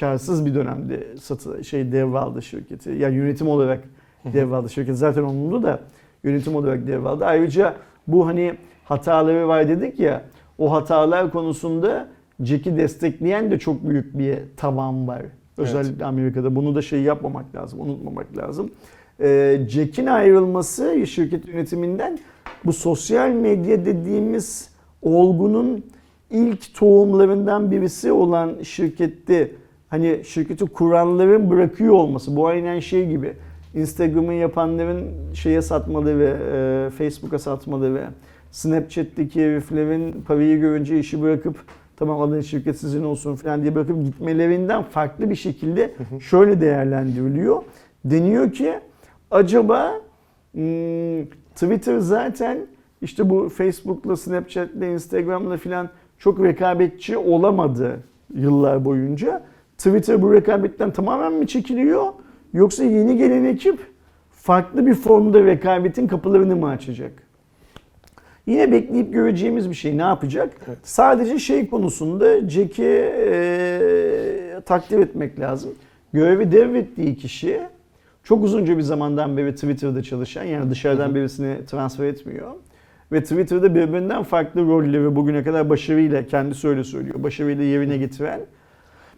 Karsız 0.00 0.46
bir 0.46 0.54
dönemde 0.54 1.06
satı 1.20 1.64
şey 1.64 1.92
devraldı 1.92 2.42
şirketi. 2.42 2.90
Yani 2.90 3.14
yönetim 3.16 3.48
olarak 3.48 3.84
devraldı 4.32 4.70
şirketi. 4.70 4.96
Zaten 4.96 5.22
onundu 5.22 5.62
da 5.62 5.80
yönetim 6.24 6.56
olarak 6.56 6.86
devraldı. 6.86 7.24
Ayrıca 7.24 7.74
bu 8.06 8.26
hani 8.26 8.54
hataları 8.84 9.48
var 9.48 9.68
dedik 9.68 10.00
ya. 10.00 10.22
O 10.58 10.72
hatalar 10.72 11.30
konusunda 11.30 12.08
Jack'i 12.42 12.76
destekleyen 12.76 13.50
de 13.50 13.58
çok 13.58 13.88
büyük 13.88 14.18
bir 14.18 14.38
tavan 14.56 15.08
var. 15.08 15.22
Özellikle 15.58 16.04
Amerika'da. 16.04 16.56
Bunu 16.56 16.74
da 16.74 16.82
şey 16.82 17.02
yapmamak 17.02 17.54
lazım, 17.54 17.80
unutmamak 17.80 18.36
lazım. 18.36 18.70
Ee, 19.20 19.60
Jack'in 19.68 20.06
ayrılması 20.06 21.06
şirket 21.06 21.48
yönetiminden 21.48 22.18
bu 22.64 22.72
sosyal 22.72 23.30
medya 23.30 23.84
dediğimiz 23.84 24.73
olgunun 25.04 25.84
ilk 26.30 26.74
tohumlarından 26.74 27.70
birisi 27.70 28.12
olan 28.12 28.52
şirkette 28.62 29.50
hani 29.88 30.20
şirketi 30.24 30.64
kuranların 30.64 31.50
bırakıyor 31.50 31.94
olması. 31.94 32.36
Bu 32.36 32.46
aynen 32.46 32.80
şey 32.80 33.08
gibi. 33.08 33.32
Instagram'ı 33.74 34.34
yapanların 34.34 35.04
şeye 35.34 35.62
satmaları 35.62 36.18
ve 36.18 36.36
e, 36.52 36.90
Facebook'a 36.90 37.38
satmaları 37.38 37.94
ve 37.94 38.04
Snapchat'teki 38.50 39.44
heriflerin 39.44 40.12
parayı 40.12 40.60
görünce 40.60 40.98
işi 40.98 41.22
bırakıp 41.22 41.56
tamam 41.96 42.20
alın 42.20 42.40
şirket 42.40 42.78
sizin 42.78 43.04
olsun 43.04 43.36
falan 43.36 43.62
diye 43.62 43.74
bırakıp 43.74 44.04
gitmelerinden 44.04 44.82
farklı 44.82 45.30
bir 45.30 45.34
şekilde 45.34 45.94
şöyle 46.20 46.60
değerlendiriliyor. 46.60 47.62
Deniyor 48.04 48.52
ki 48.52 48.74
acaba 49.30 49.92
Twitter 51.54 51.98
zaten 51.98 52.58
işte 53.04 53.30
bu 53.30 53.48
Facebook'la, 53.48 54.16
Snapchat'le, 54.16 54.82
Instagram'la 54.82 55.56
filan 55.56 55.88
çok 56.18 56.44
rekabetçi 56.44 57.18
olamadı 57.18 58.00
yıllar 58.34 58.84
boyunca. 58.84 59.42
Twitter 59.78 60.22
bu 60.22 60.32
rekabetten 60.32 60.90
tamamen 60.90 61.32
mi 61.32 61.46
çekiliyor? 61.46 62.06
Yoksa 62.52 62.84
yeni 62.84 63.16
gelen 63.16 63.44
ekip 63.44 63.78
farklı 64.30 64.86
bir 64.86 64.94
formda 64.94 65.44
rekabetin 65.44 66.06
kapılarını 66.06 66.56
mı 66.56 66.68
açacak? 66.68 67.12
Yine 68.46 68.72
bekleyip 68.72 69.12
göreceğimiz 69.12 69.70
bir 69.70 69.74
şey 69.74 69.98
ne 69.98 70.02
yapacak? 70.02 70.50
Evet. 70.68 70.78
Sadece 70.82 71.38
şey 71.38 71.68
konusunda 71.68 72.48
Jack'i 72.48 72.84
e, 72.84 74.60
takdir 74.66 74.98
etmek 74.98 75.40
lazım. 75.40 75.70
Görevi 76.12 76.52
devrettiği 76.52 77.16
kişi 77.16 77.60
çok 78.24 78.44
uzunca 78.44 78.78
bir 78.78 78.82
zamandan 78.82 79.36
beri 79.36 79.54
Twitter'da 79.54 80.02
çalışan 80.02 80.44
yani 80.44 80.70
dışarıdan 80.70 81.14
birisini 81.14 81.66
transfer 81.66 82.04
etmiyor. 82.06 82.50
Ve 83.14 83.22
Twitter'da 83.22 83.74
birbirinden 83.74 84.22
farklı 84.22 84.66
rolleri 84.66 85.16
bugüne 85.16 85.44
kadar 85.44 85.70
başarıyla 85.70 86.26
kendisi 86.26 86.68
öyle 86.68 86.84
söylüyor. 86.84 87.22
Başarıyla 87.22 87.64
yerine 87.64 87.96
getiren 87.96 88.40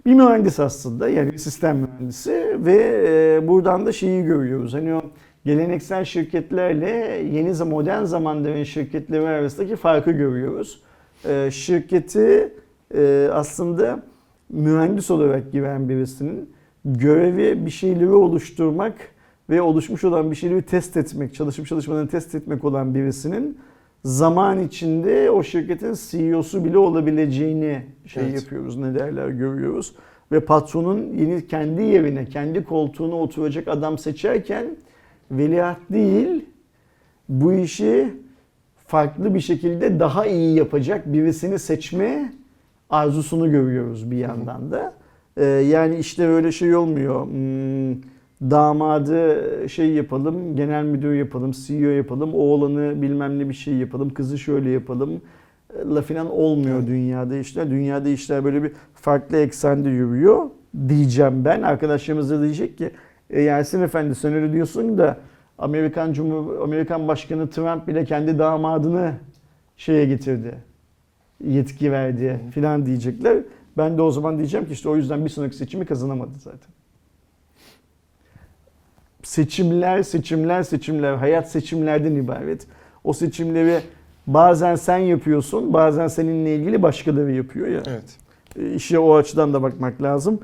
bir 0.06 0.14
mühendis 0.14 0.60
aslında 0.60 1.08
yani 1.08 1.38
sistem 1.38 1.76
mühendisi 1.76 2.56
ve 2.58 3.04
e, 3.06 3.48
buradan 3.48 3.86
da 3.86 3.92
şeyi 3.92 4.24
görüyoruz. 4.24 4.74
Hani 4.74 4.94
o 4.94 5.02
geleneksel 5.44 6.04
şirketlerle 6.04 6.88
yeni 7.32 7.64
modern 7.64 8.04
zamanların 8.04 8.64
şirketleri 8.64 9.28
arasındaki 9.28 9.76
farkı 9.76 10.10
görüyoruz. 10.10 10.82
E, 11.24 11.50
şirketi 11.50 12.54
e, 12.94 13.28
aslında 13.32 14.02
mühendis 14.50 15.10
olarak 15.10 15.52
giren 15.52 15.88
birisinin 15.88 16.50
görevi 16.84 17.66
bir 17.66 17.70
şeyleri 17.70 18.10
oluşturmak 18.10 18.94
ve 19.50 19.62
oluşmuş 19.62 20.04
olan 20.04 20.30
bir 20.30 20.36
şeyleri 20.36 20.62
test 20.62 20.96
etmek, 20.96 21.34
çalışıp 21.34 21.66
çalışmadığını 21.66 22.08
test 22.08 22.34
etmek 22.34 22.64
olan 22.64 22.94
birisinin 22.94 23.58
zaman 24.04 24.60
içinde 24.60 25.30
o 25.30 25.42
şirketin 25.42 25.94
CEO'su 26.10 26.64
bile 26.64 26.78
olabileceğini 26.78 27.82
şey 28.06 28.24
Evet. 28.24 28.34
yapıyoruz, 28.42 28.76
ne 28.76 28.94
derler 28.94 29.28
görüyoruz. 29.28 29.94
Ve 30.32 30.40
patronun 30.40 30.98
yeni 31.18 31.46
kendi 31.46 31.82
yerine, 31.82 32.24
kendi 32.24 32.64
koltuğuna 32.64 33.14
oturacak 33.14 33.68
adam 33.68 33.98
seçerken 33.98 34.66
veliaht 35.30 35.78
değil, 35.90 36.44
bu 37.28 37.52
işi 37.52 38.14
farklı 38.86 39.34
bir 39.34 39.40
şekilde 39.40 40.00
daha 40.00 40.26
iyi 40.26 40.56
yapacak 40.56 41.12
birisini 41.12 41.58
seçme 41.58 42.32
arzusunu 42.90 43.50
görüyoruz 43.50 44.10
bir 44.10 44.16
yandan 44.16 44.70
da. 44.70 44.94
Ee, 45.36 45.44
yani 45.44 45.96
işte 45.96 46.26
öyle 46.26 46.52
şey 46.52 46.76
olmuyor. 46.76 47.26
Hmm, 47.26 47.92
damadı 48.42 49.42
şey 49.68 49.90
yapalım, 49.92 50.56
genel 50.56 50.84
müdür 50.84 51.14
yapalım, 51.14 51.50
CEO 51.52 51.90
yapalım, 51.90 52.34
oğlanı 52.34 53.02
bilmem 53.02 53.38
ne 53.38 53.48
bir 53.48 53.54
şey 53.54 53.74
yapalım, 53.74 54.10
kızı 54.10 54.38
şöyle 54.38 54.70
yapalım. 54.70 55.20
La 55.94 56.02
filan 56.02 56.30
olmuyor 56.30 56.86
dünyada 56.86 57.36
işler. 57.36 57.70
Dünyada 57.70 58.08
işler 58.08 58.44
böyle 58.44 58.62
bir 58.62 58.72
farklı 58.94 59.36
eksende 59.36 59.88
yürüyor 59.88 60.50
diyeceğim 60.88 61.44
ben. 61.44 61.62
Arkadaşlarımız 61.62 62.30
da 62.30 62.42
diyecek 62.42 62.78
ki 62.78 62.90
e, 63.30 63.40
Yasin 63.40 63.82
Efendi 63.82 64.14
sen 64.14 64.32
öyle 64.32 64.52
diyorsun 64.52 64.98
da 64.98 65.16
Amerikan 65.58 66.12
Cumhur 66.12 66.60
Amerikan 66.60 67.08
Başkanı 67.08 67.50
Trump 67.50 67.88
bile 67.88 68.04
kendi 68.04 68.38
damadını 68.38 69.12
şeye 69.76 70.06
getirdi. 70.06 70.54
Yetki 71.44 71.92
verdi 71.92 72.40
filan 72.50 72.86
diyecekler. 72.86 73.38
Ben 73.78 73.98
de 73.98 74.02
o 74.02 74.10
zaman 74.10 74.38
diyeceğim 74.38 74.66
ki 74.66 74.72
işte 74.72 74.88
o 74.88 74.96
yüzden 74.96 75.24
bir 75.24 75.30
sonraki 75.30 75.56
seçimi 75.56 75.86
kazanamadı 75.86 76.38
zaten. 76.38 76.70
Seçimler, 79.26 80.02
seçimler, 80.02 80.62
seçimler. 80.62 81.14
Hayat 81.14 81.50
seçimlerden 81.50 82.14
ibaret. 82.14 82.66
O 83.04 83.12
seçimleri 83.12 83.80
bazen 84.26 84.74
sen 84.74 84.98
yapıyorsun, 84.98 85.72
bazen 85.72 86.08
seninle 86.08 86.56
ilgili 86.56 86.82
başkaları 86.82 87.32
yapıyor 87.32 87.66
ya. 87.66 87.82
Evet. 87.86 88.16
E, 88.58 88.74
İşe 88.74 88.98
o 88.98 89.14
açıdan 89.14 89.54
da 89.54 89.62
bakmak 89.62 90.02
lazım. 90.02 90.40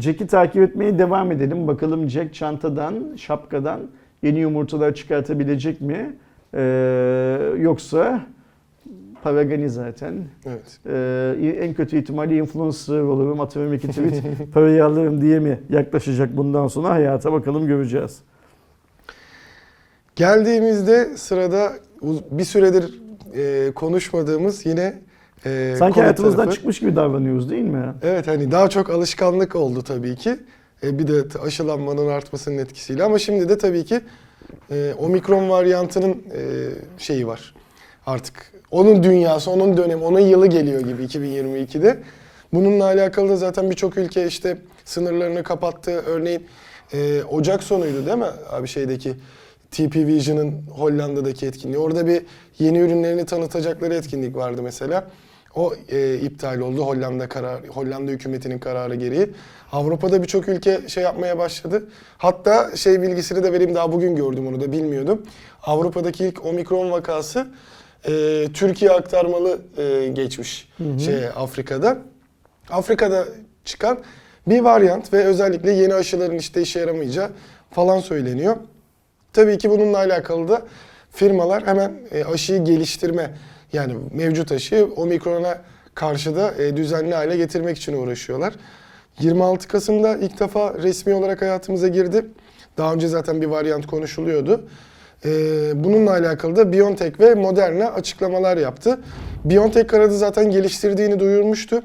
Jack'i 0.00 0.26
takip 0.26 0.62
etmeye 0.62 0.98
devam 0.98 1.32
edelim. 1.32 1.68
Bakalım 1.68 2.08
Jack 2.08 2.34
çantadan, 2.34 2.94
şapkadan 3.16 3.80
yeni 4.22 4.38
yumurtalar 4.38 4.94
çıkartabilecek 4.94 5.80
mi? 5.80 6.16
Ee, 6.54 6.60
yoksa 7.58 8.20
Paragani 9.22 9.70
zaten. 9.70 10.14
Evet. 10.46 10.78
Ee, 10.86 11.58
en 11.60 11.74
kötü 11.74 11.98
ihtimalle 11.98 12.36
influencer 12.36 13.00
olurum, 13.00 13.40
atıyorum 13.40 13.72
iki 13.74 13.88
tweet, 13.88 14.22
parayı 14.54 14.84
alırım 14.84 15.20
diye 15.20 15.38
mi 15.38 15.60
yaklaşacak 15.70 16.36
bundan 16.36 16.66
sonra 16.68 16.90
hayata 16.90 17.32
bakalım 17.32 17.66
göreceğiz. 17.66 18.18
Geldiğimizde 20.16 21.16
sırada 21.16 21.72
bir 22.30 22.44
süredir 22.44 23.00
e, 23.34 23.72
konuşmadığımız 23.74 24.66
yine 24.66 24.94
e, 25.46 25.74
Sanki 25.78 26.00
hayatımızdan 26.00 26.36
tarafı. 26.42 26.56
çıkmış 26.56 26.80
gibi 26.80 26.96
davranıyoruz 26.96 27.50
değil 27.50 27.64
mi? 27.64 27.94
Evet 28.02 28.26
hani 28.26 28.50
daha 28.50 28.68
çok 28.70 28.90
alışkanlık 28.90 29.56
oldu 29.56 29.82
tabii 29.82 30.16
ki. 30.16 30.36
E, 30.82 30.98
bir 30.98 31.06
de 31.06 31.38
aşılanmanın 31.46 32.08
artmasının 32.08 32.58
etkisiyle 32.58 33.02
ama 33.02 33.18
şimdi 33.18 33.48
de 33.48 33.58
tabii 33.58 33.84
ki 33.84 34.00
e, 34.70 34.94
omikron 34.98 35.48
varyantının 35.48 36.10
e, 36.12 36.40
şeyi 36.98 37.26
var. 37.26 37.54
Artık 38.06 38.52
onun 38.70 39.02
dünyası, 39.02 39.50
onun 39.50 39.76
dönemi, 39.76 40.04
onun 40.04 40.20
yılı 40.20 40.46
geliyor 40.46 40.80
gibi 40.80 41.02
2022'de. 41.04 41.98
Bununla 42.52 42.84
alakalı 42.84 43.28
da 43.28 43.36
zaten 43.36 43.70
birçok 43.70 43.96
ülke 43.96 44.26
işte 44.26 44.58
sınırlarını 44.84 45.42
kapattı. 45.42 45.90
Örneğin 45.90 46.46
e, 46.92 47.22
Ocak 47.22 47.62
sonuydu 47.62 48.06
değil 48.06 48.18
mi 48.18 48.26
abi 48.50 48.68
şeydeki 48.68 49.14
TP 49.70 49.96
Vision'ın 49.96 50.62
Hollanda'daki 50.70 51.46
etkinliği. 51.46 51.78
Orada 51.78 52.06
bir 52.06 52.22
yeni 52.58 52.78
ürünlerini 52.78 53.26
tanıtacakları 53.26 53.94
etkinlik 53.94 54.36
vardı 54.36 54.62
mesela. 54.62 55.10
O 55.54 55.74
e, 55.88 56.14
iptal 56.14 56.60
oldu 56.60 56.86
Hollanda 56.86 57.28
karar 57.28 57.68
Hollanda 57.68 58.10
hükümetinin 58.10 58.58
kararı 58.58 58.94
gereği. 58.94 59.30
Avrupa'da 59.72 60.22
birçok 60.22 60.48
ülke 60.48 60.88
şey 60.88 61.02
yapmaya 61.02 61.38
başladı. 61.38 61.88
Hatta 62.18 62.76
şey 62.76 63.02
bilgisini 63.02 63.42
de 63.42 63.52
vereyim 63.52 63.74
daha 63.74 63.92
bugün 63.92 64.16
gördüm 64.16 64.46
onu 64.46 64.60
da 64.60 64.72
bilmiyordum. 64.72 65.22
Avrupa'daki 65.62 66.24
ilk 66.24 66.46
omikron 66.46 66.90
vakası 66.90 67.46
e, 68.04 68.44
Türkiye 68.54 68.90
aktarmalı 68.90 69.58
e, 69.78 70.08
geçmiş 70.08 70.68
şey 71.04 71.26
Afrika'da. 71.36 71.98
Afrika'da 72.70 73.24
çıkan 73.64 73.98
bir 74.46 74.60
varyant 74.60 75.12
ve 75.12 75.24
özellikle 75.24 75.72
yeni 75.72 75.94
aşıların 75.94 76.38
işte 76.38 76.62
işe 76.62 76.80
yaramayacağı 76.80 77.30
falan 77.70 78.00
söyleniyor. 78.00 78.56
Tabii 79.32 79.58
ki 79.58 79.70
bununla 79.70 79.98
alakalı 79.98 80.48
da 80.48 80.62
firmalar 81.10 81.66
hemen 81.66 81.92
e, 82.10 82.24
aşıyı 82.24 82.64
geliştirme 82.64 83.34
yani 83.72 83.96
mevcut 84.12 84.52
aşıyı 84.52 84.84
omikrona 84.84 85.62
karşı 85.94 86.36
da 86.36 86.54
e, 86.54 86.76
düzenli 86.76 87.14
hale 87.14 87.36
getirmek 87.36 87.76
için 87.76 87.92
uğraşıyorlar. 87.92 88.54
26 89.20 89.68
Kasım'da 89.68 90.16
ilk 90.16 90.40
defa 90.40 90.74
resmi 90.74 91.14
olarak 91.14 91.42
hayatımıza 91.42 91.88
girdi. 91.88 92.26
Daha 92.78 92.94
önce 92.94 93.08
zaten 93.08 93.42
bir 93.42 93.46
varyant 93.46 93.86
konuşuluyordu. 93.86 94.68
E, 95.24 95.30
bununla 95.84 96.10
alakalı 96.10 96.56
da 96.56 96.72
BioNTech 96.72 97.20
ve 97.20 97.34
Moderna 97.34 97.86
açıklamalar 97.86 98.56
yaptı. 98.56 99.00
BioNTech 99.44 99.86
kanadı 99.86 100.18
zaten 100.18 100.50
geliştirdiğini 100.50 101.20
duyurmuştu. 101.20 101.82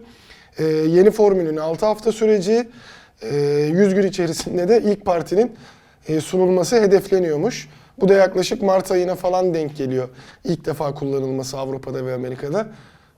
E, 0.58 0.64
yeni 0.64 1.12
formülün 1.12 1.58
6 1.58 1.86
hafta 1.86 2.12
süreci, 2.12 2.70
e, 3.22 3.36
100 3.74 3.96
gün 3.96 4.08
içerisinde 4.08 4.68
de 4.68 4.82
ilk 4.82 5.06
partinin 5.06 5.56
e, 6.08 6.22
sunulması 6.22 6.82
hedefleniyormuş. 6.82 7.70
Bu 8.02 8.10
da 8.10 8.14
yaklaşık 8.14 8.62
Mart 8.62 8.92
ayına 8.92 9.16
falan 9.16 9.54
denk 9.54 9.78
geliyor. 9.78 10.10
İlk 10.44 10.66
defa 10.66 10.94
kullanılması 10.94 11.58
Avrupa'da 11.58 12.06
ve 12.06 12.14
Amerika'da. 12.14 12.68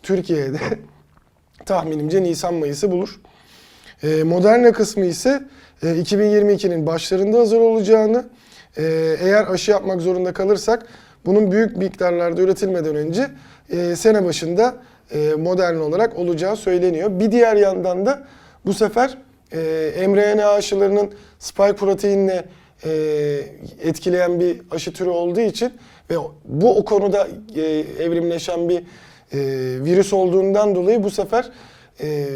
Türkiye'de 0.03 0.59
tahminimce 1.65 2.23
Nisan-Mayıs'ı 2.23 2.91
bulur. 2.91 3.19
E, 4.03 4.23
Moderna 4.23 4.71
kısmı 4.71 5.05
ise 5.05 5.43
e, 5.83 5.87
2022'nin 5.87 6.85
başlarında 6.85 7.39
hazır 7.39 7.59
olacağını, 7.59 8.25
e, 8.77 8.83
eğer 9.21 9.47
aşı 9.47 9.71
yapmak 9.71 10.01
zorunda 10.01 10.33
kalırsak 10.33 10.85
bunun 11.25 11.51
büyük 11.51 11.77
miktarlarda 11.77 12.41
üretilmeden 12.41 12.95
önce 12.95 13.27
e, 13.69 13.95
sene 13.95 14.25
başında 14.25 14.75
e, 15.11 15.33
Moderna 15.33 15.83
olarak 15.83 16.17
olacağı 16.17 16.55
söyleniyor. 16.55 17.19
Bir 17.19 17.31
diğer 17.31 17.55
yandan 17.55 18.05
da 18.05 18.27
bu 18.65 18.73
sefer 18.73 19.17
e, 19.53 20.07
mRNA 20.07 20.49
aşılarının 20.49 21.11
spike 21.39 21.75
proteinle 21.75 22.45
e, 22.85 22.91
etkileyen 23.83 24.39
bir 24.39 24.61
aşı 24.71 24.93
türü 24.93 25.09
olduğu 25.09 25.39
için 25.39 25.73
ve 26.09 26.15
bu 26.45 26.77
o 26.77 26.85
konuda 26.85 27.27
e, 27.55 27.61
evrimleşen 28.03 28.69
bir 28.69 28.77
e, 28.77 28.83
virüs 29.85 30.13
olduğundan 30.13 30.75
dolayı 30.75 31.03
bu 31.03 31.11
sefer 31.11 31.51
e, 32.01 32.27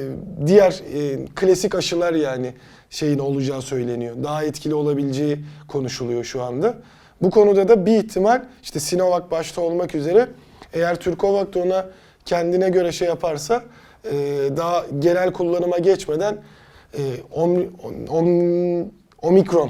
diğer 0.45 0.81
e, 0.93 1.25
klasik 1.35 1.75
aşılar 1.75 2.13
yani 2.13 2.53
şeyin 2.89 3.19
olacağı 3.19 3.61
söyleniyor. 3.61 4.15
Daha 4.23 4.43
etkili 4.43 4.73
olabileceği 4.75 5.39
konuşuluyor 5.67 6.23
şu 6.23 6.41
anda. 6.43 6.73
Bu 7.21 7.29
konuda 7.29 7.67
da 7.67 7.85
bir 7.85 7.97
ihtimal 8.03 8.43
işte 8.63 8.79
Sinovac 8.79 9.31
başta 9.31 9.61
olmak 9.61 9.95
üzere 9.95 10.27
eğer 10.73 10.95
Türkovak 10.95 11.53
da 11.53 11.59
ona 11.59 11.85
kendine 12.25 12.69
göre 12.69 12.91
şey 12.91 13.07
yaparsa 13.07 13.63
e, 14.05 14.11
daha 14.57 14.85
genel 14.99 15.33
kullanıma 15.33 15.77
geçmeden 15.77 16.37
e, 16.97 17.01
om, 17.31 17.55
om- 18.09 18.85
omikron, 19.21 19.69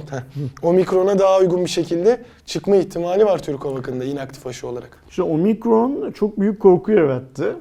omikrona 0.62 1.20
daha 1.20 1.40
uygun 1.40 1.66
bir 1.66 1.70
şekilde 1.70 2.22
çıkma 2.46 2.76
ihtimali 2.76 3.26
var 3.26 3.40
Türkovak'ın 3.44 4.00
da 4.00 4.06
inaktif 4.06 4.48
aşı 4.48 4.68
olarak. 4.68 5.04
İşte 5.10 5.24
omikron 5.24 6.12
çok 6.12 6.40
büyük 6.40 6.60
korku 6.60 6.92
yarattı. 6.92 7.56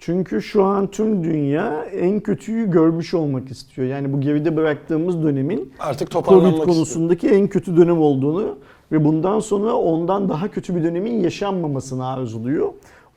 Çünkü 0.00 0.42
şu 0.42 0.64
an 0.64 0.86
tüm 0.86 1.24
dünya 1.24 1.84
en 1.84 2.20
kötüyü 2.20 2.70
görmüş 2.70 3.14
olmak 3.14 3.50
istiyor. 3.50 3.88
Yani 3.88 4.12
bu 4.12 4.20
geride 4.20 4.56
bıraktığımız 4.56 5.22
dönemin 5.22 5.72
Artık 5.80 6.10
Covid 6.10 6.24
toparlanmak 6.24 6.52
istiyor. 6.52 6.66
konusundaki 6.74 7.28
en 7.28 7.46
kötü 7.48 7.76
dönem 7.76 7.98
olduğunu 8.00 8.58
ve 8.92 9.04
bundan 9.04 9.40
sonra 9.40 9.72
ondan 9.72 10.28
daha 10.28 10.48
kötü 10.50 10.76
bir 10.76 10.84
dönemin 10.84 11.12
yaşanmamasını 11.12 12.06
arzuluyor. 12.06 12.68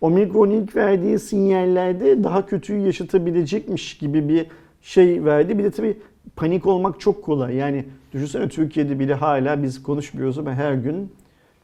Omikron 0.02 0.50
ilk 0.50 0.76
verdiği 0.76 1.20
sinyallerde 1.20 2.24
daha 2.24 2.46
kötüyü 2.46 2.86
yaşatabilecekmiş 2.86 3.98
gibi 3.98 4.30
bir 4.30 4.46
şey 4.82 5.26
verdi. 5.26 5.58
Bir 5.58 5.64
de 5.64 5.72
tabii 5.72 5.98
panik 6.36 6.68
olmak 6.68 7.00
çok 7.00 7.24
kolay. 7.24 7.56
Yani 7.56 7.86
düşünsene 8.14 8.50
Türkiye'de 8.50 9.00
bile 9.00 9.14
hala 9.14 9.64
biz 9.64 9.84
konuşmuyoruz 9.84 10.38
ama 10.38 10.54
her 10.54 10.74
gün 10.74 11.12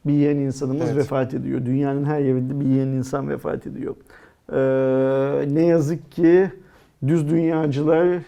bir 0.06 0.12
yiyen 0.12 0.36
insanımız 0.36 0.86
Evet. 0.86 0.96
vefat 0.96 1.34
ediyor. 1.34 1.66
Dünyanın 1.66 2.04
her 2.04 2.20
yerinde 2.20 2.60
bir 2.60 2.64
yiyen 2.66 2.86
insan 2.88 3.28
vefat 3.28 3.66
ediyor. 3.66 3.94
Ee, 4.52 5.44
ne 5.52 5.66
yazık 5.66 6.12
ki 6.12 6.50
düz 7.06 7.30
dünyacılar 7.30 8.06
e, 8.06 8.20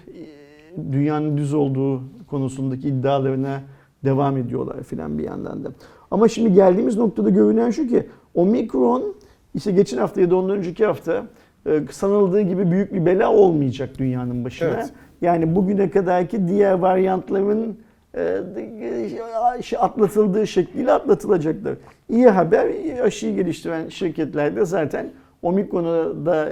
dünyanın 0.93 1.37
düz 1.37 1.55
olduğu 1.55 2.03
konusundaki 2.27 2.89
iddialarına 2.89 3.61
devam 4.05 4.37
ediyorlar 4.37 4.83
filan 4.83 5.19
bir 5.19 5.25
yandan 5.25 5.65
da. 5.65 5.69
Ama 6.11 6.29
şimdi 6.29 6.55
geldiğimiz 6.55 6.97
noktada 6.97 7.31
görünen 7.31 7.71
şu 7.71 7.89
ki 7.89 8.07
omikron 8.35 9.15
işte 9.55 9.73
geçen 9.73 9.99
hafta 9.99 10.21
ya 10.21 10.31
da 10.31 10.37
ondan 10.37 10.57
önceki 10.57 10.87
hafta 10.87 11.27
e, 11.67 11.81
sanıldığı 11.91 12.41
gibi 12.41 12.71
büyük 12.71 12.95
bir 12.95 13.07
bela 13.07 13.33
olmayacak 13.33 13.99
dünyanın 13.99 14.45
başına. 14.45 14.69
Evet. 14.69 14.93
Yani 15.23 15.57
bugüne 15.57 15.91
kadarki 15.91 16.49
diğer 16.49 16.73
varyantların 16.73 17.79
e, 18.15 19.77
atlatıldığı 19.79 20.47
şekliyle 20.47 20.93
atlatılacaklar. 20.93 21.75
İyi 22.09 22.29
haber 22.29 22.69
aşıyı 23.03 23.35
geliştiren 23.35 23.89
şirketler 23.89 24.57
de 24.57 24.65
zaten 24.65 25.11
Omikron'a 25.43 26.27
da 26.27 26.51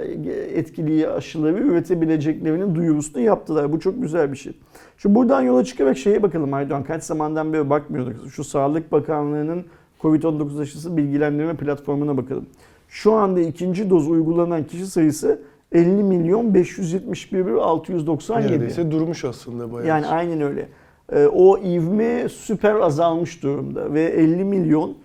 etkili 0.55 1.09
aşıları 1.09 1.57
üretebileceklerinin 1.57 2.75
duyurusunu 2.75 3.21
yaptılar. 3.21 3.71
Bu 3.71 3.79
çok 3.79 4.01
güzel 4.01 4.31
bir 4.31 4.37
şey. 4.37 4.53
Şu 4.97 5.15
buradan 5.15 5.41
yola 5.41 5.63
çıkarak 5.63 5.97
şeye 5.97 6.23
bakalım 6.23 6.53
Aydoğan. 6.53 6.83
Kaç 6.83 7.03
zamandan 7.03 7.53
beri 7.53 7.69
bakmıyorduk. 7.69 8.31
Şu 8.31 8.43
Sağlık 8.43 8.91
Bakanlığı'nın 8.91 9.65
Covid-19 10.01 10.61
aşısı 10.61 10.97
bilgilendirme 10.97 11.55
platformuna 11.55 12.17
bakalım. 12.17 12.45
Şu 12.89 13.13
anda 13.13 13.41
ikinci 13.41 13.89
doz 13.89 14.09
uygulanan 14.09 14.63
kişi 14.63 14.87
sayısı 14.87 15.41
50 15.71 16.03
milyon 16.03 16.53
571 16.53 17.45
bin 17.45 17.53
697. 17.53 18.47
Neredeyse 18.47 18.91
durmuş 18.91 19.25
aslında 19.25 19.73
bayağı. 19.73 19.87
Yani 19.87 20.07
aynen 20.07 20.41
öyle. 20.41 20.69
Ee, 21.11 21.27
o 21.27 21.57
ivme 21.57 22.29
süper 22.29 22.75
azalmış 22.75 23.43
durumda 23.43 23.93
ve 23.93 24.03
50 24.03 24.43
milyon 24.43 24.97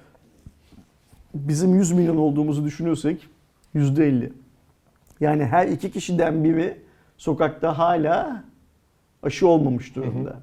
bizim 1.35 1.74
100 1.74 1.93
milyon 1.93 2.16
olduğumuzu 2.16 2.64
düşünürsek 2.64 3.28
%50. 3.74 4.32
Yani 5.20 5.44
her 5.44 5.68
iki 5.68 5.90
kişiden 5.90 6.44
biri 6.44 6.76
sokakta 7.16 7.78
hala 7.78 8.44
aşı 9.22 9.48
olmamış 9.48 9.96
durumda. 9.96 10.36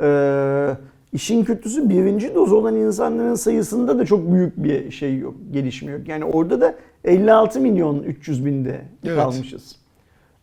Ee, 0.00 0.76
işin 1.12 1.44
kötüsü 1.44 1.88
birinci 1.88 2.34
doz 2.34 2.52
olan 2.52 2.76
insanların 2.76 3.34
sayısında 3.34 3.98
da 3.98 4.04
çok 4.04 4.32
büyük 4.32 4.56
bir 4.56 4.90
şey 4.90 5.18
yok, 5.18 5.34
gelişme 5.50 5.92
yok. 5.92 6.08
Yani 6.08 6.24
orada 6.24 6.60
da 6.60 6.74
56 7.04 7.60
milyon 7.60 8.02
300 8.02 8.46
binde 8.46 8.80
Evet. 9.04 9.16
kalmışız. 9.16 9.76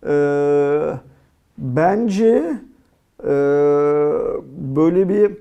Ee, 0.07 0.91
bence 1.57 2.57
e, 3.23 3.29
böyle 4.75 5.09
bir 5.09 5.31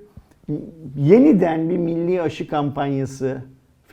yeniden 0.96 1.70
bir 1.70 1.78
milli 1.78 2.22
aşı 2.22 2.48
kampanyası 2.48 3.42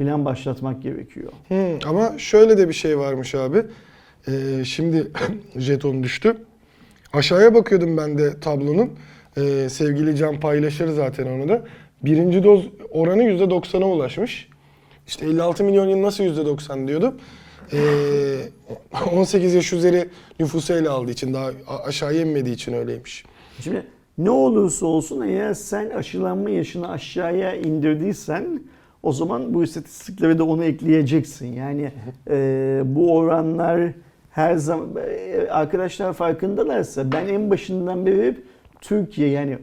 filan 0.01 0.25
başlatmak 0.25 0.81
gerekiyor. 0.81 1.31
Hmm, 1.47 1.89
ama 1.89 2.13
şöyle 2.17 2.57
de 2.57 2.69
bir 2.69 2.73
şey 2.73 2.97
varmış 2.97 3.35
abi. 3.35 3.63
Ee, 4.27 4.65
şimdi 4.65 5.11
jeton 5.57 6.03
düştü. 6.03 6.37
Aşağıya 7.13 7.53
bakıyordum 7.53 7.97
ben 7.97 8.17
de 8.17 8.39
tablonun. 8.39 8.91
Ee, 9.37 9.69
sevgili 9.69 10.15
Can 10.15 10.39
paylaşır 10.39 10.87
zaten 10.87 11.27
onu 11.27 11.49
da. 11.49 11.65
Birinci 12.03 12.43
doz 12.43 12.65
oranı 12.89 13.23
%90'a 13.23 13.87
ulaşmış. 13.87 14.49
İşte 15.07 15.25
56 15.25 15.63
milyon 15.63 15.87
yıl 15.87 16.01
nasıl 16.01 16.23
%90 16.23 16.87
diyordum. 16.87 17.15
Ee, 17.73 17.77
18 19.11 19.53
yaş 19.53 19.73
üzeri 19.73 20.09
nüfusu 20.39 20.73
ele 20.73 20.89
aldığı 20.89 21.11
için 21.11 21.33
daha 21.33 21.51
aşağıya 21.85 22.21
inmediği 22.21 22.55
için 22.55 22.73
öyleymiş. 22.73 23.25
Şimdi 23.59 23.85
ne 24.17 24.29
olursa 24.29 24.85
olsun 24.85 25.21
eğer 25.21 25.53
sen 25.53 25.89
aşılanma 25.89 26.49
yaşını 26.49 26.91
aşağıya 26.91 27.55
indirdiysen 27.55 28.61
o 29.03 29.11
zaman 29.11 29.53
bu 29.53 29.63
istatistiklere 29.63 30.37
de 30.37 30.43
onu 30.43 30.63
ekleyeceksin. 30.63 31.47
Yani 31.47 31.91
e, 32.29 32.81
bu 32.85 33.17
oranlar 33.17 33.91
her 34.31 34.55
zaman 34.55 34.89
e, 35.09 35.47
arkadaşlar 35.49 36.13
farkındalarsa 36.13 37.11
ben 37.11 37.27
en 37.27 37.49
başından 37.49 38.05
beri 38.05 38.27
hep 38.27 38.43
Türkiye 38.81 39.29
yani 39.29 39.57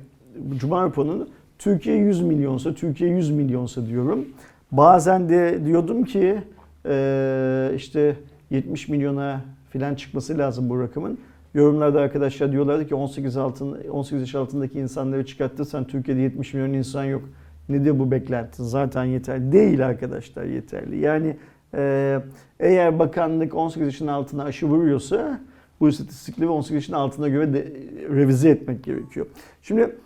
Cuma 0.56 0.82
raporunun 0.82 1.28
Türkiye 1.58 1.96
100 1.96 2.22
milyonsa 2.22 2.74
Türkiye 2.74 3.10
100 3.10 3.30
milyonsa 3.30 3.86
diyorum. 3.86 4.28
Bazen 4.72 5.28
de 5.28 5.64
diyordum 5.64 6.04
ki 6.04 6.38
e, 6.86 7.72
işte 7.76 8.16
70 8.50 8.88
milyona 8.88 9.40
falan 9.72 9.94
çıkması 9.94 10.38
lazım 10.38 10.70
bu 10.70 10.80
rakamın. 10.80 11.18
Yorumlarda 11.54 12.00
arkadaşlar 12.00 12.52
diyorlardı 12.52 12.88
ki 12.88 12.94
18 12.94 13.36
altın 13.36 13.88
18 13.90 14.20
yaş 14.20 14.34
altındaki 14.34 14.78
insanları 14.78 15.26
çıkartırsan 15.26 15.84
Türkiye'de 15.84 16.20
70 16.20 16.54
milyon 16.54 16.72
insan 16.72 17.04
yok. 17.04 17.22
Nedir 17.68 17.98
bu 17.98 18.10
beklenti? 18.10 18.64
Zaten 18.64 19.04
yeterli. 19.04 19.52
Değil 19.52 19.86
arkadaşlar 19.86 20.44
yeterli. 20.44 20.98
Yani 20.98 21.36
e, 21.74 22.18
eğer 22.60 22.98
bakanlık 22.98 23.54
18 23.54 23.86
yaşın 23.86 24.06
altına 24.06 24.44
aşı 24.44 24.66
vuruyorsa 24.66 25.40
bu 25.80 25.88
istatistikleri 25.88 26.48
18 26.48 26.74
yaşın 26.74 26.92
altına 26.92 27.28
göre 27.28 27.52
de 27.52 27.72
revize 28.10 28.48
etmek 28.50 28.84
gerekiyor. 28.84 29.26
Şimdi 29.62 29.96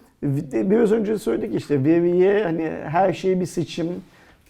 biraz 0.52 0.92
önce 0.92 1.18
söyledik 1.18 1.54
işte 1.54 1.84
veriye 1.84 2.44
hani 2.44 2.70
her 2.84 3.12
şey 3.12 3.40
bir 3.40 3.46
seçim. 3.46 3.86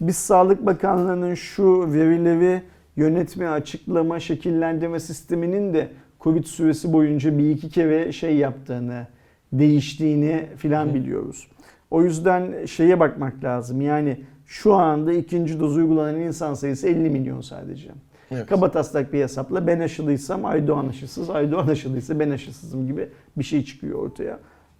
Biz 0.01 0.17
Sağlık 0.17 0.67
Bakanlığı'nın 0.67 1.35
şu 1.35 1.93
verileri 1.93 2.63
yönetme, 2.97 3.49
açıklama, 3.49 4.21
şekillendirme 4.21 5.01
sisteminin 5.01 5.75
de 5.75 5.89
Covid 6.21 6.45
süresi 6.45 6.93
boyunca 6.93 7.39
bir 7.39 7.51
iki 7.51 7.71
kere 7.71 8.13
şey 8.13 8.37
yaptığını, 8.37 9.07
değiştiğini 9.53 10.47
filan 10.57 10.95
biliyoruz. 10.95 11.49
O 11.93 12.03
yüzden 12.03 12.67
şeye 12.67 13.01
bakmak 13.01 13.45
lazım. 13.45 13.81
Yani 13.81 14.21
şu 14.47 14.75
anda 14.75 15.13
ikinci 15.13 15.61
doz 15.61 15.77
uygulanan 15.77 16.21
insan 16.21 16.55
sayısı 16.55 16.89
50 16.89 17.11
milyon 17.11 17.41
sadece. 17.41 17.89
Evet. 18.31 18.47
Kaba 18.47 18.71
taslak 18.71 19.13
bir 19.13 19.23
hesapla 19.23 19.67
ben 19.67 19.81
aşılıysam 19.81 20.45
Aydoğan 20.45 20.89
aşısız, 20.89 21.31
Aydoğan 21.31 21.67
aşılıysa 21.67 22.19
ben 22.21 22.31
aşısızım 22.31 22.87
gibi 22.87 23.09
bir 23.39 23.45
şey 23.45 23.65
çıkıyor 23.65 23.99
ortaya. 23.99 24.39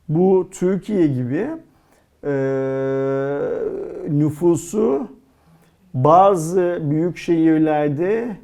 Bu 0.09 0.49
Türkiye 0.51 1.07
gibi 1.07 1.49
e, 2.25 2.33
nüfusu 4.09 5.09
bazı 5.95 6.79
büyük 6.83 7.17
şehirlerde 7.17 8.37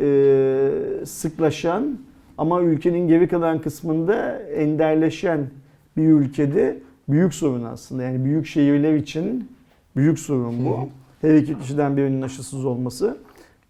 e, 0.00 1.06
sıklaşan 1.06 1.98
ama 2.38 2.62
ülkenin 2.62 3.08
geri 3.08 3.28
kalan 3.28 3.60
kısmında 3.60 4.38
enderleşen 4.38 5.40
bir 5.96 6.08
ülkede 6.08 6.78
büyük 7.08 7.34
sorun 7.34 7.64
aslında. 7.64 8.02
Yani 8.02 8.24
büyük 8.24 8.46
şehirler 8.46 8.94
için 8.94 9.50
büyük 9.96 10.18
sorun 10.18 10.66
bu. 10.66 10.88
Her 11.20 11.34
iki 11.34 11.58
kişiden 11.58 11.96
birinin 11.96 12.22
aşısız 12.22 12.64
olması. 12.64 13.16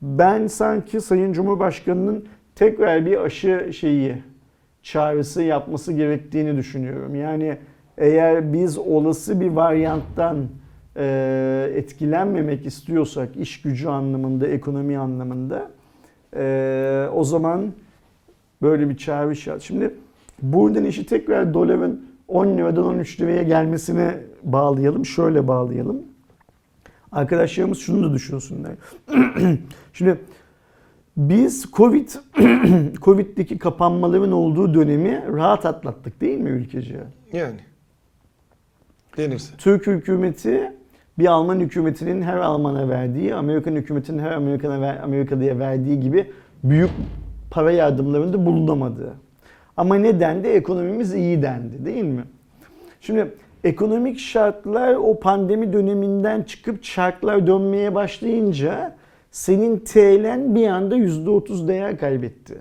Ben 0.03 0.47
sanki 0.47 1.01
Sayın 1.01 1.33
Cumhurbaşkanı'nın 1.33 2.25
tekrar 2.55 3.07
bir 3.07 3.17
aşı 3.17 3.71
şeyi 3.73 4.23
çağrısı 4.83 5.43
yapması 5.43 5.93
gerektiğini 5.93 6.57
düşünüyorum. 6.57 7.15
Yani 7.15 7.59
eğer 7.99 8.53
biz 8.53 8.79
olası 8.79 9.41
bir 9.41 9.49
varyanttan 9.49 10.49
e, 10.97 11.73
etkilenmemek 11.75 12.67
istiyorsak 12.67 13.37
iş 13.37 13.63
gücü 13.63 13.89
anlamında, 13.89 14.47
ekonomi 14.47 14.99
anlamında 14.99 15.71
e, 16.37 17.09
o 17.15 17.25
zaman 17.25 17.73
böyle 18.63 18.89
bir 18.89 18.97
çağrı 18.97 19.37
şart. 19.37 19.63
Şimdi 19.63 19.95
buradan 20.43 20.85
işi 20.85 21.07
tekrar 21.07 21.55
doların 21.55 22.14
10 22.29 22.47
liradan 22.47 22.85
13 22.85 23.21
liraya 23.21 23.43
gelmesine 23.43 24.21
bağlayalım. 24.43 25.07
Şöyle 25.07 25.49
bağlayalım. 25.49 26.03
Arkadaşlarımız 27.13 27.79
şunu 27.79 28.11
da 28.11 28.15
düşünsünler. 28.15 28.73
Şimdi 29.93 30.21
biz 31.17 31.67
Covid 31.73 32.09
Covid'deki 33.03 33.59
kapanmaların 33.59 34.33
olduğu 34.33 34.75
dönemi 34.75 35.25
rahat 35.33 35.67
atlattık 35.67 36.21
değil 36.21 36.39
mi 36.39 36.51
ülkece? 36.51 37.01
Yani. 37.33 37.61
Denirse. 39.17 39.57
Türk 39.59 39.87
hükümeti 39.87 40.73
bir 41.19 41.27
Alman 41.27 41.61
hükümetinin 41.61 42.23
her 42.23 42.37
Alman'a 42.37 42.89
verdiği, 42.89 43.35
Amerikan 43.35 43.73
hükümetinin 43.73 44.19
her 44.19 44.33
Amerikan'a 44.33 44.81
ver, 44.81 45.01
Amerikalı'ya 45.03 45.59
verdiği 45.59 46.01
gibi 46.01 46.31
büyük 46.65 46.91
para 47.51 47.73
yardımlarında 47.73 48.47
bulunamadı. 48.47 49.15
Ama 49.77 49.97
neden 49.97 50.45
de 50.45 50.55
ekonomimiz 50.55 51.15
iyi 51.15 51.43
dendi 51.43 51.85
değil 51.85 52.05
mi? 52.05 52.25
Şimdi 53.01 53.29
ekonomik 53.65 54.19
şartlar 54.19 54.95
o 54.95 55.21
pandemi 55.21 55.73
döneminden 55.73 56.43
çıkıp 56.43 56.83
çarklar 56.83 57.47
dönmeye 57.47 57.95
başlayınca 57.95 58.97
senin 59.31 59.79
TL'n 59.79 60.55
bir 60.55 60.67
anda 60.67 60.97
%30 60.97 61.69
değer 61.69 61.99
kaybetti. 61.99 62.55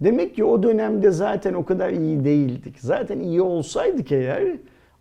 Demek 0.00 0.36
ki 0.36 0.44
o 0.44 0.62
dönemde 0.62 1.10
zaten 1.10 1.54
o 1.54 1.64
kadar 1.64 1.90
iyi 1.90 2.24
değildik. 2.24 2.80
Zaten 2.80 3.20
iyi 3.20 3.42
olsaydık 3.42 4.12
eğer 4.12 4.42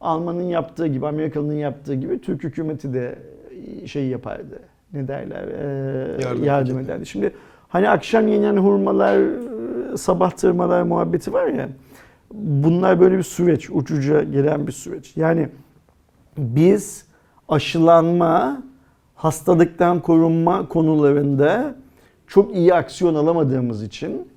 Alman'ın 0.01 0.43
yaptığı 0.43 0.87
gibi, 0.87 1.07
Amerikalı'nın 1.07 1.53
yaptığı 1.53 1.93
gibi 1.93 2.21
Türk 2.21 2.43
hükümeti 2.43 2.93
de 2.93 3.15
şey 3.85 4.07
yapardı. 4.07 4.59
Ne 4.93 5.07
derler? 5.07 5.43
Ee, 5.47 6.21
Yardım 6.21 6.43
yardım, 6.43 6.79
ederdi. 6.79 7.05
Şimdi 7.05 7.31
hani 7.69 7.89
akşam 7.89 8.27
yenen 8.27 8.57
hurmalar, 8.57 9.19
sabah 9.97 10.31
tırmalar 10.31 10.83
muhabbeti 10.83 11.33
var 11.33 11.47
ya. 11.47 11.69
Bunlar 12.33 12.99
böyle 12.99 13.17
bir 13.17 13.23
süreç, 13.23 13.69
uçuca 13.69 14.23
gelen 14.23 14.67
bir 14.67 14.71
süreç. 14.71 15.17
Yani 15.17 15.49
biz 16.37 17.05
aşılanma, 17.49 18.63
hastalıktan 19.15 19.99
korunma 19.99 20.67
konularında 20.67 21.75
çok 22.27 22.55
iyi 22.55 22.73
aksiyon 22.73 23.15
alamadığımız 23.15 23.83
için 23.83 24.27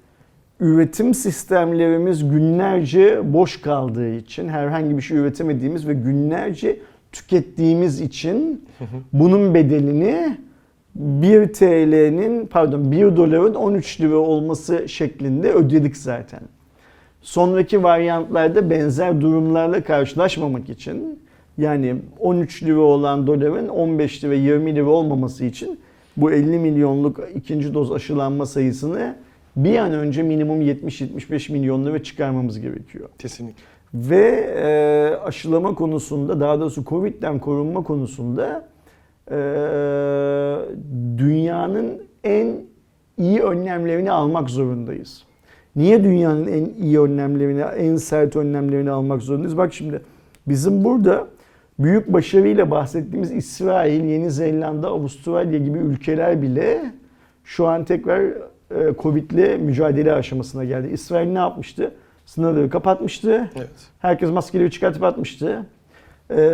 üretim 0.61 1.15
sistemlerimiz 1.15 2.31
günlerce 2.31 3.33
boş 3.33 3.61
kaldığı 3.61 4.15
için 4.15 4.49
herhangi 4.49 4.97
bir 4.97 5.03
şey 5.03 5.17
üretemediğimiz 5.17 5.89
ve 5.89 5.95
günlerce 5.95 6.79
tükettiğimiz 7.13 8.01
için 8.01 8.65
bunun 9.13 9.55
bedelini 9.55 10.39
1 10.95 11.53
TL'nin 11.53 12.47
pardon 12.47 12.93
1 12.93 13.17
doların 13.17 13.55
13 13.55 14.01
lira 14.01 14.17
olması 14.17 14.89
şeklinde 14.89 15.53
ödedik 15.53 15.97
zaten. 15.97 16.41
sonraki 17.23 17.83
varyantlarda 17.83 18.71
benzer 18.71 19.21
durumlarla 19.21 19.85
karşılaşmamak 19.85 20.69
için 20.69 21.19
yani 21.59 21.97
13 22.21 22.63
lira 22.63 22.81
olan 22.81 23.27
doların 23.27 23.69
15 23.69 24.25
lira 24.25 24.35
20 24.35 24.75
lira 24.75 24.87
olmaması 24.87 25.45
için 25.45 25.81
bu 26.17 26.33
50 26.33 26.59
milyonluk 26.59 27.21
ikinci 27.35 27.75
doz 27.75 27.93
aşılanma 27.93 28.47
sayısını 28.47 29.17
bir 29.57 29.79
an 29.79 29.93
önce 29.93 30.23
minimum 30.23 30.63
70-75 30.63 31.53
milyon 31.53 31.87
lira 31.87 32.03
çıkarmamız 32.03 32.61
gerekiyor. 32.61 33.09
Kesinlikle. 33.19 33.63
Ve 33.95 34.27
e, 34.57 34.67
aşılama 35.25 35.75
konusunda 35.75 36.41
daha 36.41 36.61
doğrusu 36.61 36.85
Covid'den 36.85 37.39
korunma 37.39 37.83
konusunda 37.83 38.69
e, 39.31 39.37
dünyanın 41.19 42.03
en 42.25 42.57
iyi 43.19 43.41
önlemlerini 43.43 44.11
almak 44.11 44.51
zorundayız. 44.51 45.25
Niye 45.77 46.05
dünyanın 46.05 46.47
en 46.47 46.65
iyi 46.85 47.01
önlemlerini, 47.01 47.61
en 47.61 47.97
sert 47.97 48.37
önlemlerini 48.37 48.91
almak 48.91 49.23
zorundayız? 49.23 49.57
Bak 49.57 49.75
şimdi 49.75 50.01
bizim 50.47 50.85
burada 50.85 51.27
büyük 51.79 52.13
başarıyla 52.13 52.71
bahsettiğimiz 52.71 53.31
İsrail, 53.31 54.05
Yeni 54.05 54.31
Zelanda, 54.31 54.89
Avustralya 54.89 55.59
gibi 55.59 55.79
ülkeler 55.79 56.43
bile 56.43 56.93
şu 57.45 57.67
an 57.67 57.85
tekrar 57.85 58.21
e, 58.21 58.95
Covid'le 58.99 59.59
mücadele 59.61 60.13
aşamasına 60.13 60.65
geldi. 60.65 60.89
İsrail 60.93 61.29
ne 61.29 61.39
yapmıştı? 61.39 61.95
Sınırları 62.27 62.71
kapatmıştı. 62.71 63.51
Evet. 63.57 63.71
Herkes 63.99 64.31
maskeleri 64.31 64.71
çıkartıp 64.71 65.03
atmıştı. 65.03 65.67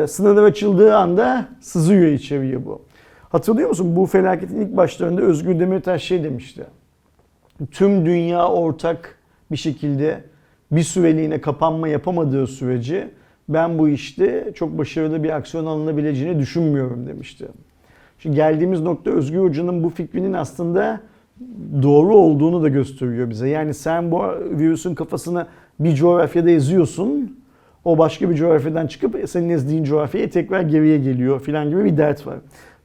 Sınırlar 0.06 0.42
açıldığı 0.42 0.96
anda 0.96 1.48
sızıyor 1.60 2.06
içeriye 2.06 2.66
bu. 2.66 2.82
Hatırlıyor 3.28 3.68
musun 3.68 3.96
bu 3.96 4.06
felaketin 4.06 4.60
ilk 4.60 4.76
başlarında 4.76 5.22
Özgür 5.22 5.60
Demirtaş 5.60 6.02
şey 6.02 6.24
demişti. 6.24 6.64
Tüm 7.70 8.06
dünya 8.06 8.48
ortak 8.48 9.18
bir 9.50 9.56
şekilde 9.56 10.24
bir 10.72 10.82
süreliğine 10.82 11.40
kapanma 11.40 11.88
yapamadığı 11.88 12.46
sürece 12.46 13.10
ben 13.48 13.78
bu 13.78 13.88
işte 13.88 14.52
çok 14.54 14.78
başarılı 14.78 15.22
bir 15.22 15.30
aksiyon 15.30 15.66
alınabileceğini 15.66 16.38
düşünmüyorum 16.38 17.06
demişti. 17.06 17.48
Şimdi 18.18 18.36
geldiğimiz 18.36 18.80
nokta 18.80 19.10
Özgür 19.10 19.38
Hoca'nın 19.38 19.84
bu 19.84 19.90
fikrinin 19.90 20.32
aslında 20.32 21.00
doğru 21.82 22.14
olduğunu 22.16 22.62
da 22.62 22.68
gösteriyor 22.68 23.30
bize. 23.30 23.48
Yani 23.48 23.74
sen 23.74 24.10
bu 24.10 24.22
virüsün 24.50 24.94
kafasını 24.94 25.46
bir 25.80 25.94
coğrafyada 25.94 26.50
eziyorsun. 26.50 27.39
O 27.84 27.98
başka 27.98 28.30
bir 28.30 28.34
coğrafyadan 28.34 28.86
çıkıp 28.86 29.28
senin 29.28 29.48
ezdiğin 29.48 29.84
coğrafyaya 29.84 30.30
tekrar 30.30 30.60
geriye 30.60 30.98
geliyor 30.98 31.40
filan 31.40 31.70
gibi 31.70 31.84
bir 31.84 31.96
dert 31.96 32.26
var. 32.26 32.38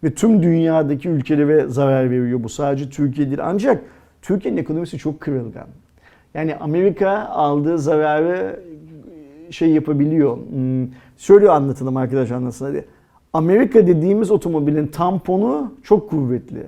Ve 0.03 0.13
tüm 0.13 0.43
dünyadaki 0.43 1.09
ülkelere 1.09 1.67
zarar 1.67 2.11
veriyor 2.11 2.43
bu. 2.43 2.49
Sadece 2.49 2.89
Türkiye 2.89 3.27
değil. 3.27 3.39
Ancak 3.43 3.83
Türkiye'nin 4.21 4.57
ekonomisi 4.57 4.97
çok 4.97 5.19
kırılgan. 5.19 5.67
Yani 6.33 6.55
Amerika 6.55 7.11
aldığı 7.27 7.77
zararı 7.77 8.59
şey 9.49 9.69
yapabiliyor. 9.69 10.37
Hmm, 10.37 10.87
Şöyle 11.17 11.49
anlatalım 11.49 11.97
arkadaş 11.97 12.31
anlasın 12.31 12.65
hadi. 12.65 12.85
Amerika 13.33 13.87
dediğimiz 13.87 14.31
otomobilin 14.31 14.87
tamponu 14.87 15.73
çok 15.83 16.09
kuvvetli. 16.09 16.63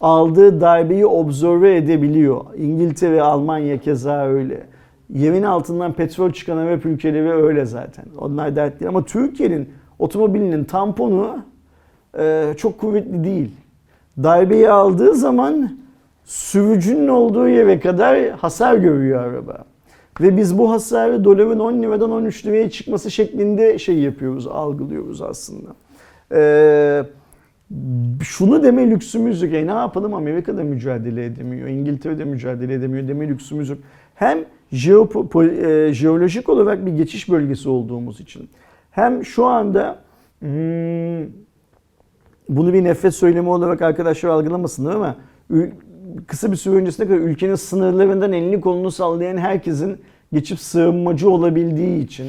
Aldığı 0.00 0.60
darbeyi 0.60 1.06
observe 1.06 1.76
edebiliyor. 1.76 2.40
İngiltere, 2.56 3.22
Almanya 3.22 3.78
keza 3.80 4.26
öyle. 4.26 4.66
Yerin 5.10 5.42
altından 5.42 5.92
petrol 5.92 6.32
çıkan 6.32 6.56
Arap 6.56 6.86
ülkeleri 6.86 7.32
öyle 7.32 7.66
zaten. 7.66 8.04
Onlar 8.18 8.56
dert 8.56 8.80
değil. 8.80 8.88
Ama 8.88 9.04
Türkiye'nin 9.04 9.68
otomobilinin 9.98 10.64
tamponu 10.64 11.44
e, 12.18 12.54
çok 12.56 12.78
kuvvetli 12.78 13.24
değil. 13.24 13.50
Darbeyi 14.22 14.70
aldığı 14.70 15.14
zaman 15.14 15.78
sürücünün 16.24 17.08
olduğu 17.08 17.48
yere 17.48 17.80
kadar 17.80 18.30
hasar 18.30 18.74
görüyor 18.74 19.24
araba. 19.24 19.64
Ve 20.20 20.36
biz 20.36 20.58
bu 20.58 20.70
hasarı 20.70 21.24
doların 21.24 21.58
10 21.58 21.82
liradan 21.82 22.10
13 22.10 22.46
liraya 22.46 22.70
çıkması 22.70 23.10
şeklinde 23.10 23.78
şey 23.78 23.98
yapıyoruz, 23.98 24.46
algılıyoruz 24.46 25.22
aslında. 25.22 25.68
Ee, 26.32 27.02
şunu 28.22 28.62
deme 28.62 28.90
lüksümüz 28.90 29.42
yok. 29.42 29.54
E 29.54 29.66
ne 29.66 29.70
yapalım 29.70 30.14
Amerika'da 30.14 30.64
mücadele 30.64 31.24
edemiyor, 31.24 31.68
İngiltere'de 31.68 32.24
mücadele 32.24 32.74
edemiyor 32.74 33.08
deme 33.08 33.28
lüksümüz 33.28 33.68
yok. 33.68 33.78
Hem 34.14 34.38
jeopo, 34.72 35.44
e, 35.44 35.92
jeolojik 35.94 36.48
olarak 36.48 36.86
bir 36.86 36.92
geçiş 36.92 37.30
bölgesi 37.30 37.68
olduğumuz 37.68 38.20
için 38.20 38.48
hem 38.90 39.24
şu 39.24 39.44
anda 39.44 39.98
hmm, 40.40 41.26
bunu 42.48 42.72
bir 42.72 42.84
nefret 42.84 43.14
söylemi 43.14 43.48
olarak 43.48 43.82
arkadaşlar 43.82 44.30
algılamasınlar 44.30 44.94
ama 44.94 45.16
kısa 46.26 46.52
bir 46.52 46.56
süre 46.56 46.74
öncesine 46.74 47.06
kadar 47.06 47.18
ülkenin 47.18 47.54
sınırlarından 47.54 48.32
elini 48.32 48.60
kolunu 48.60 48.90
sallayan 48.90 49.36
herkesin 49.36 50.00
geçip 50.32 50.60
sığınmacı 50.60 51.30
olabildiği 51.30 52.04
için 52.04 52.26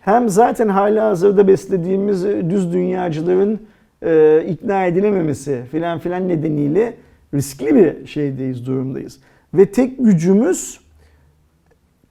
hem 0.00 0.28
zaten 0.28 0.68
hala 0.68 1.08
hazırda 1.08 1.48
beslediğimiz 1.48 2.24
düz 2.24 2.72
dünyacıların 2.72 3.60
e, 4.02 4.44
ikna 4.48 4.86
edilememesi 4.86 5.62
filan 5.70 5.98
filan 5.98 6.28
nedeniyle 6.28 6.94
riskli 7.34 7.74
bir 7.74 8.06
şeydeyiz, 8.06 8.66
durumdayız. 8.66 9.20
Ve 9.54 9.66
tek 9.66 9.98
gücümüz 9.98 10.80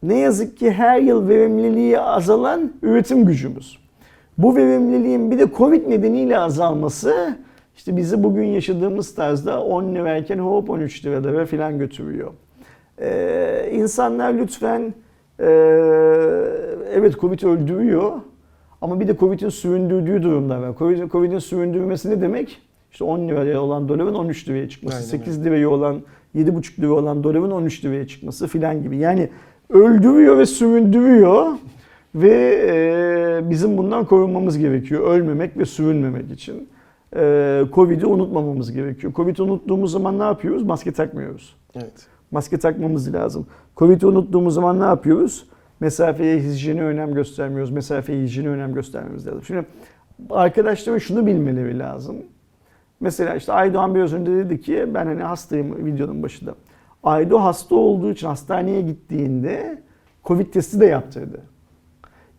ne 0.03 0.19
yazık 0.19 0.57
ki 0.57 0.71
her 0.71 0.99
yıl 0.99 1.29
verimliliği 1.29 1.99
azalan 1.99 2.73
üretim 2.81 3.25
gücümüz. 3.25 3.77
Bu 4.37 4.55
verimliliğin 4.55 5.31
bir 5.31 5.39
de 5.39 5.47
Covid 5.57 5.89
nedeniyle 5.89 6.39
azalması 6.39 7.37
işte 7.75 7.97
bizi 7.97 8.23
bugün 8.23 8.43
yaşadığımız 8.43 9.15
tarzda 9.15 9.63
10 9.63 9.95
lirayken 9.95 10.39
hop 10.39 10.69
13 10.69 11.05
liralara 11.05 11.45
falan 11.45 11.79
götürüyor. 11.79 12.31
Ee, 13.01 13.69
insanlar 13.73 14.33
lütfen 14.33 14.93
e, 15.39 15.45
evet 16.93 17.19
Covid 17.19 17.41
öldürüyor 17.41 18.11
ama 18.81 18.99
bir 18.99 19.07
de 19.07 19.17
Covid'in 19.17 19.49
süründürdüğü 19.49 20.23
durumlar 20.23 20.57
var. 20.57 20.69
Covid- 20.69 21.09
Covid'in 21.09 21.39
süründürmesi 21.39 22.09
ne 22.09 22.21
demek? 22.21 22.61
İşte 22.91 23.03
10 23.03 23.27
liraya 23.27 23.61
olan 23.61 23.89
doların 23.89 24.13
13 24.13 24.49
liraya 24.49 24.69
çıkması, 24.69 24.97
Aynen 24.97 25.07
8 25.07 25.45
liraya 25.45 25.69
olan 25.69 26.01
7,5 26.35 26.81
lira 26.81 26.93
olan 26.93 27.23
doların 27.23 27.51
13 27.51 27.85
liraya 27.85 28.07
çıkması 28.07 28.47
filan 28.47 28.83
gibi. 28.83 28.97
Yani 28.97 29.29
öldürüyor 29.69 30.37
ve 30.37 30.45
süründürüyor 30.45 31.47
ve 32.15 32.65
e, 32.67 33.49
bizim 33.49 33.77
bundan 33.77 34.05
korunmamız 34.05 34.57
gerekiyor. 34.57 35.07
Ölmemek 35.07 35.57
ve 35.57 35.65
sürünmemek 35.65 36.31
için. 36.31 36.69
E, 37.15 37.63
Covid'i 37.73 38.05
unutmamamız 38.05 38.71
gerekiyor. 38.71 39.13
Covid'i 39.13 39.41
unuttuğumuz 39.41 39.91
zaman 39.91 40.19
ne 40.19 40.23
yapıyoruz? 40.23 40.63
Maske 40.63 40.91
takmıyoruz. 40.91 41.55
Evet. 41.75 42.07
Maske 42.31 42.57
takmamız 42.57 43.13
lazım. 43.13 43.47
Covid'i 43.77 44.07
unuttuğumuz 44.07 44.53
zaman 44.53 44.79
ne 44.79 44.83
yapıyoruz? 44.83 45.45
Mesafeye, 45.79 46.39
hijyene 46.39 46.83
önem 46.83 47.13
göstermiyoruz. 47.13 47.71
Mesafeye, 47.71 48.23
hijyene 48.23 48.49
önem 48.49 48.73
göstermemiz 48.73 49.27
lazım. 49.27 49.43
Şimdi 49.43 49.65
arkadaşlarım 50.29 50.99
şunu 50.99 51.25
bilmeleri 51.25 51.79
lazım. 51.79 52.15
Mesela 52.99 53.35
işte 53.35 53.53
Aydoğan 53.53 53.95
biraz 53.95 54.13
önce 54.13 54.31
dedi 54.31 54.61
ki 54.61 54.85
ben 54.93 55.05
hani 55.05 55.23
hastayım 55.23 55.85
videonun 55.85 56.23
başında. 56.23 56.55
Aydo 57.05 57.39
hasta 57.39 57.75
olduğu 57.75 58.11
için 58.11 58.27
hastaneye 58.27 58.81
gittiğinde 58.81 59.77
Covid 60.25 60.53
testi 60.53 60.79
de 60.79 60.85
yaptırdı. 60.85 61.41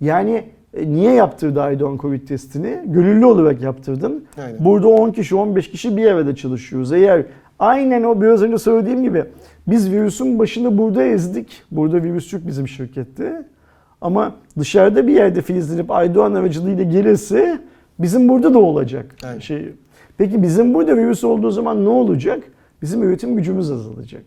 Yani 0.01 0.45
e, 0.75 0.91
niye 0.93 1.12
yaptırdı 1.12 1.62
Aydoğan 1.62 1.99
Covid 1.99 2.29
testini? 2.29 2.81
Gönüllü 2.87 3.27
olarak 3.27 3.62
yaptırdın. 3.62 4.25
Aynen. 4.39 4.64
Burada 4.64 4.89
10 4.89 5.11
kişi 5.11 5.35
15 5.35 5.71
kişi 5.71 5.97
bir 5.97 6.07
arada 6.07 6.37
çalışıyoruz. 6.37 6.93
Eğer 6.93 7.25
aynen 7.59 8.03
o 8.03 8.21
biraz 8.21 8.43
önce 8.43 8.59
söylediğim 8.59 9.03
gibi 9.03 9.25
biz 9.67 9.91
virüsün 9.91 10.39
başını 10.39 10.79
burada 10.79 11.05
ezdik. 11.05 11.62
Burada 11.71 12.03
virüs 12.03 12.33
yok 12.33 12.43
bizim 12.47 12.69
şirkette. 12.69 13.47
Ama 14.01 14.35
dışarıda 14.59 15.07
bir 15.07 15.14
yerde 15.14 15.43
filizlenip 15.43 15.91
Aydoğan 15.91 16.35
aracılığıyla 16.35 16.85
gelirse 16.85 17.61
bizim 17.99 18.29
burada 18.29 18.55
da 18.55 18.59
olacak 18.59 19.14
Aynen. 19.25 19.41
şey. 19.41 19.73
Peki 20.19 20.43
bizim 20.43 20.75
burada 20.75 20.97
virüs 20.97 21.25
olduğu 21.25 21.51
zaman 21.51 21.85
ne 21.85 21.89
olacak? 21.89 22.43
Bizim 22.83 23.03
üretim 23.03 23.37
gücümüz 23.37 23.71
azalacak. 23.71 24.25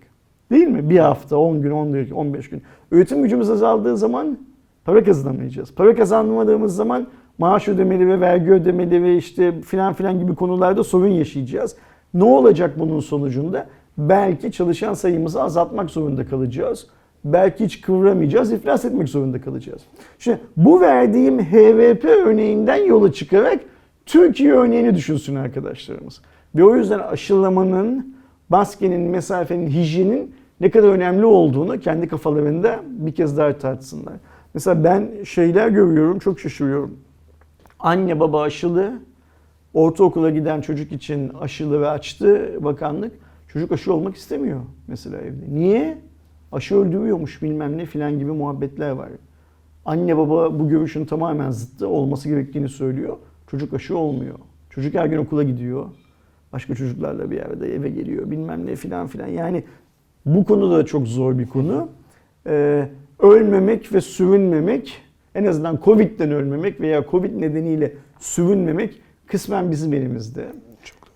Değil 0.51 0.67
mi? 0.67 0.89
Bir 0.89 0.99
hafta, 0.99 1.37
10 1.37 1.61
gün, 1.61 1.71
10 1.71 1.91
gün, 1.91 2.11
15 2.11 2.49
gün. 2.49 2.61
Üretim 2.91 3.23
gücümüz 3.23 3.49
azaldığı 3.49 3.97
zaman 3.97 4.37
para 4.85 5.03
kazanamayacağız. 5.03 5.73
Para 5.73 5.95
kazanmadığımız 5.95 6.75
zaman 6.75 7.07
maaş 7.37 7.67
ödemeli 7.67 8.07
ve 8.07 8.19
vergi 8.19 8.51
ödemeli 8.51 9.03
ve 9.03 9.17
işte 9.17 9.61
filan 9.61 9.93
filan 9.93 10.19
gibi 10.19 10.35
konularda 10.35 10.83
sorun 10.83 11.07
yaşayacağız. 11.07 11.75
Ne 12.13 12.23
olacak 12.23 12.79
bunun 12.79 12.99
sonucunda? 12.99 13.67
Belki 13.97 14.51
çalışan 14.51 14.93
sayımızı 14.93 15.43
azaltmak 15.43 15.89
zorunda 15.89 16.25
kalacağız. 16.25 16.87
Belki 17.25 17.65
hiç 17.65 17.81
kıvıramayacağız, 17.81 18.51
iflas 18.51 18.85
etmek 18.85 19.09
zorunda 19.09 19.41
kalacağız. 19.41 19.81
Şimdi 20.19 20.39
bu 20.57 20.81
verdiğim 20.81 21.39
HVP 21.39 22.05
örneğinden 22.05 22.85
yola 22.85 23.13
çıkarak 23.13 23.59
Türkiye 24.05 24.53
örneğini 24.53 24.95
düşünsün 24.95 25.35
arkadaşlarımız. 25.35 26.21
Ve 26.55 26.63
o 26.63 26.75
yüzden 26.75 26.99
aşılamanın, 26.99 28.15
maskenin, 28.49 29.01
mesafenin, 29.01 29.67
hijyenin 29.67 30.35
ne 30.61 30.69
kadar 30.69 30.89
önemli 30.89 31.25
olduğunu 31.25 31.79
kendi 31.79 32.07
kafalarında 32.07 32.79
bir 32.87 33.15
kez 33.15 33.37
daha 33.37 33.57
tartsınlar. 33.57 34.13
Mesela 34.53 34.83
ben 34.83 35.23
şeyler 35.23 35.69
görüyorum, 35.69 36.19
çok 36.19 36.39
şaşırıyorum. 36.39 36.97
Anne 37.79 38.19
baba 38.19 38.41
aşılı, 38.41 38.93
ortaokula 39.73 40.29
giden 40.29 40.61
çocuk 40.61 40.91
için 40.91 41.29
aşılı 41.29 41.81
ve 41.81 41.89
açtı 41.89 42.57
bakanlık. 42.59 43.11
Çocuk 43.47 43.71
aşı 43.71 43.93
olmak 43.93 44.15
istemiyor 44.15 44.61
mesela 44.87 45.17
evde. 45.17 45.45
Niye? 45.49 45.97
Aşı 46.51 46.75
öldürüyormuş 46.75 47.41
bilmem 47.41 47.77
ne 47.77 47.85
filan 47.85 48.19
gibi 48.19 48.31
muhabbetler 48.31 48.91
var. 48.91 49.09
Anne 49.85 50.17
baba 50.17 50.59
bu 50.59 50.69
görüşün 50.69 51.05
tamamen 51.05 51.51
zıttı 51.51 51.87
olması 51.87 52.29
gerektiğini 52.29 52.69
söylüyor. 52.69 53.17
Çocuk 53.47 53.73
aşı 53.73 53.97
olmuyor. 53.97 54.35
Çocuk 54.69 54.93
her 54.93 55.05
gün 55.05 55.17
okula 55.17 55.43
gidiyor. 55.43 55.85
Başka 56.53 56.75
çocuklarla 56.75 57.31
bir 57.31 57.35
yerde 57.35 57.75
eve 57.75 57.89
geliyor 57.89 58.31
bilmem 58.31 58.65
ne 58.65 58.75
filan 58.75 59.07
filan. 59.07 59.27
Yani 59.27 59.63
bu 60.25 60.45
konu 60.45 60.71
da 60.71 60.85
çok 60.85 61.07
zor 61.07 61.37
bir 61.39 61.47
konu. 61.47 61.89
Ee, 62.47 62.89
ölmemek 63.19 63.93
ve 63.93 64.01
sürünmemek 64.01 65.01
en 65.35 65.45
azından 65.45 65.79
Covid'den 65.83 66.31
ölmemek 66.31 66.81
veya 66.81 67.05
Covid 67.11 67.41
nedeniyle 67.41 67.93
sürünmemek 68.19 69.01
kısmen 69.27 69.71
bizim 69.71 69.93
elimizde. 69.93 70.45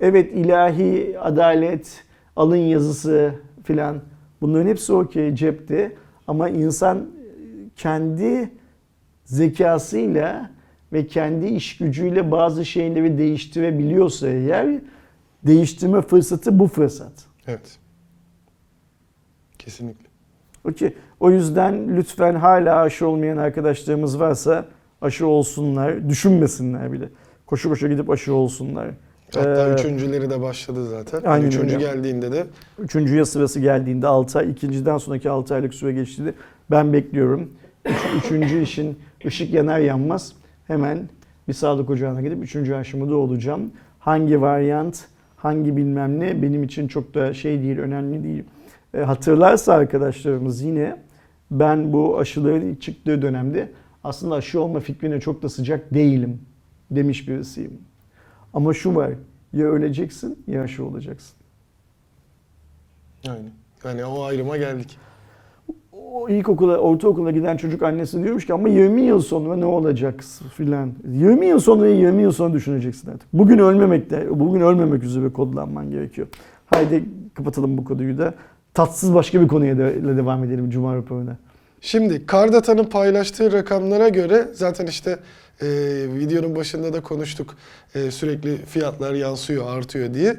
Evet 0.02 0.32
ilahi 0.36 1.20
adalet, 1.20 2.04
alın 2.36 2.56
yazısı 2.56 3.32
filan 3.64 4.02
bunların 4.42 4.68
hepsi 4.68 4.94
okey 4.94 5.36
cepte 5.36 5.92
ama 6.28 6.50
insan 6.50 7.06
kendi 7.76 8.50
zekasıyla 9.26 10.50
ve 10.94 11.08
kendi 11.08 11.46
iş 11.46 11.78
gücüyle 11.78 12.32
bazı 12.32 12.66
şeyleri 12.66 13.18
değiştirebiliyorsa 13.18 14.30
eğer 14.30 14.80
değiştirme 15.44 16.02
fırsatı 16.02 16.60
bu 16.60 16.68
fırsat. 16.68 17.14
Evet. 17.48 17.80
Kesinlikle. 19.66 20.06
Okey. 20.66 20.94
O 21.20 21.32
yüzden 21.32 21.98
lütfen 21.98 22.36
hala 22.36 22.76
aşı 22.82 23.08
olmayan 23.08 23.38
arkadaşlarımız 23.38 24.20
varsa 24.20 24.66
aşı 25.02 25.28
olsunlar, 25.28 26.10
düşünmesinler 26.10 26.92
bile. 26.92 27.10
Koşu 27.46 27.70
koşu 27.70 27.88
gidip 27.90 28.10
aşı 28.10 28.34
olsunlar. 28.34 28.88
Hatta 29.36 29.70
Ee, 29.70 29.74
üçüncüleri 29.74 30.30
de 30.30 30.42
başladı 30.42 30.88
zaten. 30.90 31.22
aynen 31.32 31.48
Üçüncü 31.48 31.76
öyle. 31.76 31.86
geldiğinde 31.86 32.32
de 32.32 32.46
Üçüncü 32.80 33.16
yıl 33.16 33.26
sırası 33.26 33.60
geldiğinde 33.60 34.08
6 34.08 34.40
ay, 34.40 34.52
ikinciden 34.52 34.98
sonraki 34.98 35.30
6 35.30 35.56
aylık 35.56 35.74
süre 35.74 35.92
geçtiğinde 35.94 36.34
ben 36.72 36.94
bekliyorum. 36.94 37.50
Üç- 37.86 38.24
üçüncü 38.26 38.62
işin 38.62 39.00
ışık 39.26 39.54
yanar 39.54 39.80
yanmaz 39.80 40.34
hemen 40.68 41.10
bir 41.48 41.54
sağlık 41.54 41.90
ocağına 41.90 42.22
gidip 42.22 42.44
üçüncü 42.44 42.74
aşımı 42.74 43.10
da 43.10 43.16
olacağım. 43.16 43.72
Hangi 44.00 44.42
varyant, 44.42 45.02
hangi 45.38 45.78
bilmem 45.78 46.20
ne 46.20 46.42
benim 46.42 46.64
için 46.64 46.88
çok 46.88 47.14
da 47.14 47.34
şey 47.34 47.62
değil, 47.62 47.78
önemli 47.80 48.24
değil. 48.24 48.44
E, 48.94 49.02
hatırlarsa 49.02 49.74
arkadaşlarımız 49.74 50.62
yine 50.62 51.00
ben 51.52 51.94
bu 51.94 52.18
aşıların 52.18 52.62
ilk 52.62 52.82
çıktığı 52.82 53.22
dönemde 53.22 53.72
aslında 54.04 54.36
aşı 54.36 54.62
olma 54.62 54.80
fikrine 54.80 55.20
çok 55.20 55.44
da 55.44 55.50
sıcak 55.50 55.94
değilim 55.94 56.42
demiş 56.92 57.28
birisiyim. 57.28 57.78
Ama 58.54 58.74
şu 58.74 58.96
var, 58.96 59.12
ya 59.54 59.68
öleceksin 59.68 60.44
ya 60.48 60.64
aşı 60.64 60.86
olacaksın. 60.86 61.36
aynen. 63.28 63.52
Yani 63.84 64.06
o 64.06 64.24
ayrıma 64.24 64.58
geldik. 64.58 64.98
o 65.92 66.30
ilkokula, 66.30 66.78
ortaokula 66.78 67.32
giden 67.32 67.58
çocuk 67.58 67.84
annesi 67.84 68.24
diyormuş 68.24 68.46
ki 68.46 68.54
ama 68.54 68.70
20 68.70 69.02
yıl 69.02 69.22
sonra 69.22 69.56
ne 69.56 69.66
olacak 69.66 70.24
filan. 70.54 70.92
20 71.08 71.46
yıl 71.46 71.60
sonra 71.60 71.88
20 71.88 72.22
yıl 72.22 72.32
sonra 72.32 72.54
düşüneceksin 72.54 73.12
artık. 73.12 73.34
Bugün 73.34 73.58
ölmemekte, 73.58 74.40
bugün 74.40 74.62
ölmemek 74.62 75.04
üzere 75.04 75.30
kodlanman 75.30 75.90
gerekiyor. 75.92 76.28
Haydi 76.66 77.06
kapatalım 77.34 77.78
bu 77.78 77.84
konuyu 77.84 78.18
da. 78.18 78.34
Tatsız 78.74 79.14
başka 79.14 79.42
bir 79.42 79.48
konuya 79.48 79.78
da 79.78 80.18
devam 80.18 80.44
edelim 80.44 80.70
Cuma 80.70 80.96
raporuna. 80.96 81.38
Şimdi 81.82 82.26
Kardata'nın 82.26 82.84
paylaştığı 82.84 83.52
rakamlara 83.52 84.10
göre 84.10 84.48
zaten 84.54 84.88
işte 84.88 85.20
e, 85.62 85.68
videonun 86.10 86.56
başında 86.56 86.94
da 86.94 87.02
konuştuk 87.02 87.56
E, 87.96 88.12
sürekli 88.12 88.58
fiyatlar 88.58 89.14
yansıyor 89.14 89.78
artıyor 89.78 90.14
diye. 90.14 90.36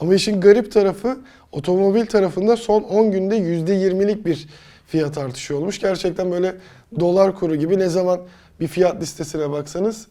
Ama 0.00 0.14
işin 0.14 0.40
garip 0.40 0.72
tarafı 0.72 1.16
otomobil 1.52 2.06
tarafında 2.06 2.56
son 2.56 2.82
10 2.82 3.10
günde 3.10 3.38
%20'lik 3.38 4.26
bir 4.26 4.48
fiyat 4.86 5.18
artışı 5.18 5.56
olmuş. 5.56 5.80
Gerçekten 5.80 6.32
böyle 6.32 6.54
dolar 7.00 7.34
kuru 7.34 7.56
gibi 7.56 7.78
ne 7.78 7.88
zaman 7.88 8.20
bir 8.60 8.66
fiyat 8.66 9.02
listesine 9.02 9.50
baksanız 9.50 10.06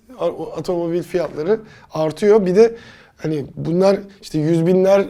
otomobil 0.58 1.04
fiyatları 1.04 1.60
artıyor. 1.94 2.46
Bir 2.46 2.56
de 2.56 2.76
hani 3.18 3.46
bunlar 3.56 4.00
işte 4.22 4.40
yüz 4.40 4.68
binlerce 4.68 5.10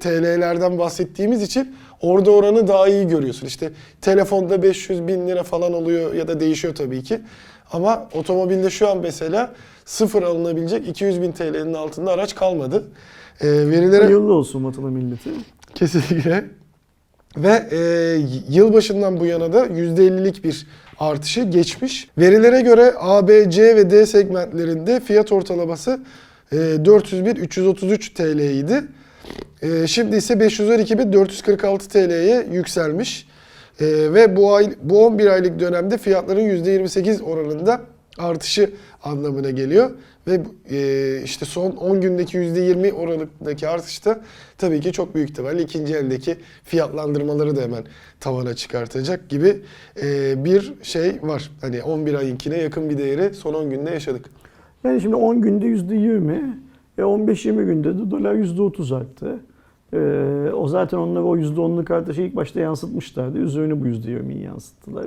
TL'lerden 0.00 0.78
bahsettiğimiz 0.78 1.42
için 1.42 1.74
orada 2.00 2.30
oranı 2.30 2.68
daha 2.68 2.88
iyi 2.88 3.08
görüyorsun. 3.08 3.46
İşte 3.46 3.70
telefonda 4.00 4.62
500 4.62 5.08
bin 5.08 5.28
lira 5.28 5.42
falan 5.42 5.72
oluyor 5.72 6.14
ya 6.14 6.28
da 6.28 6.40
değişiyor 6.40 6.74
tabii 6.74 7.02
ki. 7.02 7.20
Ama 7.72 8.08
otomobilde 8.14 8.70
şu 8.70 8.88
an 8.88 8.98
mesela 8.98 9.52
sıfır 9.84 10.22
alınabilecek 10.22 10.88
200 10.88 11.22
bin 11.22 11.32
TL'nin 11.32 11.74
altında 11.74 12.10
araç 12.12 12.34
kalmadı. 12.34 12.84
Ee, 13.40 13.46
verilere 13.46 14.04
Hayırlı 14.04 14.32
olsun 14.32 14.64
vatana 14.64 14.86
milleti. 14.86 15.30
kesinlikle 15.74 16.44
ve 17.36 17.68
e, 17.70 17.78
yılbaşından 18.48 19.20
bu 19.20 19.26
yana 19.26 19.52
da 19.52 19.66
%50'lik 19.66 20.44
bir 20.44 20.66
artışı 20.98 21.42
geçmiş. 21.42 22.08
Verilere 22.18 22.60
göre 22.60 22.94
A, 22.98 23.28
B, 23.28 23.50
C 23.50 23.76
ve 23.76 23.90
D 23.90 24.06
segmentlerinde 24.06 25.00
fiyat 25.00 25.32
ortalaması 25.32 26.00
e, 26.52 26.56
401-333 26.56 28.14
TL 28.14 28.38
idi. 28.38 28.84
E, 29.66 29.86
şimdi 29.86 30.16
ise 30.16 30.34
512.446 30.34 31.78
TL'ye 31.78 32.46
yükselmiş. 32.52 33.28
E, 33.80 33.86
ve 34.14 34.36
bu 34.36 34.54
ay 34.54 34.72
bu 34.82 35.06
11 35.06 35.26
aylık 35.26 35.60
dönemde 35.60 35.98
fiyatların 35.98 36.40
%28 36.40 37.22
oranında 37.22 37.80
artışı 38.18 38.70
anlamına 39.02 39.50
geliyor. 39.50 39.90
Ve 40.26 40.40
e, 40.70 41.22
işte 41.24 41.44
son 41.44 41.70
10 41.70 42.00
gündeki 42.00 42.38
%20 42.38 42.92
oranındaki 42.92 43.68
artışta 43.68 44.20
tabii 44.58 44.80
ki 44.80 44.92
çok 44.92 45.14
büyük 45.14 45.30
ihtimalle 45.30 45.62
ikinci 45.62 45.94
eldeki 45.94 46.36
fiyatlandırmaları 46.64 47.56
da 47.56 47.62
hemen 47.62 47.84
tavana 48.20 48.54
çıkartacak 48.54 49.28
gibi 49.28 49.56
e, 50.02 50.44
bir 50.44 50.72
şey 50.82 51.18
var. 51.22 51.50
Hani 51.60 51.82
11 51.82 52.14
ayınkine 52.14 52.58
yakın 52.58 52.90
bir 52.90 52.98
değeri 52.98 53.34
son 53.34 53.54
10 53.54 53.70
günde 53.70 53.90
yaşadık. 53.90 54.24
Yani 54.84 55.00
şimdi 55.00 55.16
10 55.16 55.40
günde 55.40 55.66
%20, 55.66 56.54
e 56.98 57.02
15-20 57.02 57.64
günde 57.64 57.98
de 57.98 58.10
dolar 58.10 58.34
%30 58.34 58.96
arttı. 58.96 59.40
E, 59.92 59.98
o 60.54 60.68
zaten 60.68 60.98
onları 60.98 61.24
o 61.24 61.36
%10'luk 61.36 61.94
artışı 61.94 62.22
ilk 62.22 62.36
başta 62.36 62.60
yansıtmışlardı. 62.60 63.38
Üzerine 63.38 63.80
bu 63.80 63.86
%20'yi 63.86 64.42
yansıttılar. 64.42 65.06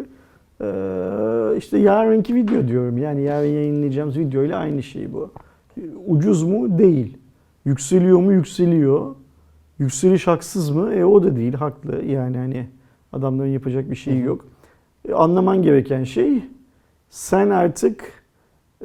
E, 0.62 1.58
işte 1.58 1.78
yarınki 1.78 2.36
video 2.36 2.68
diyorum. 2.68 2.98
Yani 2.98 3.22
yarın 3.22 3.48
yayınlayacağımız 3.48 4.18
video 4.18 4.44
ile 4.44 4.56
aynı 4.56 4.84
şey 4.84 5.14
bu. 5.14 5.32
Ucuz 6.08 6.44
mu? 6.44 6.80
Değil. 6.80 7.18
Yükseliyor 7.66 8.20
mu? 8.20 8.34
Yükseliyor. 8.34 9.16
Yükseliş 9.80 10.28
haksız 10.28 10.70
mı? 10.70 10.94
E 10.94 11.06
o 11.06 11.24
da 11.24 11.36
değil. 11.36 11.54
Haklı. 11.54 12.06
Yani 12.06 12.38
hani 12.38 12.68
adamların 13.14 13.50
yapacak 13.50 13.92
bir 13.92 13.96
şeyi 13.96 14.22
yok. 14.22 14.46
E, 15.10 15.14
anlaman 15.14 15.62
gereken 15.62 16.04
şey 16.04 16.44
sen 17.10 17.50
artık 17.50 18.24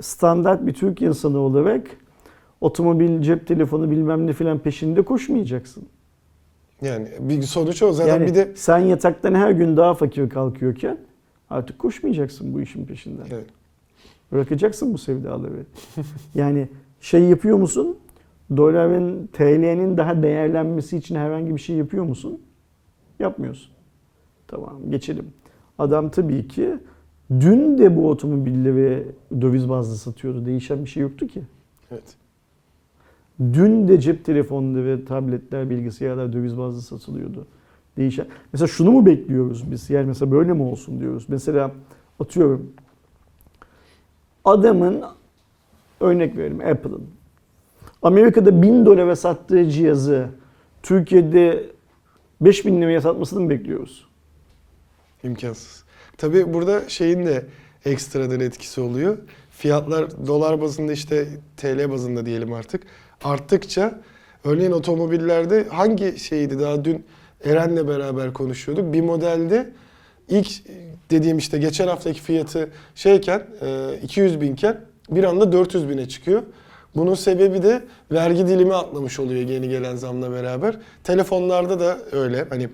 standart 0.00 0.66
bir 0.66 0.74
Türk 0.74 1.02
insanı 1.02 1.38
olarak 1.38 1.86
otomobil, 2.64 3.22
cep 3.22 3.46
telefonu 3.46 3.90
bilmem 3.90 4.26
ne 4.26 4.32
filan 4.32 4.58
peşinde 4.58 5.02
koşmayacaksın. 5.02 5.84
Yani 6.82 7.08
bir 7.20 7.42
sonuç 7.42 7.82
o. 7.82 7.92
Zaten 7.92 8.12
yani 8.12 8.26
bir 8.26 8.34
de 8.34 8.52
sen 8.56 8.78
yataktan 8.78 9.34
her 9.34 9.50
gün 9.50 9.76
daha 9.76 9.94
fakir 9.94 10.28
kalkıyorken 10.28 10.98
artık 11.50 11.78
koşmayacaksın 11.78 12.54
bu 12.54 12.60
işin 12.60 12.86
peşinden. 12.86 13.26
Evet. 13.30 13.46
Bırakacaksın 14.32 14.94
bu 14.94 14.98
sevdaları. 14.98 15.66
yani 16.34 16.68
şey 17.00 17.22
yapıyor 17.22 17.58
musun? 17.58 17.96
Doların, 18.56 19.26
TL'nin 19.26 19.96
daha 19.96 20.22
değerlenmesi 20.22 20.96
için 20.96 21.14
herhangi 21.14 21.54
bir 21.54 21.60
şey 21.60 21.76
yapıyor 21.76 22.04
musun? 22.04 22.40
Yapmıyorsun. 23.18 23.72
Tamam 24.48 24.90
geçelim. 24.90 25.26
Adam 25.78 26.10
tabii 26.10 26.48
ki 26.48 26.78
dün 27.30 27.78
de 27.78 27.96
bu 27.96 28.08
otomobilleri 28.10 29.06
döviz 29.40 29.68
bazlı 29.68 29.96
satıyordu. 29.96 30.46
Değişen 30.46 30.84
bir 30.84 30.90
şey 30.90 31.02
yoktu 31.02 31.26
ki. 31.26 31.42
evet. 31.90 32.23
Dün 33.40 33.88
de 33.88 34.00
cep 34.00 34.24
telefonları 34.24 34.86
ve 34.86 35.04
tabletler, 35.04 35.70
bilgisayarlar 35.70 36.32
döviz 36.32 36.58
bazlı 36.58 36.82
satılıyordu. 36.82 37.46
Değişen. 37.96 38.26
Mesela 38.52 38.68
şunu 38.68 38.90
mu 38.90 39.06
bekliyoruz 39.06 39.70
biz? 39.70 39.90
Yani 39.90 40.06
mesela 40.06 40.30
böyle 40.32 40.52
mi 40.52 40.62
olsun 40.62 41.00
diyoruz. 41.00 41.24
Mesela 41.28 41.70
atıyorum 42.20 42.72
adamın 44.44 45.02
örnek 46.00 46.36
verelim 46.36 46.60
Apple'ın 46.60 47.06
Amerika'da 48.02 48.62
1000 48.62 48.86
dolara 48.86 49.16
sattığı 49.16 49.70
cihazı 49.70 50.28
Türkiye'de 50.82 51.70
5000 52.40 52.80
liraya 52.80 53.00
satmasını 53.00 53.40
mı 53.40 53.50
bekliyoruz? 53.50 54.06
İmkansız. 55.22 55.84
Tabii 56.16 56.54
burada 56.54 56.88
şeyin 56.88 57.26
de 57.26 57.46
ekstradan 57.84 58.40
etkisi 58.40 58.80
oluyor. 58.80 59.18
Fiyatlar 59.50 60.26
dolar 60.26 60.60
bazında 60.60 60.92
işte 60.92 61.28
TL 61.56 61.90
bazında 61.90 62.26
diyelim 62.26 62.52
artık 62.52 62.82
arttıkça 63.24 64.00
örneğin 64.44 64.72
otomobillerde 64.72 65.66
hangi 65.70 66.18
şeydi 66.18 66.60
daha 66.60 66.84
dün 66.84 67.04
Eren'le 67.44 67.88
beraber 67.88 68.32
konuşuyorduk. 68.32 68.92
Bir 68.92 69.00
modelde 69.00 69.70
ilk 70.28 70.48
dediğim 71.10 71.38
işte 71.38 71.58
geçen 71.58 71.88
haftaki 71.88 72.20
fiyatı 72.20 72.70
şeyken 72.94 73.46
e, 73.60 73.98
200 74.02 74.40
binken 74.40 74.80
bir 75.10 75.24
anda 75.24 75.52
400 75.52 75.88
bine 75.88 76.08
çıkıyor. 76.08 76.42
Bunun 76.96 77.14
sebebi 77.14 77.62
de 77.62 77.82
vergi 78.12 78.46
dilimi 78.46 78.74
atlamış 78.74 79.20
oluyor 79.20 79.48
yeni 79.48 79.68
gelen 79.68 79.96
zamla 79.96 80.32
beraber. 80.32 80.76
Telefonlarda 81.04 81.80
da 81.80 81.98
öyle. 82.12 82.46
Hani 82.50 82.68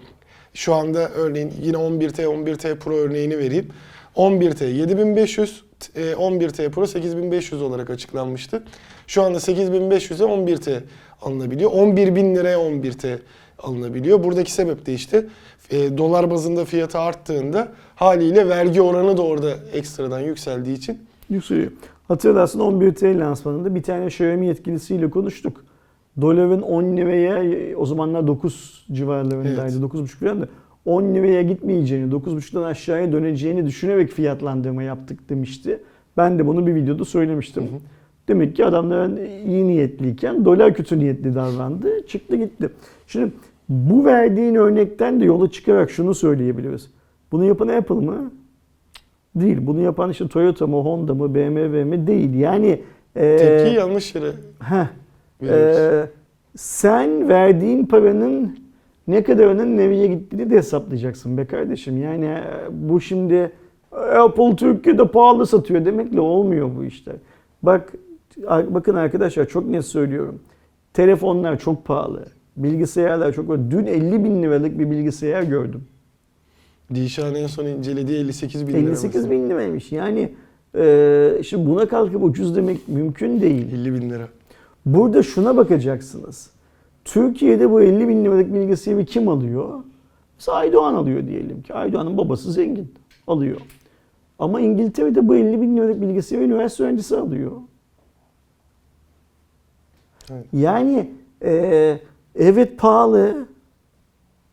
Şu 0.55 0.75
anda 0.75 1.09
örneğin 1.09 1.53
yine 1.63 1.77
11T, 1.77 2.25
11T 2.25 2.79
Pro 2.79 2.97
örneğini 2.97 3.39
vereyim. 3.39 3.69
11T 4.17 4.65
7500, 4.65 5.65
e, 5.97 6.01
11T 6.13 6.71
Pro 6.71 6.87
8500 6.87 7.63
olarak 7.63 7.91
açıklanmıştı. 7.91 8.63
Şu 9.11 9.23
anda 9.23 9.39
8500'e 9.39 10.25
11T 10.25 10.81
alınabiliyor. 11.23 11.71
11.000 11.71 12.35
liraya 12.35 12.59
11T 12.59 13.19
alınabiliyor. 13.59 14.25
Buradaki 14.25 14.53
sebep 14.53 14.87
de 14.87 14.95
işte 14.95 15.27
e, 15.71 15.99
dolar 15.99 16.31
bazında 16.31 16.65
fiyatı 16.65 16.99
arttığında 16.99 17.69
haliyle 17.95 18.49
vergi 18.49 18.83
oranı 18.83 19.17
da 19.17 19.23
orada 19.23 19.51
ekstradan 19.73 20.21
yükseldiği 20.21 20.77
için 20.77 20.99
Yükseliyor. 21.31 21.71
Hatırlarsın 22.09 22.61
11T 22.61 23.19
lansmanında 23.19 23.75
bir 23.75 23.83
tane 23.83 24.07
Xiaomi 24.07 24.47
yetkilisiyle 24.47 25.11
konuştuk. 25.11 25.65
Doların 26.21 26.63
10 26.63 26.97
liraya 26.97 27.77
o 27.77 27.87
zamanlar 27.87 28.27
9 28.27 28.87
civarlarındaydı. 28.93 29.61
Evet. 29.61 29.93
9,5 29.93 30.07
falan 30.07 30.43
da 30.43 30.49
10 30.85 31.15
liraya 31.15 31.43
gitmeyeceğini, 31.43 32.13
9,5'tan 32.13 32.65
aşağıya 32.65 33.13
döneceğini 33.13 33.67
düşünerek 33.67 34.11
fiyatlandırma 34.11 34.83
yaptık 34.83 35.29
demişti. 35.29 35.81
Ben 36.17 36.39
de 36.39 36.47
bunu 36.47 36.67
bir 36.67 36.75
videoda 36.75 37.05
söylemiştim. 37.05 37.69
Demek 38.31 38.57
ki 38.57 38.64
adamların 38.64 39.16
iyi 39.47 39.68
niyetliyken 39.68 40.45
dolar 40.45 40.74
kötü 40.74 40.99
niyetli 40.99 41.35
davrandı. 41.35 42.07
Çıktı 42.07 42.37
gitti. 42.37 42.70
Şimdi 43.07 43.33
bu 43.68 44.05
verdiğin 44.05 44.55
örnekten 44.55 45.20
de 45.20 45.24
yola 45.24 45.51
çıkarak 45.51 45.91
şunu 45.91 46.14
söyleyebiliriz. 46.14 46.91
Bunu 47.33 47.45
yapan 47.45 47.68
Apple 47.68 47.95
mı? 47.95 48.33
Değil. 49.35 49.59
Bunu 49.61 49.81
yapan 49.81 50.11
işte 50.11 50.28
Toyota 50.28 50.66
mı, 50.66 50.76
Honda 50.76 51.14
mı, 51.14 51.35
BMW 51.35 51.85
mi? 51.85 52.07
Değil. 52.07 52.35
Yani 52.35 52.81
e, 53.16 53.37
tepkiyi 53.37 53.74
yanlış 53.74 54.14
yere 54.14 54.33
heh, 54.61 54.87
e, 55.49 56.07
sen 56.57 57.28
verdiğin 57.28 57.87
paranın 57.87 58.59
ne 59.09 59.22
kadarının 59.22 59.76
nereye 59.76 60.07
gittiğini 60.07 60.51
de 60.51 60.57
hesaplayacaksın 60.57 61.39
be 61.39 61.45
kardeşim. 61.45 62.03
Yani 62.03 62.24
e, 62.24 62.43
bu 62.70 63.01
şimdi 63.01 63.53
Apple 63.93 64.57
Türkiye'de 64.57 65.09
pahalı 65.09 65.47
satıyor 65.47 65.85
demekle 65.85 66.20
olmuyor 66.20 66.70
bu 66.76 66.85
işler. 66.85 67.16
Bak 67.62 67.93
bakın 68.47 68.95
arkadaşlar 68.95 69.49
çok 69.49 69.66
net 69.66 69.84
söylüyorum. 69.84 70.41
Telefonlar 70.93 71.59
çok 71.59 71.84
pahalı. 71.84 72.24
Bilgisayarlar 72.57 73.32
çok 73.32 73.47
pahalı. 73.47 73.70
Dün 73.70 73.86
50 73.86 74.24
bin 74.24 74.43
liralık 74.43 74.78
bir 74.78 74.91
bilgisayar 74.91 75.43
gördüm. 75.43 75.84
Dişan 76.95 77.34
en 77.34 77.47
son 77.47 77.66
incelediği 77.66 78.18
58 78.18 78.68
bin 78.68 78.72
lira. 78.72 78.78
58 78.78 79.14
mesela. 79.14 79.30
bin 79.30 79.51
liraymış. 79.51 79.93
Yani 79.93 80.32
e, 80.74 81.43
şimdi 81.47 81.70
buna 81.70 81.88
kalkıp 81.88 82.24
ucuz 82.24 82.57
demek 82.57 82.88
mümkün 82.88 83.41
değil. 83.41 83.72
50 83.72 83.95
bin 83.95 84.11
lira. 84.11 84.28
Burada 84.86 85.22
şuna 85.22 85.57
bakacaksınız. 85.57 86.51
Türkiye'de 87.05 87.70
bu 87.70 87.82
50 87.82 88.09
bin 88.09 88.24
liralık 88.24 88.55
bilgisayarı 88.55 89.05
kim 89.05 89.28
alıyor? 89.28 89.80
Mesela 90.38 90.59
Aydoğan 90.59 90.95
alıyor 90.95 91.26
diyelim 91.26 91.62
ki. 91.62 91.74
Aydoğan'ın 91.74 92.18
babası 92.18 92.53
zengin. 92.53 92.95
Alıyor. 93.26 93.61
Ama 94.38 94.61
İngiltere'de 94.61 95.28
bu 95.28 95.36
50 95.36 95.61
bin 95.61 95.76
liralık 95.76 96.01
bilgisayarı 96.01 96.45
üniversite 96.45 96.84
öğrencisi 96.84 97.16
alıyor. 97.16 97.53
Yani 100.53 101.11
e, 101.43 101.99
evet 102.35 102.78
pahalı. 102.78 103.47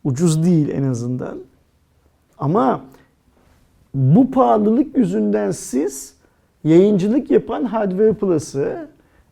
Ucuz 0.04 0.44
değil 0.44 0.68
en 0.68 0.82
azından. 0.82 1.38
Ama 2.38 2.84
bu 3.94 4.30
pahalılık 4.30 4.96
yüzünden 4.96 5.50
siz 5.50 6.14
yayıncılık 6.64 7.30
yapan 7.30 7.64
Hardware 7.64 8.12
Plus'ı, 8.12 8.88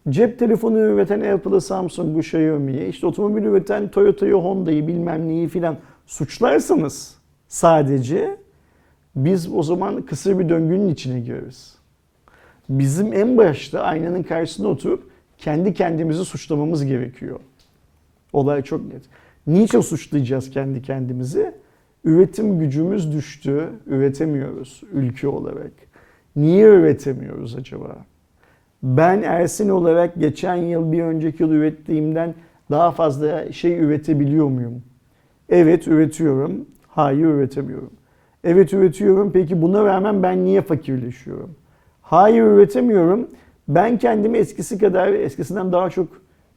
cep 0.09 0.39
telefonu 0.39 0.79
üreten 0.79 1.21
Apple'ı, 1.21 1.61
Samsung'u, 1.61 2.19
Xiaomi'yi, 2.19 2.87
işte 2.87 3.07
otomobil 3.07 3.43
üreten 3.43 3.89
Toyota'yı, 3.89 4.35
Honda'yı 4.35 4.87
bilmem 4.87 5.29
neyi 5.29 5.49
filan 5.49 5.77
suçlarsanız 6.07 7.15
sadece 7.49 8.37
biz 9.17 9.53
o 9.55 9.63
zaman 9.63 10.03
kısır 10.03 10.39
bir 10.39 10.49
döngünün 10.49 10.89
içine 10.89 11.21
gireriz. 11.21 11.77
Bizim 12.69 13.13
en 13.13 13.37
başta 13.37 13.81
aynanın 13.81 14.23
karşısına 14.23 14.69
oturup 14.69 15.11
kendi 15.39 15.75
kendimizi 15.75 16.25
suçlamamız 16.25 16.85
gerekiyor. 16.85 17.41
Olay 18.33 18.63
çok 18.63 18.93
net. 18.93 19.03
Niçin 19.47 19.81
suçlayacağız 19.81 20.51
kendi 20.51 20.83
kendimizi? 20.83 21.55
Üretim 22.05 22.59
gücümüz 22.59 23.13
düştü, 23.13 23.69
üretemiyoruz 23.87 24.83
ülke 24.93 25.29
olarak. 25.29 25.73
Niye 26.37 26.67
üretemiyoruz 26.67 27.57
acaba? 27.57 27.97
Ben 28.83 29.23
Ersin 29.23 29.69
olarak 29.69 30.15
geçen 30.21 30.55
yıl 30.55 30.93
bir 30.93 31.03
önceki 31.03 31.43
yıl 31.43 31.51
ürettiğimden 31.51 32.35
daha 32.71 32.91
fazla 32.91 33.53
şey 33.53 33.79
üretebiliyor 33.79 34.49
muyum? 34.49 34.83
Evet 35.49 35.89
üretiyorum. 35.89 36.67
Hayır 36.89 37.27
üretemiyorum. 37.27 37.91
Evet 38.45 38.73
üretiyorum. 38.73 39.33
Peki 39.33 39.63
buna 39.63 39.85
rağmen 39.85 40.23
ben 40.23 40.45
niye 40.45 40.63
fakirleşiyorum? 40.63 41.51
Hayır 42.03 42.43
üretemiyorum. 42.43 43.29
Ben 43.69 43.99
kendimi 43.99 44.39
eskisi 44.39 44.79
kadar 44.79 45.09
eskisinden 45.13 45.73
daha 45.73 45.91
çok 45.91 46.09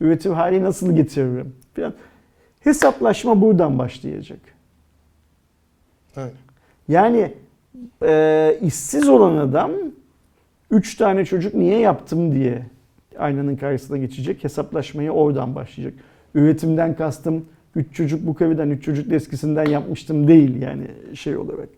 üretim 0.02 0.34
hali 0.34 0.64
nasıl 0.64 0.96
getiririm? 0.96 1.56
Falan. 1.76 1.94
Hesaplaşma 2.60 3.42
buradan 3.42 3.80
başlayacak. 3.80 4.40
Evet. 6.18 6.34
Yani 6.88 7.34
e, 8.04 8.58
işsiz 8.62 9.10
olan 9.10 9.38
adam 9.38 9.72
3 10.72 10.96
tane 10.96 11.26
çocuk 11.26 11.54
niye 11.54 11.80
yaptım 11.80 12.36
diye 12.36 12.66
aynanın 13.18 13.56
karşısına 13.56 13.98
geçecek. 13.98 14.44
Hesaplaşmaya 14.44 15.12
oradan 15.12 15.56
başlayacak. 15.56 15.94
Üretimden 16.36 16.96
kastım 16.96 17.46
3 17.76 17.96
çocuk 17.96 18.28
bu 18.28 18.34
kaviden 18.34 18.70
3 18.70 18.84
çocuk 18.84 19.12
da 19.12 19.16
eskisinden 19.16 19.66
yapmıştım 19.66 20.28
değil 20.28 20.62
yani 20.62 20.88
şey 21.14 21.38
olarak. 21.38 21.70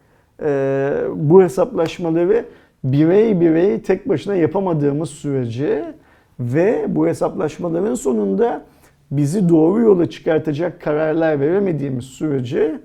E, 0.42 1.04
bu 1.16 1.44
hesaplaşmaları 1.44 2.46
birey 2.84 3.42
birey 3.42 3.82
tek 3.82 4.10
başına 4.10 4.36
yapamadığımız 4.36 5.10
sürece 5.10 5.96
ve 6.40 6.86
bu 6.88 7.08
hesaplaşmaların 7.08 7.96
sonunda 7.96 8.66
bizi 9.12 9.50
doğru 9.50 9.82
yola 9.82 10.10
çıkartacak 10.10 10.82
kararlar 10.82 11.40
veremediğimiz 11.40 12.06
sürece 12.06 12.80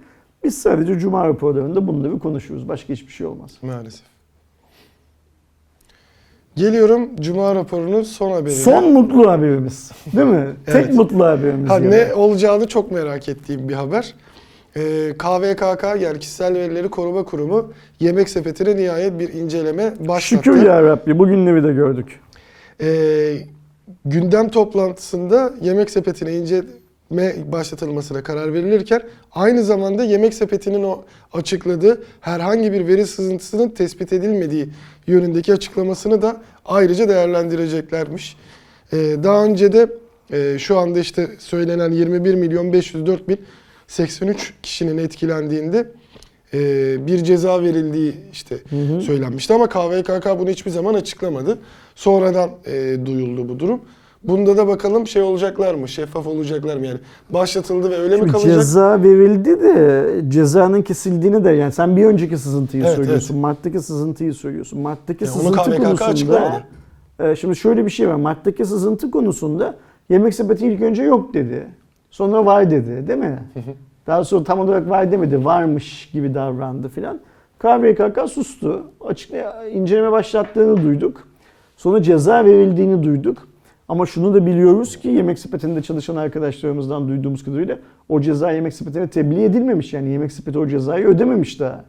biz 0.45 0.59
sadece 0.59 0.99
Cuma 0.99 1.29
raporlarında 1.29 1.87
bunları 1.87 2.19
konuşuyoruz. 2.19 2.69
Başka 2.69 2.93
hiçbir 2.93 3.13
şey 3.13 3.27
olmaz. 3.27 3.51
Maalesef. 3.63 4.07
Geliyorum 6.57 7.11
Cuma 7.21 7.55
raporunun 7.55 8.03
son 8.03 8.31
haberine. 8.31 8.51
Son 8.51 8.93
mutlu 8.93 9.31
haberimiz. 9.31 9.93
Değil 10.17 10.27
mi? 10.27 10.47
Evet. 10.67 10.87
Tek 10.87 10.95
mutlu 10.95 11.25
haberimiz. 11.25 11.71
Ha, 11.71 11.75
yani. 11.75 11.91
ne 11.91 12.15
olacağını 12.15 12.67
çok 12.67 12.91
merak 12.91 13.29
ettiğim 13.29 13.69
bir 13.69 13.75
haber. 13.75 14.15
Ee, 14.77 15.13
KVKK 15.19 16.03
yani 16.03 16.19
Kişisel 16.19 16.55
Verileri 16.55 16.89
Koruma 16.89 17.25
Kurumu 17.25 17.73
Yemek 18.01 18.29
Sepeti'ne 18.29 18.77
nihayet 18.77 19.19
bir 19.19 19.33
inceleme 19.33 19.93
başlattı. 20.01 20.45
Şükür 20.45 20.63
ya 20.63 20.83
Rabbi 20.83 21.19
bugünleri 21.19 21.65
de 21.65 21.73
gördük. 21.73 22.21
Ee, 22.81 23.37
gündem 24.05 24.49
toplantısında 24.49 25.55
Yemek 25.61 25.91
Sepeti'ne 25.91 26.33
inceleme 26.37 27.53
başlatılmasına 27.53 28.23
karar 28.23 28.53
verilirken 28.53 29.03
aynı 29.33 29.65
zamanda 29.65 30.05
Yemek 30.05 30.35
Sepeti'nin 30.35 30.83
o 30.83 31.05
açıkladığı 31.33 32.03
herhangi 32.21 32.73
bir 32.73 32.87
veri 32.87 33.07
sızıntısının 33.07 33.69
tespit 33.69 34.13
edilmediği 34.13 34.69
yönündeki 35.07 35.53
açıklamasını 35.53 36.23
da 36.23 36.37
ayrıca 36.65 37.09
değerlendireceklermiş. 37.09 38.37
Ee, 38.93 38.97
daha 39.23 39.45
önce 39.45 39.73
de 39.73 39.89
e, 40.33 40.59
şu 40.59 40.79
anda 40.79 40.99
işte 40.99 41.29
söylenen 41.39 41.91
21 41.91 42.35
milyon 42.35 42.73
504 42.73 43.29
bin 43.29 43.39
83 43.89 44.55
kişinin 44.63 44.99
etkilendiğinde 44.99 45.91
e, 46.55 46.59
bir 47.07 47.25
ceza 47.25 47.63
verildiği 47.63 48.15
işte 48.33 48.57
söylenmişti 49.01 49.55
ama 49.55 49.69
KVKK 49.69 50.39
bunu 50.39 50.51
hiçbir 50.51 50.71
zaman 50.71 50.95
açıklamadı. 50.95 51.59
Sonradan 51.95 52.51
e, 52.67 53.07
duyuldu 53.07 53.49
bu 53.49 53.59
durum. 53.61 53.81
Bunda 54.23 54.57
da 54.57 54.67
bakalım 54.69 55.07
şey 55.07 55.23
olacaklar 55.23 55.75
mı? 55.75 55.89
Şeffaf 55.89 56.27
olacaklar 56.27 56.77
mı? 56.77 56.87
Yani 56.87 56.99
başlatıldı 57.31 57.91
ve 57.91 57.97
öyle 57.97 58.15
mi 58.15 58.21
Şimdi 58.21 58.33
kalacak? 58.33 58.55
ceza 58.55 59.03
verildi 59.03 59.61
de 59.61 60.07
cezanın 60.29 60.83
kesildiğini 60.83 61.45
de 61.45 61.51
yani 61.51 61.73
sen 61.73 61.97
bir 61.97 62.05
önceki 62.05 62.39
sızıntıyı 62.39 62.85
Evet, 62.85 62.97
söylüyorsun. 62.97 63.39
Mart'taki 63.39 63.81
sızıntıyı 63.81 64.35
söylüyorsun. 64.35 64.81
Mart'taki 64.81 65.25
Ya 65.25 65.31
onu 65.33 65.39
sızıntı 65.39 65.57
KVKK 65.71 65.77
konusunda 65.85 66.05
açıklamadı. 66.07 66.65
e, 67.21 67.37
şimdi 67.37 67.57
şöyle 67.57 67.85
bir 67.85 67.91
şey 67.91 68.09
var. 68.09 68.15
Mart'taki 68.15 68.65
sızıntı 68.65 69.11
konusunda 69.11 69.77
yemek 70.09 70.35
sepeti 70.35 70.67
ilk 70.67 70.83
önce 70.83 71.03
yok 71.03 71.35
dedi. 71.35 71.67
Sonra 72.11 72.47
var 72.47 72.71
dedi 72.71 73.09
değil 73.09 73.19
mi? 73.19 73.39
Daha 74.07 74.25
sonra 74.25 74.45
tam 74.45 74.61
olarak 74.61 74.91
var 74.91 75.13
demedi. 75.13 75.45
Varmış 75.45 76.11
gibi 76.13 76.35
davrandı 76.35 76.89
filan. 76.89 77.21
KVKK 77.59 78.31
sustu. 78.31 78.91
Açıkla, 79.01 79.65
inceleme 79.65 80.13
başlattığını 80.13 80.83
duyduk. 80.83 81.29
Sonra 81.77 82.03
ceza 82.03 82.45
verildiğini 82.45 83.03
duyduk. 83.03 83.49
Ama 83.89 84.07
şunu 84.07 84.35
da 84.35 84.47
biliyoruz 84.47 84.97
ki 84.97 85.09
yemek 85.09 85.39
sepetinde 85.39 85.83
çalışan 85.83 86.17
arkadaşlarımızdan 86.17 87.09
duyduğumuz 87.09 87.45
kadarıyla 87.45 87.79
o 88.09 88.21
ceza 88.21 88.51
yemek 88.51 88.75
sepetine 88.75 89.09
tebliğ 89.09 89.45
edilmemiş. 89.45 89.93
Yani 89.93 90.09
yemek 90.09 90.33
sepeti 90.33 90.59
o 90.59 90.67
cezayı 90.67 91.07
ödememiş 91.07 91.61
daha. 91.61 91.85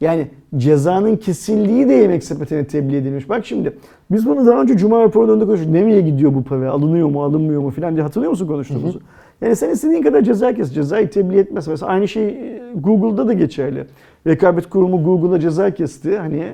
Yani 0.00 0.28
cezanın 0.56 1.16
kesildiği 1.16 1.88
de 1.88 1.92
yemek 1.92 2.24
sepetine 2.24 2.66
tebliğ 2.66 2.96
edilmiş. 2.96 3.28
Bak 3.28 3.46
şimdi 3.46 3.72
biz 4.10 4.26
bunu 4.26 4.46
daha 4.46 4.62
önce 4.62 4.76
Cuma 4.76 5.02
raporlarında 5.02 5.46
konuştuk. 5.46 5.70
Nereye 5.70 6.00
gidiyor 6.00 6.34
bu 6.34 6.44
para? 6.44 6.70
Alınıyor 6.70 7.08
mu 7.08 7.22
alınmıyor 7.24 7.62
mu 7.62 7.70
filan 7.70 7.94
diye 7.94 8.02
hatırlıyor 8.02 8.30
musun 8.30 8.46
konuştuğumuzu? 8.46 9.00
Yani 9.40 9.56
sen 9.56 9.70
istediğin 9.70 10.02
kadar 10.02 10.22
ceza 10.22 10.54
kes. 10.54 10.72
Cezayı 10.74 11.10
tebliğ 11.10 11.38
etmez. 11.38 11.68
Mesela 11.68 11.90
aynı 11.92 12.08
şey 12.08 12.28
e, 12.28 12.62
Google'da 12.74 13.28
da 13.28 13.32
geçerli. 13.32 13.84
Rekabet 14.26 14.68
Kurumu 14.70 15.04
Google'a 15.04 15.40
ceza 15.40 15.70
kesti. 15.70 16.18
Hani 16.18 16.52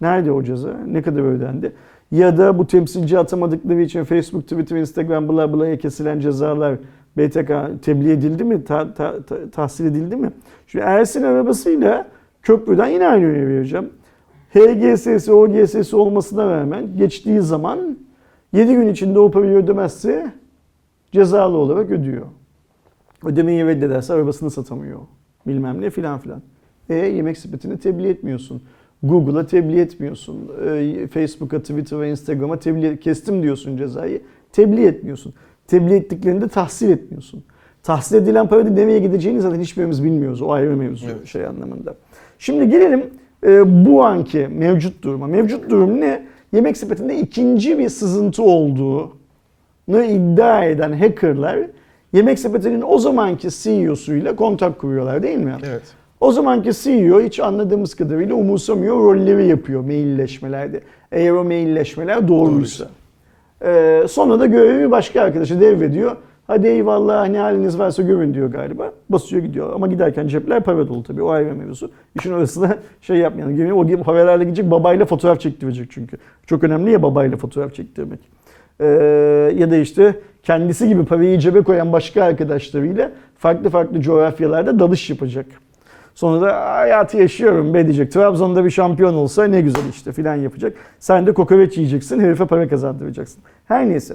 nerede 0.00 0.32
o 0.32 0.42
ceza? 0.42 0.70
Ne 0.86 1.02
kadar 1.02 1.20
ödendi? 1.20 1.72
Ya 2.12 2.38
da 2.38 2.58
bu 2.58 2.66
temsilci 2.66 3.18
atamadıkları 3.18 3.82
için 3.82 4.04
Facebook, 4.04 4.42
Twitter, 4.42 4.76
Instagram 4.76 5.28
bla 5.28 5.52
bla'ya 5.52 5.78
kesilen 5.78 6.20
cezalar 6.20 6.74
BTK 7.18 7.52
tebliğ 7.82 8.10
edildi 8.10 8.44
mi? 8.44 8.64
Ta- 8.64 8.94
ta- 8.94 9.22
ta- 9.22 9.50
tahsil 9.52 9.84
edildi 9.84 10.16
mi? 10.16 10.30
Şimdi 10.66 10.84
Ersin 10.84 11.22
arabasıyla 11.22 12.06
köprüden 12.42 12.86
yine 12.86 13.06
aynı 13.06 13.26
örneği 13.26 13.48
vereceğim. 13.48 13.90
HGS'si, 14.54 15.32
OGS'si 15.32 15.96
olmasına 15.96 16.50
rağmen 16.50 16.96
geçtiği 16.96 17.40
zaman 17.40 17.98
7 18.52 18.74
gün 18.74 18.88
içinde 18.88 19.18
o 19.18 19.30
parayı 19.30 19.56
ödemezse 19.56 20.32
cezalı 21.12 21.56
olarak 21.56 21.90
ödüyor. 21.90 22.26
Ödemeyi 23.24 23.66
reddederse 23.66 24.12
arabasını 24.12 24.50
satamıyor. 24.50 25.00
Bilmem 25.46 25.80
ne 25.80 25.90
filan 25.90 26.18
filan. 26.18 26.42
E 26.88 26.94
yemek 26.94 27.38
sepetini 27.38 27.78
tebliğ 27.78 28.08
etmiyorsun. 28.08 28.62
Google'a 29.02 29.46
tebliğ 29.46 29.80
etmiyorsun. 29.80 30.50
E, 30.66 31.06
Facebook'a, 31.06 31.58
Twitter'a, 31.58 32.06
Instagram'a 32.06 32.58
tebliğ 32.58 33.00
kestim 33.00 33.42
diyorsun 33.42 33.76
cezayı. 33.76 34.22
Tebliğ 34.52 34.86
etmiyorsun. 34.86 35.34
Tebliğ 35.66 35.94
ettiklerini 35.94 36.40
de 36.40 36.48
tahsil 36.48 36.90
etmiyorsun. 36.90 37.44
Tahsil 37.82 38.16
edilen 38.16 38.48
para 38.48 38.66
da 38.66 38.70
nereye 38.70 38.98
gideceğini 38.98 39.40
zaten 39.40 39.60
hiçbirimiz 39.60 40.04
bilmiyoruz. 40.04 40.42
O 40.42 40.52
ayrı 40.52 40.76
mevzu 40.76 41.06
Evet. 41.06 41.26
şey 41.26 41.46
anlamında. 41.46 41.94
Şimdi 42.40 42.68
gelelim 42.68 43.04
e, 43.46 43.84
bu 43.86 44.04
anki 44.04 44.48
mevcut 44.50 45.02
duruma. 45.02 45.26
Mevcut 45.26 45.70
durum 45.70 46.00
ne? 46.00 46.22
Yemek 46.52 46.76
sepetinde 46.76 47.18
ikinci 47.18 47.78
bir 47.78 47.88
sızıntı 47.88 48.42
olduğu 48.42 49.16
iddia 49.88 50.64
eden 50.64 50.92
hackerlar 50.92 51.58
Yemek 52.12 52.38
Sepeti'nin 52.38 52.82
o 52.86 52.98
zamanki 52.98 53.48
CEO'suyla 53.50 54.36
kontak 54.36 54.78
kuruyorlar 54.78 55.22
değil 55.22 55.38
mi? 55.38 55.54
Evet. 55.68 55.82
O 56.20 56.32
zamanki 56.32 56.70
CEO 56.72 57.20
hiç 57.20 57.40
anladığımız 57.40 57.94
kadarıyla 57.94 58.34
umursamıyor, 58.34 58.96
rolleri 58.96 59.46
yapıyor 59.46 59.80
mailleşmelerde. 59.80 60.80
Eğer 61.12 61.32
o 61.32 61.44
mailleşmeler 61.44 62.28
doğruysa. 62.28 62.88
Ee, 63.64 64.04
sonra 64.08 64.40
da 64.40 64.46
görevi 64.46 64.90
başka 64.90 65.22
arkadaşa 65.22 65.60
devrediyor. 65.60 66.16
Hadi 66.50 66.66
eyvallah 66.66 67.28
ne 67.28 67.38
haliniz 67.38 67.78
varsa 67.78 68.02
görün 68.02 68.34
diyor 68.34 68.50
galiba. 68.50 68.92
Basıyor 69.08 69.42
gidiyor 69.42 69.72
ama 69.74 69.86
giderken 69.86 70.28
cepler 70.28 70.62
para 70.62 70.88
dolu 70.88 71.02
tabii 71.02 71.22
o 71.22 71.30
ayrı 71.30 71.54
mevzu. 71.54 71.90
İşin 72.18 72.32
orasında 72.32 72.78
şey 73.00 73.16
yapmayan. 73.16 73.50
Yani 73.50 73.72
o 73.72 74.06
haberlerle 74.06 74.44
gidecek 74.44 74.70
babayla 74.70 75.06
fotoğraf 75.06 75.40
çektirecek 75.40 75.90
çünkü. 75.90 76.16
Çok 76.46 76.64
önemli 76.64 76.90
ya 76.90 77.02
babayla 77.02 77.36
fotoğraf 77.36 77.74
çektirmek. 77.74 78.20
Ee, 78.80 78.86
ya 79.56 79.70
da 79.70 79.76
işte 79.76 80.14
kendisi 80.42 80.88
gibi 80.88 81.04
parayı 81.04 81.38
cebe 81.38 81.62
koyan 81.62 81.92
başka 81.92 82.24
arkadaşlarıyla 82.24 83.10
farklı 83.38 83.70
farklı 83.70 84.00
coğrafyalarda 84.00 84.78
dalış 84.78 85.10
yapacak. 85.10 85.46
Sonra 86.14 86.40
da 86.40 86.74
hayatı 86.74 87.16
yaşıyorum 87.16 87.74
be 87.74 87.84
diyecek. 87.84 88.12
Trabzon'da 88.12 88.64
bir 88.64 88.70
şampiyon 88.70 89.14
olsa 89.14 89.44
ne 89.44 89.60
güzel 89.60 89.88
işte 89.90 90.12
filan 90.12 90.34
yapacak. 90.34 90.76
Sen 90.98 91.26
de 91.26 91.34
kokoreç 91.34 91.76
yiyeceksin, 91.76 92.20
herife 92.20 92.46
para 92.46 92.68
kazandıracaksın. 92.68 93.42
Her 93.64 93.88
neyse. 93.88 94.14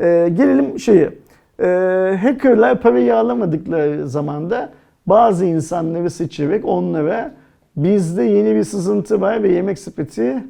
Ee, 0.00 0.30
gelelim 0.36 0.78
şeye. 0.78 1.25
Ee, 1.60 2.18
hackerlar 2.22 2.80
parayı 2.82 3.16
alamadıkları 3.16 4.08
zamanda 4.08 4.72
bazı 5.06 5.44
insanları 5.44 6.10
seçerek 6.10 6.64
onlara 6.64 7.34
bizde 7.76 8.22
yeni 8.22 8.54
bir 8.54 8.64
sızıntı 8.64 9.20
var 9.20 9.42
ve 9.42 9.52
yemek 9.52 9.78
sepeti 9.78 10.44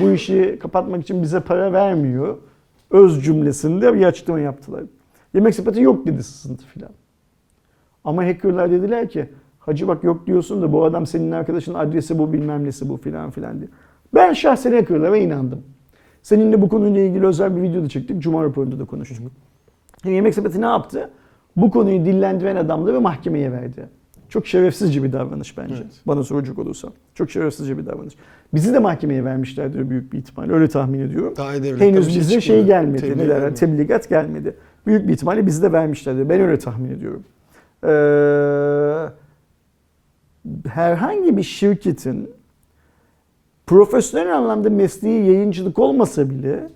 bu 0.00 0.10
işi 0.10 0.58
kapatmak 0.62 1.02
için 1.02 1.22
bize 1.22 1.40
para 1.40 1.72
vermiyor. 1.72 2.36
Öz 2.90 3.24
cümlesinde 3.24 3.94
bir 3.94 4.04
açıklama 4.04 4.40
yaptılar. 4.40 4.82
Yemek 5.34 5.54
sepeti 5.54 5.82
yok 5.82 6.06
dedi 6.06 6.22
sızıntı 6.22 6.66
filan. 6.66 6.90
Ama 8.04 8.24
hackerlar 8.24 8.70
dediler 8.70 9.08
ki 9.08 9.28
hacı 9.58 9.88
bak 9.88 10.04
yok 10.04 10.26
diyorsun 10.26 10.62
da 10.62 10.72
bu 10.72 10.84
adam 10.84 11.06
senin 11.06 11.32
arkadaşın 11.32 11.74
adresi 11.74 12.18
bu 12.18 12.32
bilmem 12.32 12.64
nesi 12.64 12.88
bu 12.88 12.96
filan 12.96 13.30
filan 13.30 13.58
diye. 13.58 13.68
Ben 14.14 14.32
şahsen 14.32 14.72
hackerlara 14.72 15.16
inandım. 15.16 15.62
Seninle 16.22 16.62
bu 16.62 16.68
konuyla 16.68 17.00
ilgili 17.00 17.26
özel 17.26 17.56
bir 17.56 17.62
video 17.62 17.82
da 17.82 17.88
çektik. 17.88 18.22
Cuma 18.22 18.44
raporunda 18.44 18.78
da 18.78 18.84
konuştuk. 18.84 19.32
Şimdi 20.02 20.14
Yemek 20.14 20.34
sepeti 20.34 20.60
ne 20.60 20.66
yaptı? 20.66 21.10
Bu 21.56 21.70
konuyu 21.70 22.04
dillendiren 22.04 22.56
adamları 22.56 23.00
mahkemeye 23.00 23.52
verdi. 23.52 23.88
Çok 24.28 24.46
şerefsizce 24.46 25.02
bir 25.02 25.12
davranış 25.12 25.58
bence. 25.58 25.74
Evet. 25.74 25.92
Bana 26.06 26.22
soracak 26.22 26.58
olursa. 26.58 26.88
Çok 27.14 27.30
şerefsizce 27.30 27.78
bir 27.78 27.86
davranış. 27.86 28.14
Bizi 28.54 28.74
de 28.74 28.78
mahkemeye 28.78 29.24
vermişlerdir 29.24 29.90
büyük 29.90 30.12
bir 30.12 30.18
ihtimalle. 30.18 30.52
Öyle 30.52 30.68
tahmin 30.68 31.00
ediyorum. 31.00 31.34
Devletten 31.36 31.86
Henüz 31.86 32.10
şey 32.10 32.20
bize 32.20 32.40
şey 32.40 32.40
çıkmadı. 32.40 32.66
gelmedi. 32.66 33.00
Tebliğ 33.00 33.18
ne 33.18 33.18
derler? 33.28 33.38
gelmedi. 33.38 33.54
Tebligat 33.60 34.08
gelmedi. 34.08 34.56
Büyük 34.86 35.08
bir 35.08 35.12
ihtimalle 35.12 35.46
bizi 35.46 35.62
de 35.62 35.72
vermişlerdir. 35.72 36.28
Ben 36.28 36.40
öyle 36.40 36.58
tahmin 36.58 36.90
ediyorum. 36.90 37.24
Ee, 37.84 39.08
herhangi 40.68 41.36
bir 41.36 41.42
şirketin 41.42 42.30
profesyonel 43.66 44.36
anlamda 44.36 44.70
mesleği 44.70 45.26
yayıncılık 45.26 45.78
olmasa 45.78 46.30
bile 46.30 46.68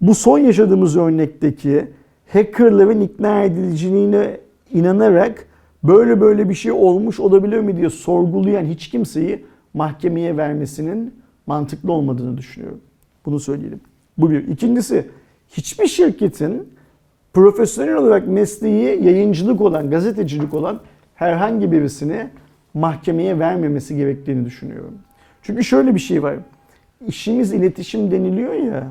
bu 0.00 0.14
son 0.14 0.38
yaşadığımız 0.38 0.96
örnekteki 0.96 1.90
hackerların 2.32 3.00
ikna 3.00 3.42
ediliciliğine 3.42 4.40
inanarak 4.72 5.46
böyle 5.84 6.20
böyle 6.20 6.48
bir 6.48 6.54
şey 6.54 6.72
olmuş 6.72 7.20
olabilir 7.20 7.60
mi 7.60 7.76
diye 7.76 7.90
sorgulayan 7.90 8.64
hiç 8.64 8.88
kimseyi 8.88 9.44
mahkemeye 9.74 10.36
vermesinin 10.36 11.14
mantıklı 11.46 11.92
olmadığını 11.92 12.38
düşünüyorum. 12.38 12.80
Bunu 13.26 13.40
söyleyelim. 13.40 13.80
Bu 14.18 14.30
bir. 14.30 14.48
İkincisi 14.48 15.06
hiçbir 15.48 15.86
şirketin 15.86 16.68
profesyonel 17.32 17.96
olarak 17.96 18.28
mesleği 18.28 19.04
yayıncılık 19.04 19.60
olan, 19.60 19.90
gazetecilik 19.90 20.54
olan 20.54 20.80
herhangi 21.14 21.72
birisini 21.72 22.28
mahkemeye 22.74 23.38
vermemesi 23.38 23.96
gerektiğini 23.96 24.44
düşünüyorum. 24.44 24.94
Çünkü 25.42 25.64
şöyle 25.64 25.94
bir 25.94 26.00
şey 26.00 26.22
var. 26.22 26.36
İşimiz 27.06 27.52
iletişim 27.52 28.10
deniliyor 28.10 28.54
ya. 28.54 28.86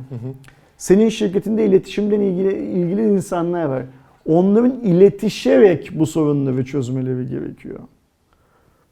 Senin 0.78 1.10
şirketinde 1.10 1.66
iletişimden 1.66 2.20
ilgili, 2.20 2.58
ilgili 2.58 3.02
insanlar 3.02 3.66
var. 3.66 3.84
Onların 4.26 4.72
iletişerek 4.72 5.90
bu 6.00 6.06
sorunları 6.06 6.66
çözmeleri 6.66 7.30
gerekiyor. 7.30 7.80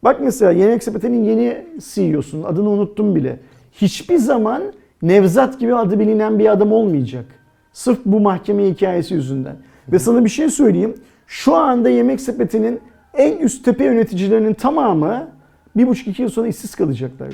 Bak 0.04 0.22
mesela 0.22 0.52
Yemek 0.52 0.84
Sepeti'nin 0.84 1.24
yeni 1.24 1.66
CEO'sunun 1.80 2.44
adını 2.44 2.70
unuttum 2.70 3.16
bile. 3.16 3.40
Hiçbir 3.72 4.18
zaman 4.18 4.64
Nevzat 5.02 5.60
gibi 5.60 5.76
adı 5.76 6.00
bilinen 6.00 6.40
bir 6.40 6.52
adam 6.52 6.72
olmayacak. 6.72 7.26
Sırf 7.74 8.00
bu 8.06 8.20
mahkeme 8.20 8.70
hikayesi 8.70 9.14
yüzünden. 9.14 9.56
Ve 9.92 10.00
sana 10.00 10.26
bir 10.26 10.30
şey 10.30 10.50
söyleyeyim. 10.50 10.96
Şu 11.28 11.56
anda 11.56 11.90
Yemek 11.90 12.22
Sepeti'nin 12.22 12.80
en 13.14 13.38
üst 13.38 13.66
tepe 13.66 13.86
yöneticilerinin 13.86 14.54
tamamı 14.54 15.28
bir 15.76 15.88
buçuk 15.88 16.08
iki 16.08 16.22
yıl 16.22 16.30
sonra 16.30 16.48
işsiz 16.48 16.76
kalacaklar. 16.76 17.34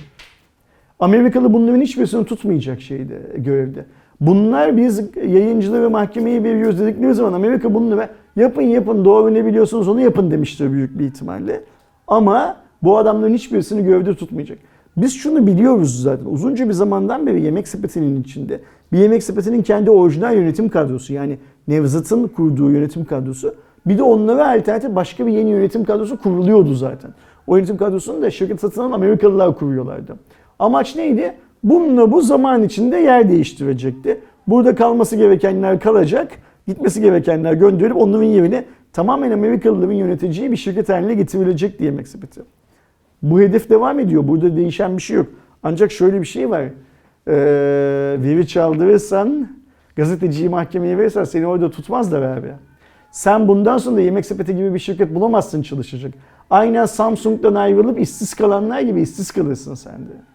Amerikalı 1.00 1.54
bunların 1.54 1.82
hiçbirisini 1.82 2.26
tutmayacak 2.26 2.82
şeyde, 2.82 3.22
görevde. 3.38 3.86
Bunlar 4.22 4.78
biz 4.78 5.02
yayıncıları 5.28 5.90
mahkemeyi 5.90 6.44
veriyoruz 6.44 6.80
dedikleri 6.80 7.14
zaman 7.14 7.34
Amerika 7.34 7.74
bunları 7.74 8.10
yapın 8.36 8.62
yapın 8.62 9.06
doğru 9.06 9.34
ne 9.34 9.46
biliyorsunuz 9.46 9.88
onu 9.88 10.02
yapın 10.02 10.32
demiştir 10.32 10.72
büyük 10.72 11.00
bir 11.00 11.06
ihtimalle. 11.06 11.64
Ama 12.08 12.56
bu 12.84 12.98
adamların 12.98 13.34
hiçbirisini 13.34 13.84
görevde 13.84 14.16
tutmayacak. 14.16 14.58
Biz 14.98 15.14
şunu 15.14 15.48
biliyoruz 15.48 16.02
zaten. 16.02 16.26
Uzunca 16.26 16.68
bir 16.68 16.74
zamandan 16.74 17.28
beri 17.28 17.42
yemek 17.42 17.68
sepetinin 17.68 18.22
içinde 18.22 18.60
bir 18.92 18.98
yemek 18.98 19.24
sepetinin 19.24 19.64
kendi 19.64 19.92
orijinal 19.92 20.36
yönetim 20.36 20.70
kadrosu 20.70 21.14
yani 21.14 21.38
Nevzat'ın 21.68 22.28
kurduğu 22.28 22.72
yönetim 22.72 23.06
kadrosu 23.06 23.56
bir 23.86 23.98
de 23.98 24.04
onlara 24.04 24.52
alternatif 24.52 24.96
başka 24.96 25.28
bir 25.28 25.32
yeni 25.32 25.50
yönetim 25.50 25.84
kadrosu 25.84 26.22
kuruluyordu 26.22 26.74
zaten. 26.74 27.12
O 27.48 27.56
yönetim 27.56 27.78
kadrosunu 27.78 28.22
da 28.22 28.32
şirket 28.32 28.60
satın 28.60 28.82
alan 28.82 28.92
Amerikalılar 28.92 29.58
kuruyorlardı. 29.58 30.16
Amaç 30.60 30.96
neydi? 30.96 31.34
Bununla 31.64 32.12
bu 32.12 32.22
zaman 32.22 32.64
içinde 32.64 32.98
yer 32.98 33.30
değiştirecekti. 33.30 34.22
Burada 34.48 34.76
kalması 34.76 35.16
gerekenler 35.16 35.80
kalacak, 35.80 36.32
gitmesi 36.68 37.02
gerekenler 37.02 37.54
gönderilip 37.54 37.98
onların 37.98 38.24
yerine 38.24 38.66
tamamen 38.94 39.32
Amerikalıların 39.32 39.94
yöneteceği 39.94 40.52
bir 40.52 40.58
şirket 40.58 40.90
haline 40.90 41.14
getirilecek 41.14 41.80
diye 41.80 42.06
sepeti. 42.06 42.42
Bu 43.22 43.40
hedef 43.40 43.70
devam 43.70 44.00
ediyor. 44.00 44.28
Burada 44.28 44.56
değişen 44.56 44.98
bir 44.98 45.02
şey 45.02 45.18
yok. 45.18 45.28
Ancak 45.64 45.92
şöyle 45.92 46.22
bir 46.22 46.26
şey 46.26 46.50
var. 46.50 46.64
Ee, 47.28 47.34
veri 48.20 48.48
çaldırırsan, 48.48 49.48
gazeteciyi 49.96 50.50
mahkemeye 50.50 50.98
verirsen 50.98 51.24
seni 51.24 51.48
orada 51.48 51.72
tutmazlar 51.72 52.22
abi. 52.22 52.48
Sen 53.12 53.48
bundan 53.48 53.78
sonra 53.78 53.96
da 53.96 54.02
yemek 54.02 54.26
sepeti 54.26 54.56
gibi 54.56 54.74
bir 54.74 54.80
şirket 54.80 55.16
bulamazsın 55.16 55.62
çalışacak. 55.62 56.14
Aynen 56.50 56.86
Samsung'dan 56.86 57.56
ayrılıp 57.56 58.00
işsiz 58.00 58.34
kalanlar 58.34 58.80
gibi 58.82 59.02
işsiz 59.02 59.32
kalırsın 59.32 59.76
sen 59.76 60.00
de. 60.00 60.31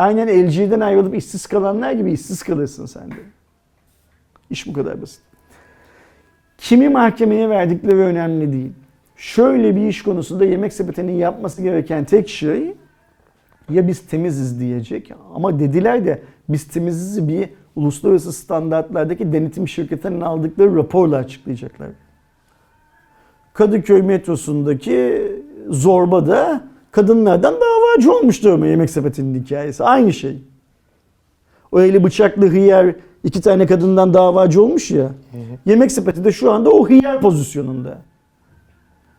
Aynen 0.00 0.28
LG'den 0.28 0.80
ayrılıp 0.80 1.16
işsiz 1.16 1.46
kalanlar 1.46 1.92
gibi 1.92 2.12
işsiz 2.12 2.42
kalırsın 2.42 2.86
sen 2.86 3.10
de. 3.10 3.14
İş 4.50 4.66
bu 4.66 4.72
kadar 4.72 5.02
basit. 5.02 5.20
Kimi 6.58 6.88
mahkemeye 6.88 7.48
verdikleri 7.48 7.96
önemli 7.96 8.52
değil. 8.52 8.72
Şöyle 9.16 9.76
bir 9.76 9.88
iş 9.88 10.02
konusunda 10.02 10.44
yemek 10.44 10.72
sepetinin 10.72 11.12
yapması 11.12 11.62
gereken 11.62 12.04
tek 12.04 12.28
şey 12.28 12.74
ya 13.70 13.88
biz 13.88 14.06
temiziz 14.06 14.60
diyecek 14.60 15.12
ama 15.34 15.60
dediler 15.60 16.06
de 16.06 16.22
biz 16.48 16.68
temiziz 16.68 17.28
bir 17.28 17.48
uluslararası 17.76 18.32
standartlardaki 18.32 19.32
denetim 19.32 19.68
şirketlerinin 19.68 20.20
aldıkları 20.20 20.76
raporla 20.76 21.16
açıklayacaklar. 21.16 21.88
Kadıköy 23.52 24.02
metrosundaki 24.02 25.32
zorbada 25.68 26.69
kadınlardan 26.90 27.54
davacı 27.54 28.12
olmuş 28.12 28.44
durma 28.44 28.66
yemek 28.66 28.90
sepetinin 28.90 29.44
hikayesi. 29.44 29.84
Aynı 29.84 30.12
şey. 30.12 30.38
O 31.72 31.80
eli 31.80 32.04
bıçaklı 32.04 32.46
hıyar 32.46 32.94
iki 33.24 33.40
tane 33.40 33.66
kadından 33.66 34.14
davacı 34.14 34.62
olmuş 34.62 34.90
ya. 34.90 35.10
Yemek 35.66 35.92
sepeti 35.92 36.24
de 36.24 36.32
şu 36.32 36.52
anda 36.52 36.70
o 36.70 36.88
hıyar 36.88 37.20
pozisyonunda. 37.20 37.98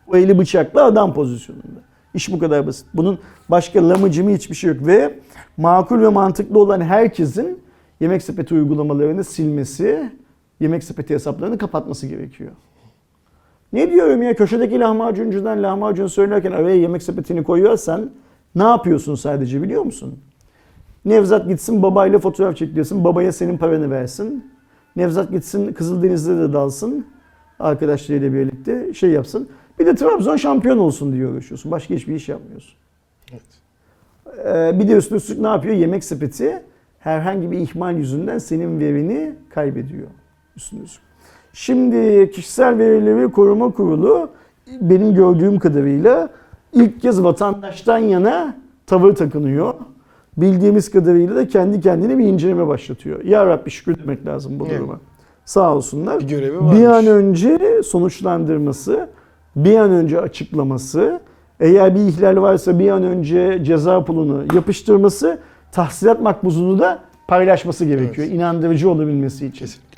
O 0.06 0.16
eli 0.16 0.38
bıçaklı 0.38 0.84
adam 0.84 1.14
pozisyonunda. 1.14 1.80
İş 2.14 2.32
bu 2.32 2.38
kadar 2.38 2.66
basit. 2.66 2.86
Bunun 2.94 3.18
başka 3.48 3.88
lamıcımı 3.88 4.30
hiçbir 4.30 4.54
şey 4.54 4.70
yok. 4.70 4.86
Ve 4.86 5.18
makul 5.56 6.00
ve 6.00 6.08
mantıklı 6.08 6.58
olan 6.58 6.80
herkesin 6.80 7.62
yemek 8.00 8.22
sepeti 8.22 8.54
uygulamalarını 8.54 9.24
silmesi, 9.24 10.12
yemek 10.60 10.84
sepeti 10.84 11.14
hesaplarını 11.14 11.58
kapatması 11.58 12.06
gerekiyor. 12.06 12.50
Ne 13.72 13.90
diyorum 13.90 14.22
ya 14.22 14.34
köşedeki 14.36 14.80
lahmacuncudan 14.80 15.62
lahmacun 15.62 16.06
söylerken 16.06 16.52
araya 16.52 16.76
yemek 16.76 17.02
sepetini 17.02 17.44
koyuyorsan 17.44 18.10
ne 18.54 18.62
yapıyorsun 18.62 19.14
sadece 19.14 19.62
biliyor 19.62 19.82
musun? 19.82 20.18
Nevzat 21.04 21.48
gitsin 21.48 21.82
babayla 21.82 22.18
fotoğraf 22.18 22.56
çekiliyorsun. 22.56 23.04
Babaya 23.04 23.32
senin 23.32 23.58
paranı 23.58 23.90
versin. 23.90 24.52
Nevzat 24.96 25.30
gitsin 25.30 25.72
Kızıldeniz'de 25.72 26.38
de 26.38 26.52
dalsın. 26.52 27.06
Arkadaşlarıyla 27.58 28.32
birlikte 28.32 28.94
şey 28.94 29.10
yapsın. 29.10 29.48
Bir 29.78 29.86
de 29.86 29.94
Trabzon 29.94 30.36
şampiyon 30.36 30.78
olsun 30.78 31.12
diye 31.12 31.26
uğraşıyorsun. 31.26 31.70
Başka 31.70 31.94
hiçbir 31.94 32.14
iş 32.14 32.28
yapmıyorsun. 32.28 32.74
Ee, 34.38 34.78
bir 34.78 34.88
de 34.88 34.92
üstüne 34.92 35.16
üstlük 35.16 35.38
ne 35.38 35.46
yapıyor? 35.46 35.74
Yemek 35.74 36.04
sepeti 36.04 36.62
herhangi 36.98 37.50
bir 37.50 37.58
ihmal 37.58 37.96
yüzünden 37.96 38.38
senin 38.38 38.80
verini 38.80 39.34
kaybediyor. 39.50 40.08
Üstüne 40.56 40.82
üstlük. 40.82 41.11
Şimdi 41.52 42.30
kişisel 42.30 42.78
verileri 42.78 43.30
koruma 43.30 43.70
kurulu 43.70 44.28
benim 44.80 45.14
gördüğüm 45.14 45.58
kadarıyla 45.58 46.28
ilk 46.72 47.00
kez 47.00 47.22
vatandaştan 47.24 47.98
yana 47.98 48.54
tavır 48.86 49.14
takınıyor. 49.14 49.74
Bildiğimiz 50.36 50.90
kadarıyla 50.90 51.36
da 51.36 51.48
kendi 51.48 51.80
kendine 51.80 52.18
bir 52.18 52.24
inceleme 52.24 52.66
başlatıyor. 52.66 53.24
Ya 53.24 53.46
Rabbi 53.46 53.70
şükür 53.70 53.96
demek 54.02 54.26
lazım 54.26 54.60
bu 54.60 54.66
Evet. 54.66 54.78
duruma. 54.78 55.00
Sağ 55.44 55.76
olsunlar. 55.76 56.20
Bir 56.20 56.28
görevi 56.28 56.54
Bir 56.54 56.58
varmış. 56.58 56.80
an 56.82 57.06
önce 57.06 57.82
sonuçlandırması, 57.84 59.08
bir 59.56 59.76
an 59.76 59.90
önce 59.90 60.20
açıklaması, 60.20 61.20
eğer 61.60 61.94
bir 61.94 62.00
ihlal 62.00 62.42
varsa 62.42 62.78
bir 62.78 62.90
an 62.90 63.02
önce 63.02 63.64
ceza 63.64 64.04
pulunu 64.04 64.44
yapıştırması, 64.54 65.38
tahsilat 65.72 66.20
makbuzunu 66.22 66.78
da 66.78 66.98
paylaşması 67.28 67.84
gerekiyor. 67.84 68.26
Evet. 68.26 68.36
İnandırıcı 68.36 68.90
olabilmesi 68.90 69.46
için. 69.46 69.58
Kesinlikle. 69.58 69.91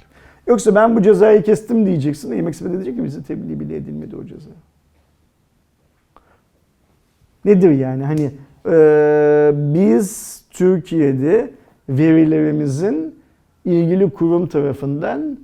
Yoksa 0.47 0.75
ben 0.75 0.97
bu 0.97 1.03
cezayı 1.03 1.43
kestim 1.43 1.87
diyeceksin. 1.87 2.37
Yemek 2.37 2.55
sepeti 2.55 2.75
diyecek 2.75 2.97
ki 2.97 3.05
bize 3.05 3.23
tebliğ 3.23 3.61
bile 3.61 3.77
edilmedi 3.77 4.17
o 4.17 4.25
ceza. 4.27 4.51
Nedir 7.45 7.71
yani? 7.71 8.05
Hani 8.05 8.31
eee, 8.67 9.53
biz 9.75 10.43
Türkiye'de 10.51 11.51
verilerimizin 11.89 13.15
ilgili 13.65 14.11
kurum 14.11 14.47
tarafından 14.47 15.39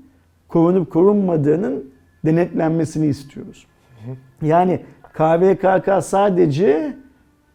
korunup 0.49 0.91
korunmadığının 0.91 1.91
denetlenmesini 2.25 3.07
istiyoruz. 3.07 3.67
Yani 4.43 4.81
KVKK 5.13 6.03
sadece 6.05 6.97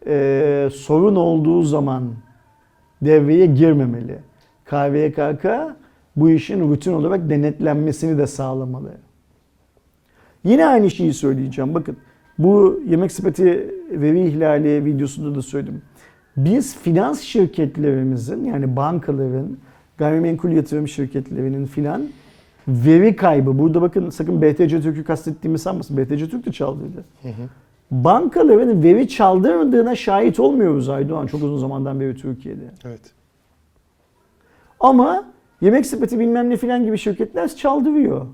eee, 0.06 0.70
sorun 0.74 1.16
olduğu 1.16 1.62
zaman 1.62 2.04
devreye 3.02 3.46
girmemeli. 3.46 4.18
KVKK 4.66 5.46
bu 6.16 6.30
işin 6.30 6.70
rutin 6.70 6.94
olarak 6.94 7.30
denetlenmesini 7.30 8.18
de 8.18 8.28
sağlamalı. 8.28 8.92
Yine 10.44 10.66
aynı 10.66 10.92
şeyi 10.92 11.14
söyleyeceğim. 11.14 11.74
Bakın 11.74 11.98
bu 12.40 12.82
yemek 12.88 13.12
sepeti 13.12 13.74
veri 13.92 14.28
ihlali 14.28 14.86
videosunda 14.86 15.36
da 15.36 15.42
söyledim. 15.42 15.82
Biz 16.38 16.78
finans 16.78 17.22
şirketlerimizin 17.22 18.46
yani 18.46 18.76
bankaların, 18.76 19.58
gayrimenkul 19.98 20.50
yatırım 20.50 20.88
şirketlerinin 20.88 21.66
filan 21.66 22.02
veri 22.68 23.16
kaybı. 23.16 23.60
Burada 23.60 23.82
bakın 23.82 24.10
sakın 24.10 24.42
BTC 24.42 24.82
Türk'ü 24.82 25.04
kastettiğimi 25.04 25.60
sanmasın. 25.60 25.98
BTC 25.98 26.30
Türk 26.30 26.46
de 26.46 26.52
çaldıydı. 26.52 27.04
Bankaların 27.92 28.84
veri 28.84 29.08
çaldırmadığına 29.08 29.96
şahit 29.96 30.40
olmuyoruz 30.40 30.90
Aydoğan 30.90 31.28
çok 31.28 31.44
uzun 31.44 31.58
zamandan 31.58 32.00
beri 32.00 32.16
Türkiye'de. 32.16 32.72
Evet. 32.86 33.02
Ama 34.80 35.26
yemek 35.66 35.86
sepeti 35.86 36.20
bilmem 36.20 36.50
ne 36.50 36.58
filan 36.58 36.84
gibi 36.84 36.98
şirketler 36.98 37.56
çaldırıyor. 37.56 38.26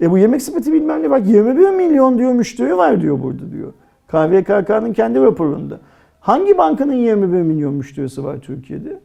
E 0.00 0.10
bu 0.10 0.18
yemek 0.18 0.42
sepeti 0.42 0.72
bilmem 0.72 1.02
ne 1.02 1.10
bak 1.10 1.26
21 1.26 1.70
milyon 1.70 2.18
diyor 2.18 2.32
müşteri 2.32 2.76
var 2.76 3.00
diyor 3.00 3.22
burada 3.22 3.52
diyor. 3.52 3.72
KVKK'nın 4.08 4.92
kendi 4.92 5.20
raporunda. 5.20 5.80
Hangi 6.20 6.58
bankanın 6.58 6.92
21 6.92 7.42
milyon 7.42 7.74
müşterisi 7.74 8.24
var 8.24 8.38
Türkiye'de? 8.38 9.00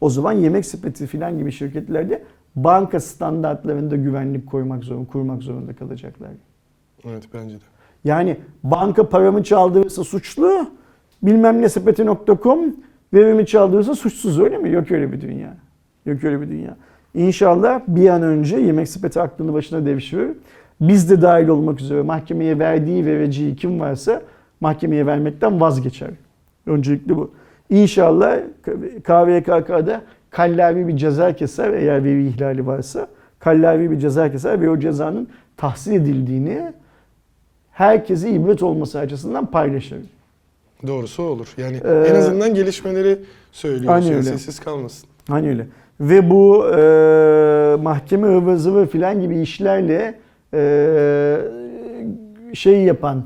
O 0.00 0.10
zaman 0.10 0.32
yemek 0.32 0.66
sepeti 0.66 1.06
filan 1.06 1.38
gibi 1.38 1.52
şirketlerde 1.52 2.22
banka 2.56 3.00
standartlarında 3.00 3.96
güvenlik 3.96 4.46
koymak 4.46 4.84
zorunda, 4.84 5.08
kurmak 5.10 5.42
zorunda 5.42 5.72
kalacaklar. 5.72 6.30
Evet 7.04 7.22
bence 7.34 7.54
de. 7.54 7.64
Yani 8.04 8.36
banka 8.62 9.08
paramı 9.08 9.42
çaldırırsa 9.42 10.04
suçlu, 10.04 10.70
bilmem 11.22 11.62
ne 11.62 11.68
sepeti.com 11.68 12.76
verimi 13.14 13.46
çaldırırsa 13.46 13.94
suçsuz 13.94 14.40
öyle 14.40 14.58
mi? 14.58 14.70
Yok 14.70 14.90
öyle 14.90 15.12
bir 15.12 15.20
dünya. 15.20 15.56
Yok 16.08 16.24
öyle 16.24 16.40
bir 16.40 16.48
dünya. 16.48 16.76
İnşallah 17.14 17.80
bir 17.88 18.08
an 18.08 18.22
önce 18.22 18.56
yemek 18.56 18.88
sepeti 18.88 19.20
aklını 19.20 19.52
başına 19.52 19.86
devşirir. 19.86 20.30
Biz 20.80 21.10
de 21.10 21.22
dahil 21.22 21.48
olmak 21.48 21.80
üzere 21.80 22.02
mahkemeye 22.02 22.58
verdiği 22.58 23.06
vereceği 23.06 23.56
kim 23.56 23.80
varsa 23.80 24.22
mahkemeye 24.60 25.06
vermekten 25.06 25.60
vazgeçer. 25.60 26.10
Öncelikli 26.66 27.16
bu. 27.16 27.30
İnşallah 27.70 28.38
KVKK'da 29.04 30.02
kallavi 30.30 30.88
bir 30.88 30.96
ceza 30.96 31.32
keser 31.32 31.72
eğer 31.72 32.04
veri 32.04 32.26
ihlali 32.28 32.66
varsa. 32.66 33.08
Kallavi 33.38 33.90
bir 33.90 33.98
ceza 33.98 34.32
keser 34.32 34.60
ve 34.60 34.70
o 34.70 34.78
cezanın 34.78 35.28
tahsil 35.56 35.92
edildiğini 35.92 36.72
herkese 37.70 38.30
ibret 38.30 38.62
olması 38.62 38.98
açısından 38.98 39.46
paylaşır. 39.46 39.98
Doğrusu 40.86 41.22
olur. 41.22 41.54
Yani 41.58 41.76
Ee, 41.84 42.04
en 42.10 42.14
azından 42.14 42.54
gelişmeleri 42.54 43.18
öyle. 44.14 44.22
sessiz 44.22 44.60
kalmasın. 44.60 45.08
Hani 45.28 45.48
öyle. 45.48 45.66
Ve 46.00 46.30
bu 46.30 46.66
e, 46.68 47.76
mahkeme 47.82 48.28
ıvır 48.28 48.56
zıvır 48.56 48.86
filan 48.86 49.20
gibi 49.20 49.40
işlerle 49.40 50.14
e, 50.54 51.38
şey 52.52 52.82
yapan 52.82 53.22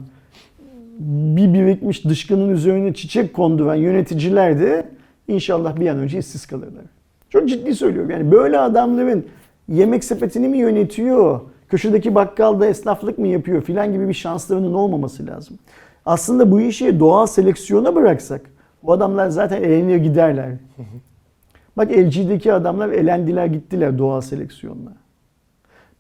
bir 0.99 1.55
birikmiş 1.55 2.05
dışkının 2.05 2.49
üzerine 2.49 2.95
çiçek 2.95 3.35
konduran 3.35 3.75
yöneticiler 3.75 4.61
de 4.61 4.87
inşallah 5.29 5.81
bir 5.81 5.89
an 5.89 5.99
önce 5.99 6.19
işsiz 6.19 6.47
kalırlar. 6.47 6.85
Çok 7.31 7.49
ciddi 7.49 7.75
söylüyorum. 7.75 8.11
Yani 8.11 8.33
böyle 8.33 8.59
adamların 8.59 9.27
yemek 9.69 10.05
sepetini 10.05 10.49
mi 10.49 10.59
yönetiyor, 10.59 11.41
köşedeki 11.69 12.15
bakkalda 12.15 12.67
esnaflık 12.67 13.19
mı 13.19 13.29
yapıyor 13.29 13.63
filan 13.63 13.93
gibi 13.93 14.09
bir 14.09 14.15
şanslarının 14.15 14.75
olmaması 14.75 15.27
lazım. 15.27 15.59
Aslında 16.07 16.51
bu 16.51 16.61
işi 16.61 17.01
doğal 17.01 17.27
seleksiyona 17.27 17.95
bıraksak 17.95 18.41
bu 18.83 18.93
adamlar 18.93 19.29
zaten 19.29 19.63
elenir 19.63 19.97
giderler. 19.97 20.49
Bak 21.77 21.91
LG'deki 21.93 22.53
adamlar 22.53 22.89
elendiler 22.89 23.47
gittiler 23.47 23.99
doğal 23.99 24.21
seleksiyonla. 24.21 24.93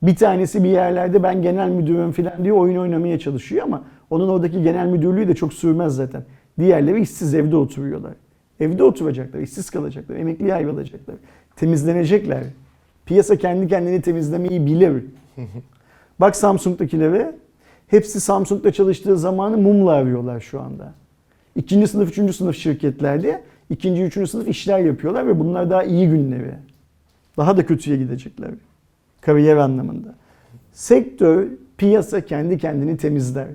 Bir 0.02 0.16
tanesi 0.16 0.64
bir 0.64 0.68
yerlerde 0.68 1.22
ben 1.22 1.42
genel 1.42 1.68
müdürüm 1.68 2.12
falan 2.12 2.32
diye 2.42 2.52
oyun 2.52 2.76
oynamaya 2.76 3.18
çalışıyor 3.18 3.64
ama 3.64 3.84
onun 4.10 4.28
oradaki 4.28 4.62
genel 4.62 4.86
müdürlüğü 4.86 5.28
de 5.28 5.34
çok 5.34 5.52
sürmez 5.52 5.94
zaten. 5.94 6.24
Diğerleri 6.58 7.00
işsiz 7.00 7.34
evde 7.34 7.56
oturuyorlar. 7.56 8.12
Evde 8.60 8.84
oturacaklar, 8.84 9.40
işsiz 9.40 9.70
kalacaklar, 9.70 10.16
emekliye 10.16 10.54
ayrılacaklar. 10.54 11.16
Temizlenecekler. 11.56 12.42
Piyasa 13.06 13.36
kendi 13.36 13.68
kendini 13.68 14.02
temizlemeyi 14.02 14.66
bilir. 14.66 15.04
Bak 16.20 16.36
Samsung'dakilere. 16.36 17.34
Hepsi 17.86 18.20
Samsung'da 18.20 18.72
çalıştığı 18.72 19.18
zamanı 19.18 19.58
mumla 19.58 19.90
arıyorlar 19.90 20.40
şu 20.40 20.60
anda. 20.60 20.92
İkinci 21.56 21.86
sınıf, 21.86 22.10
üçüncü 22.10 22.32
sınıf 22.32 22.56
şirketlerde 22.56 23.42
ikinci, 23.72 24.02
üçüncü 24.02 24.30
sınıf 24.30 24.48
işler 24.48 24.78
yapıyorlar 24.78 25.26
ve 25.26 25.38
bunlar 25.40 25.70
daha 25.70 25.84
iyi 25.84 26.08
günleri. 26.08 26.54
Daha 27.36 27.56
da 27.56 27.66
kötüye 27.66 27.96
gidecekler. 27.96 28.50
Kariyer 29.20 29.56
anlamında. 29.56 30.14
Sektör, 30.72 31.46
piyasa 31.76 32.20
kendi 32.20 32.58
kendini 32.58 32.96
temizler. 32.96 33.46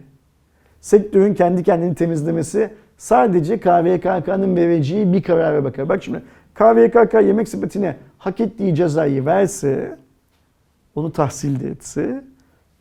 Sektörün 0.81 1.33
kendi 1.33 1.63
kendini 1.63 1.95
temizlemesi 1.95 2.69
sadece 2.97 3.59
KVKK'nın 3.59 4.55
vereceği 4.55 5.13
bir 5.13 5.23
karara 5.23 5.63
bakar. 5.63 5.89
Bak 5.89 6.03
şimdi 6.03 6.21
KVKK 6.53 7.13
yemek 7.13 7.47
sepetine 7.47 7.95
hak 8.17 8.39
ettiği 8.39 8.75
cezayı 8.75 9.25
verse, 9.25 9.97
onu 10.95 11.11
tahsil 11.11 11.59
de 11.59 11.69
etse, 11.69 12.23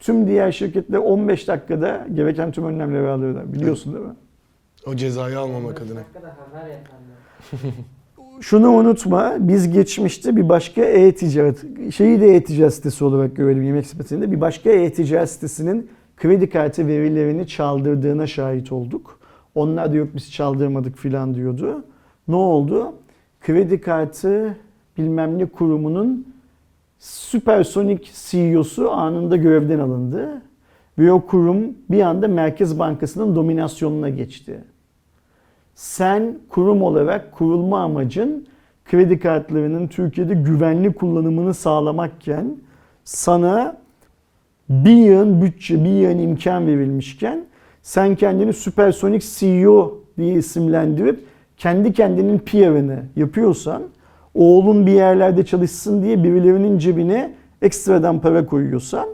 tüm 0.01 0.27
diğer 0.27 0.53
şirketler 0.53 0.99
15 0.99 1.49
dakikada 1.49 2.07
gereken 2.15 2.53
tüm 2.53 2.65
önlemleri 2.65 3.09
alıyorlar. 3.09 3.53
Biliyorsun 3.53 3.95
değil 3.95 4.05
mi? 4.07 4.15
O 4.87 4.97
cezayı 4.97 5.39
almamak 5.39 5.83
adına. 5.83 6.01
Şunu 8.41 8.71
unutma, 8.71 9.37
biz 9.39 9.73
geçmişte 9.73 10.37
bir 10.37 10.49
başka 10.49 10.85
e-ticaret, 10.85 11.93
şeyi 11.93 12.21
de 12.21 12.35
e-ticaret 12.37 12.75
sitesi 12.75 13.05
olarak 13.05 13.37
görelim 13.37 13.63
yemek 13.63 13.87
sepetinde. 13.87 14.33
Bir 14.33 14.41
başka 14.41 14.71
e-ticaret 14.71 15.31
sitesinin 15.31 15.91
kredi 16.17 16.51
kartı 16.51 16.87
verilerini 16.87 17.47
çaldırdığına 17.47 18.27
şahit 18.27 18.73
olduk. 18.73 19.21
Onlar 19.55 19.93
da 19.93 19.97
yok 19.97 20.09
biz 20.15 20.33
çaldırmadık 20.33 20.99
filan 20.99 21.35
diyordu. 21.35 21.85
Ne 22.29 22.37
oldu? 22.37 22.93
Kredi 23.41 23.81
kartı 23.81 24.57
bilmem 24.99 25.39
ne 25.39 25.47
kurumunun 25.47 26.27
süpersonik 26.99 28.13
CEO'su 28.15 28.91
anında 28.91 29.37
görevden 29.37 29.79
alındı. 29.79 30.43
Ve 30.99 31.13
o 31.13 31.27
kurum 31.27 31.59
bir 31.91 32.01
anda 32.01 32.29
Merkez 32.29 32.79
Bankası'nın 32.79 33.37
dominasyonuna 33.37 34.09
geçti. 34.09 34.65
Sen 35.77 36.39
kurum 36.49 36.83
olarak 36.83 37.33
kurulma 37.33 37.81
amacın 37.81 38.47
kredi 38.85 39.19
kartlarının 39.19 39.87
Türkiye'de 39.87 40.35
güvenli 40.35 40.93
kullanımını 40.93 41.55
sağlamakken 41.55 42.57
sana 43.05 43.77
bir 44.69 44.97
yığın 44.97 45.43
bütçe, 45.43 45.85
bir 45.85 45.91
yığın 45.91 46.19
imkan 46.19 46.67
verilmişken 46.67 47.45
sen 47.83 48.15
kendini 48.15 48.53
süpersonik 48.53 49.23
CEO 49.39 49.99
diye 50.19 50.35
isimlendirip 50.35 51.25
kendi 51.57 51.93
kendinin 51.93 52.39
PR'ını 52.39 52.99
yapıyorsan 53.17 53.83
oğlun 54.35 54.87
bir 54.87 54.93
yerlerde 54.93 55.47
çalışsın 55.47 56.03
diye 56.03 56.25
birilerinin 56.25 56.79
cebine 56.79 57.35
ekstradan 57.63 58.21
para 58.21 58.47
koyuyorsan 58.47 59.09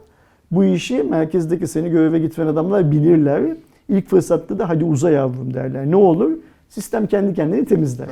bu 0.51 0.65
işi 0.65 1.03
merkezdeki 1.03 1.67
seni 1.67 1.91
göreve 1.91 2.19
getiren 2.19 2.47
adamlar 2.47 2.91
bilirler. 2.91 3.43
İlk 3.89 4.09
fırsatta 4.09 4.59
da 4.59 4.69
hadi 4.69 4.85
uza 4.85 5.11
yavrum 5.11 5.55
derler. 5.55 5.91
Ne 5.91 5.97
olur? 5.97 6.31
Sistem 6.75 7.07
kendi 7.07 7.35
kendini 7.35 7.65
temizler. 7.65 8.09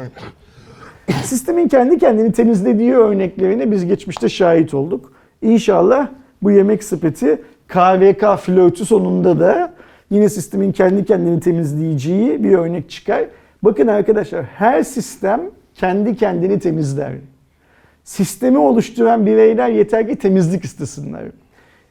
Sistemin 1.25 1.69
kendi 1.69 1.99
kendini 1.99 2.33
temizlediği 2.33 2.95
örneklerine 2.95 3.71
biz 3.71 3.87
geçmişte 3.87 4.29
şahit 4.29 4.75
olduk. 4.75 5.13
İnşallah 5.43 6.09
bu 6.43 6.51
yemek 6.51 6.85
sepeti 6.85 7.43
KVK 7.69 8.39
flörtü 8.39 8.85
sonunda 8.85 9.41
da 9.41 9.73
yine 10.11 10.29
sistemin 10.29 10.73
kendi 10.73 11.05
kendini 11.05 11.41
temizleyeceği 11.41 12.45
bir 12.45 12.53
örnek 12.53 12.91
çıkar. 12.91 13.25
Bakın 13.63 13.87
arkadaşlar 13.87 14.45
her 14.45 14.83
sistem 14.83 15.41
kendi 15.75 16.17
kendini 16.17 16.59
temizler. 16.59 17.13
Sistemi 18.05 18.59
oluşturan 18.59 19.27
bireyler 19.27 19.69
yeter 19.69 20.09
ki 20.09 20.17
temizlik 20.17 20.65
istesinler. 20.65 21.23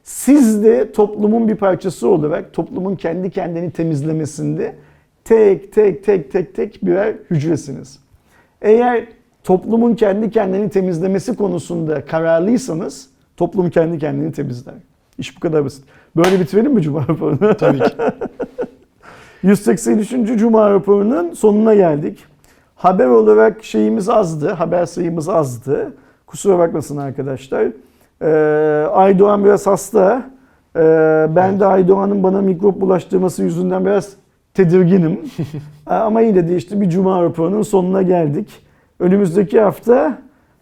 Siz 0.03 0.63
de 0.63 0.91
toplumun 0.91 1.47
bir 1.47 1.55
parçası 1.55 2.07
olarak 2.07 2.53
toplumun 2.53 2.95
kendi 2.95 3.29
kendini 3.29 3.71
temizlemesinde 3.71 4.75
tek 5.29 5.73
tek 5.73 6.03
tek 6.03 6.31
tek 6.31 6.55
tek 6.55 6.85
birer 6.85 7.15
hücresiniz. 7.31 7.99
Eğer 8.61 9.07
toplumun 9.43 9.95
kendi 9.95 10.29
kendini 10.29 10.69
temizlemesi 10.69 11.35
konusunda 11.35 12.05
kararlıysanız 12.05 13.09
toplum 13.37 13.69
kendi 13.69 13.99
kendini 13.99 14.31
temizler. 14.31 14.73
İş 15.17 15.37
bu 15.37 15.39
kadar 15.39 15.65
basit. 15.65 15.83
Böyle 16.15 16.39
bitirelim 16.39 16.73
mi 16.73 16.81
Cuma 16.81 17.01
raporunu? 17.07 17.53
Tabii 17.57 17.79
ki. 17.79 17.91
183. 19.43 20.39
Cuma 20.39 20.71
raporunun 20.71 21.33
sonuna 21.33 21.75
geldik. 21.75 22.25
Haber 22.75 23.07
olarak 23.07 23.63
şeyimiz 23.63 24.09
azdı, 24.09 24.49
haber 24.49 24.85
sayımız 24.85 25.29
azdı. 25.29 25.93
Kusura 26.27 26.59
bakmasın 26.59 26.97
arkadaşlar. 26.97 27.67
Ee, 28.21 28.87
Aydoğan 28.87 29.43
biraz 29.43 29.67
hasta. 29.67 30.23
Ee, 30.75 31.27
ben 31.35 31.59
de 31.59 31.65
Aydoğan'ın 31.65 32.23
bana 32.23 32.41
mikrop 32.41 32.81
bulaştırması 32.81 33.43
yüzünden 33.43 33.85
biraz 33.85 34.18
tedirginim. 34.63 35.19
Ama 35.85 36.21
yine 36.21 36.49
de 36.49 36.55
işte 36.55 36.81
bir 36.81 36.89
Cuma 36.89 37.23
raporunun 37.23 37.61
sonuna 37.61 38.01
geldik. 38.01 38.49
Önümüzdeki 38.99 39.59
hafta, 39.59 40.17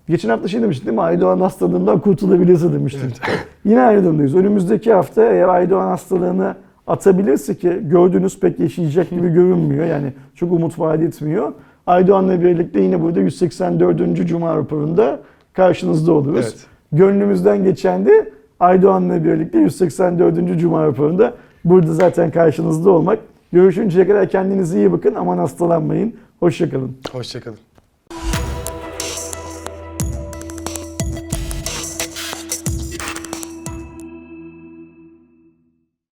geçen 0.10 0.30
hafta 0.30 0.48
şey 0.48 0.62
demiştik 0.62 0.86
değil 0.86 0.98
mi? 0.98 1.02
Aydoğan 1.02 1.40
hastalığından 1.40 2.00
kurtulabilirse 2.00 2.74
demiştik. 2.74 3.22
Yine 3.66 3.82
aynı 3.82 4.04
durumdayız. 4.04 4.36
Önümüzdeki 4.36 4.94
hafta 4.94 5.24
eğer 5.24 5.48
Aydoğan 5.48 5.88
hastalığını 5.88 6.56
atabilirse 6.88 7.56
ki 7.56 7.80
gördüğünüz 7.82 8.40
pek 8.40 8.60
yaşayacak 8.60 9.10
gibi 9.10 9.30
görünmüyor. 9.34 9.86
Yani 9.86 10.14
çok 10.36 10.52
umut 10.52 10.80
vaat 10.80 11.00
etmiyor. 11.02 11.54
Aydoğan'la 11.88 12.44
birlikte 12.44 12.82
yine 12.82 13.02
burada 13.02 13.20
184. 13.20 14.28
Cuma 14.28 14.58
raporunda 14.58 15.20
karşınızda 15.54 16.12
oluruz. 16.14 16.40
Evet. 16.40 16.66
Gönlümüzden 16.92 17.64
geçen 17.64 18.06
de 18.06 18.32
Aydoğan'la 18.60 19.24
birlikte 19.24 19.60
184. 19.60 20.60
Cuma 20.60 20.86
raporunda 20.86 21.34
burada 21.66 21.94
zaten 21.94 22.32
karşınızda 22.32 22.90
olmak. 22.90 23.20
Görüşünceye 23.54 24.08
kadar 24.08 24.30
kendinize 24.30 24.78
iyi 24.78 24.92
bakın. 24.92 25.16
Aman 25.16 25.38
hastalanmayın. 25.38 26.16
Hoşçakalın. 26.40 26.98
Hoşçakalın. 27.12 27.67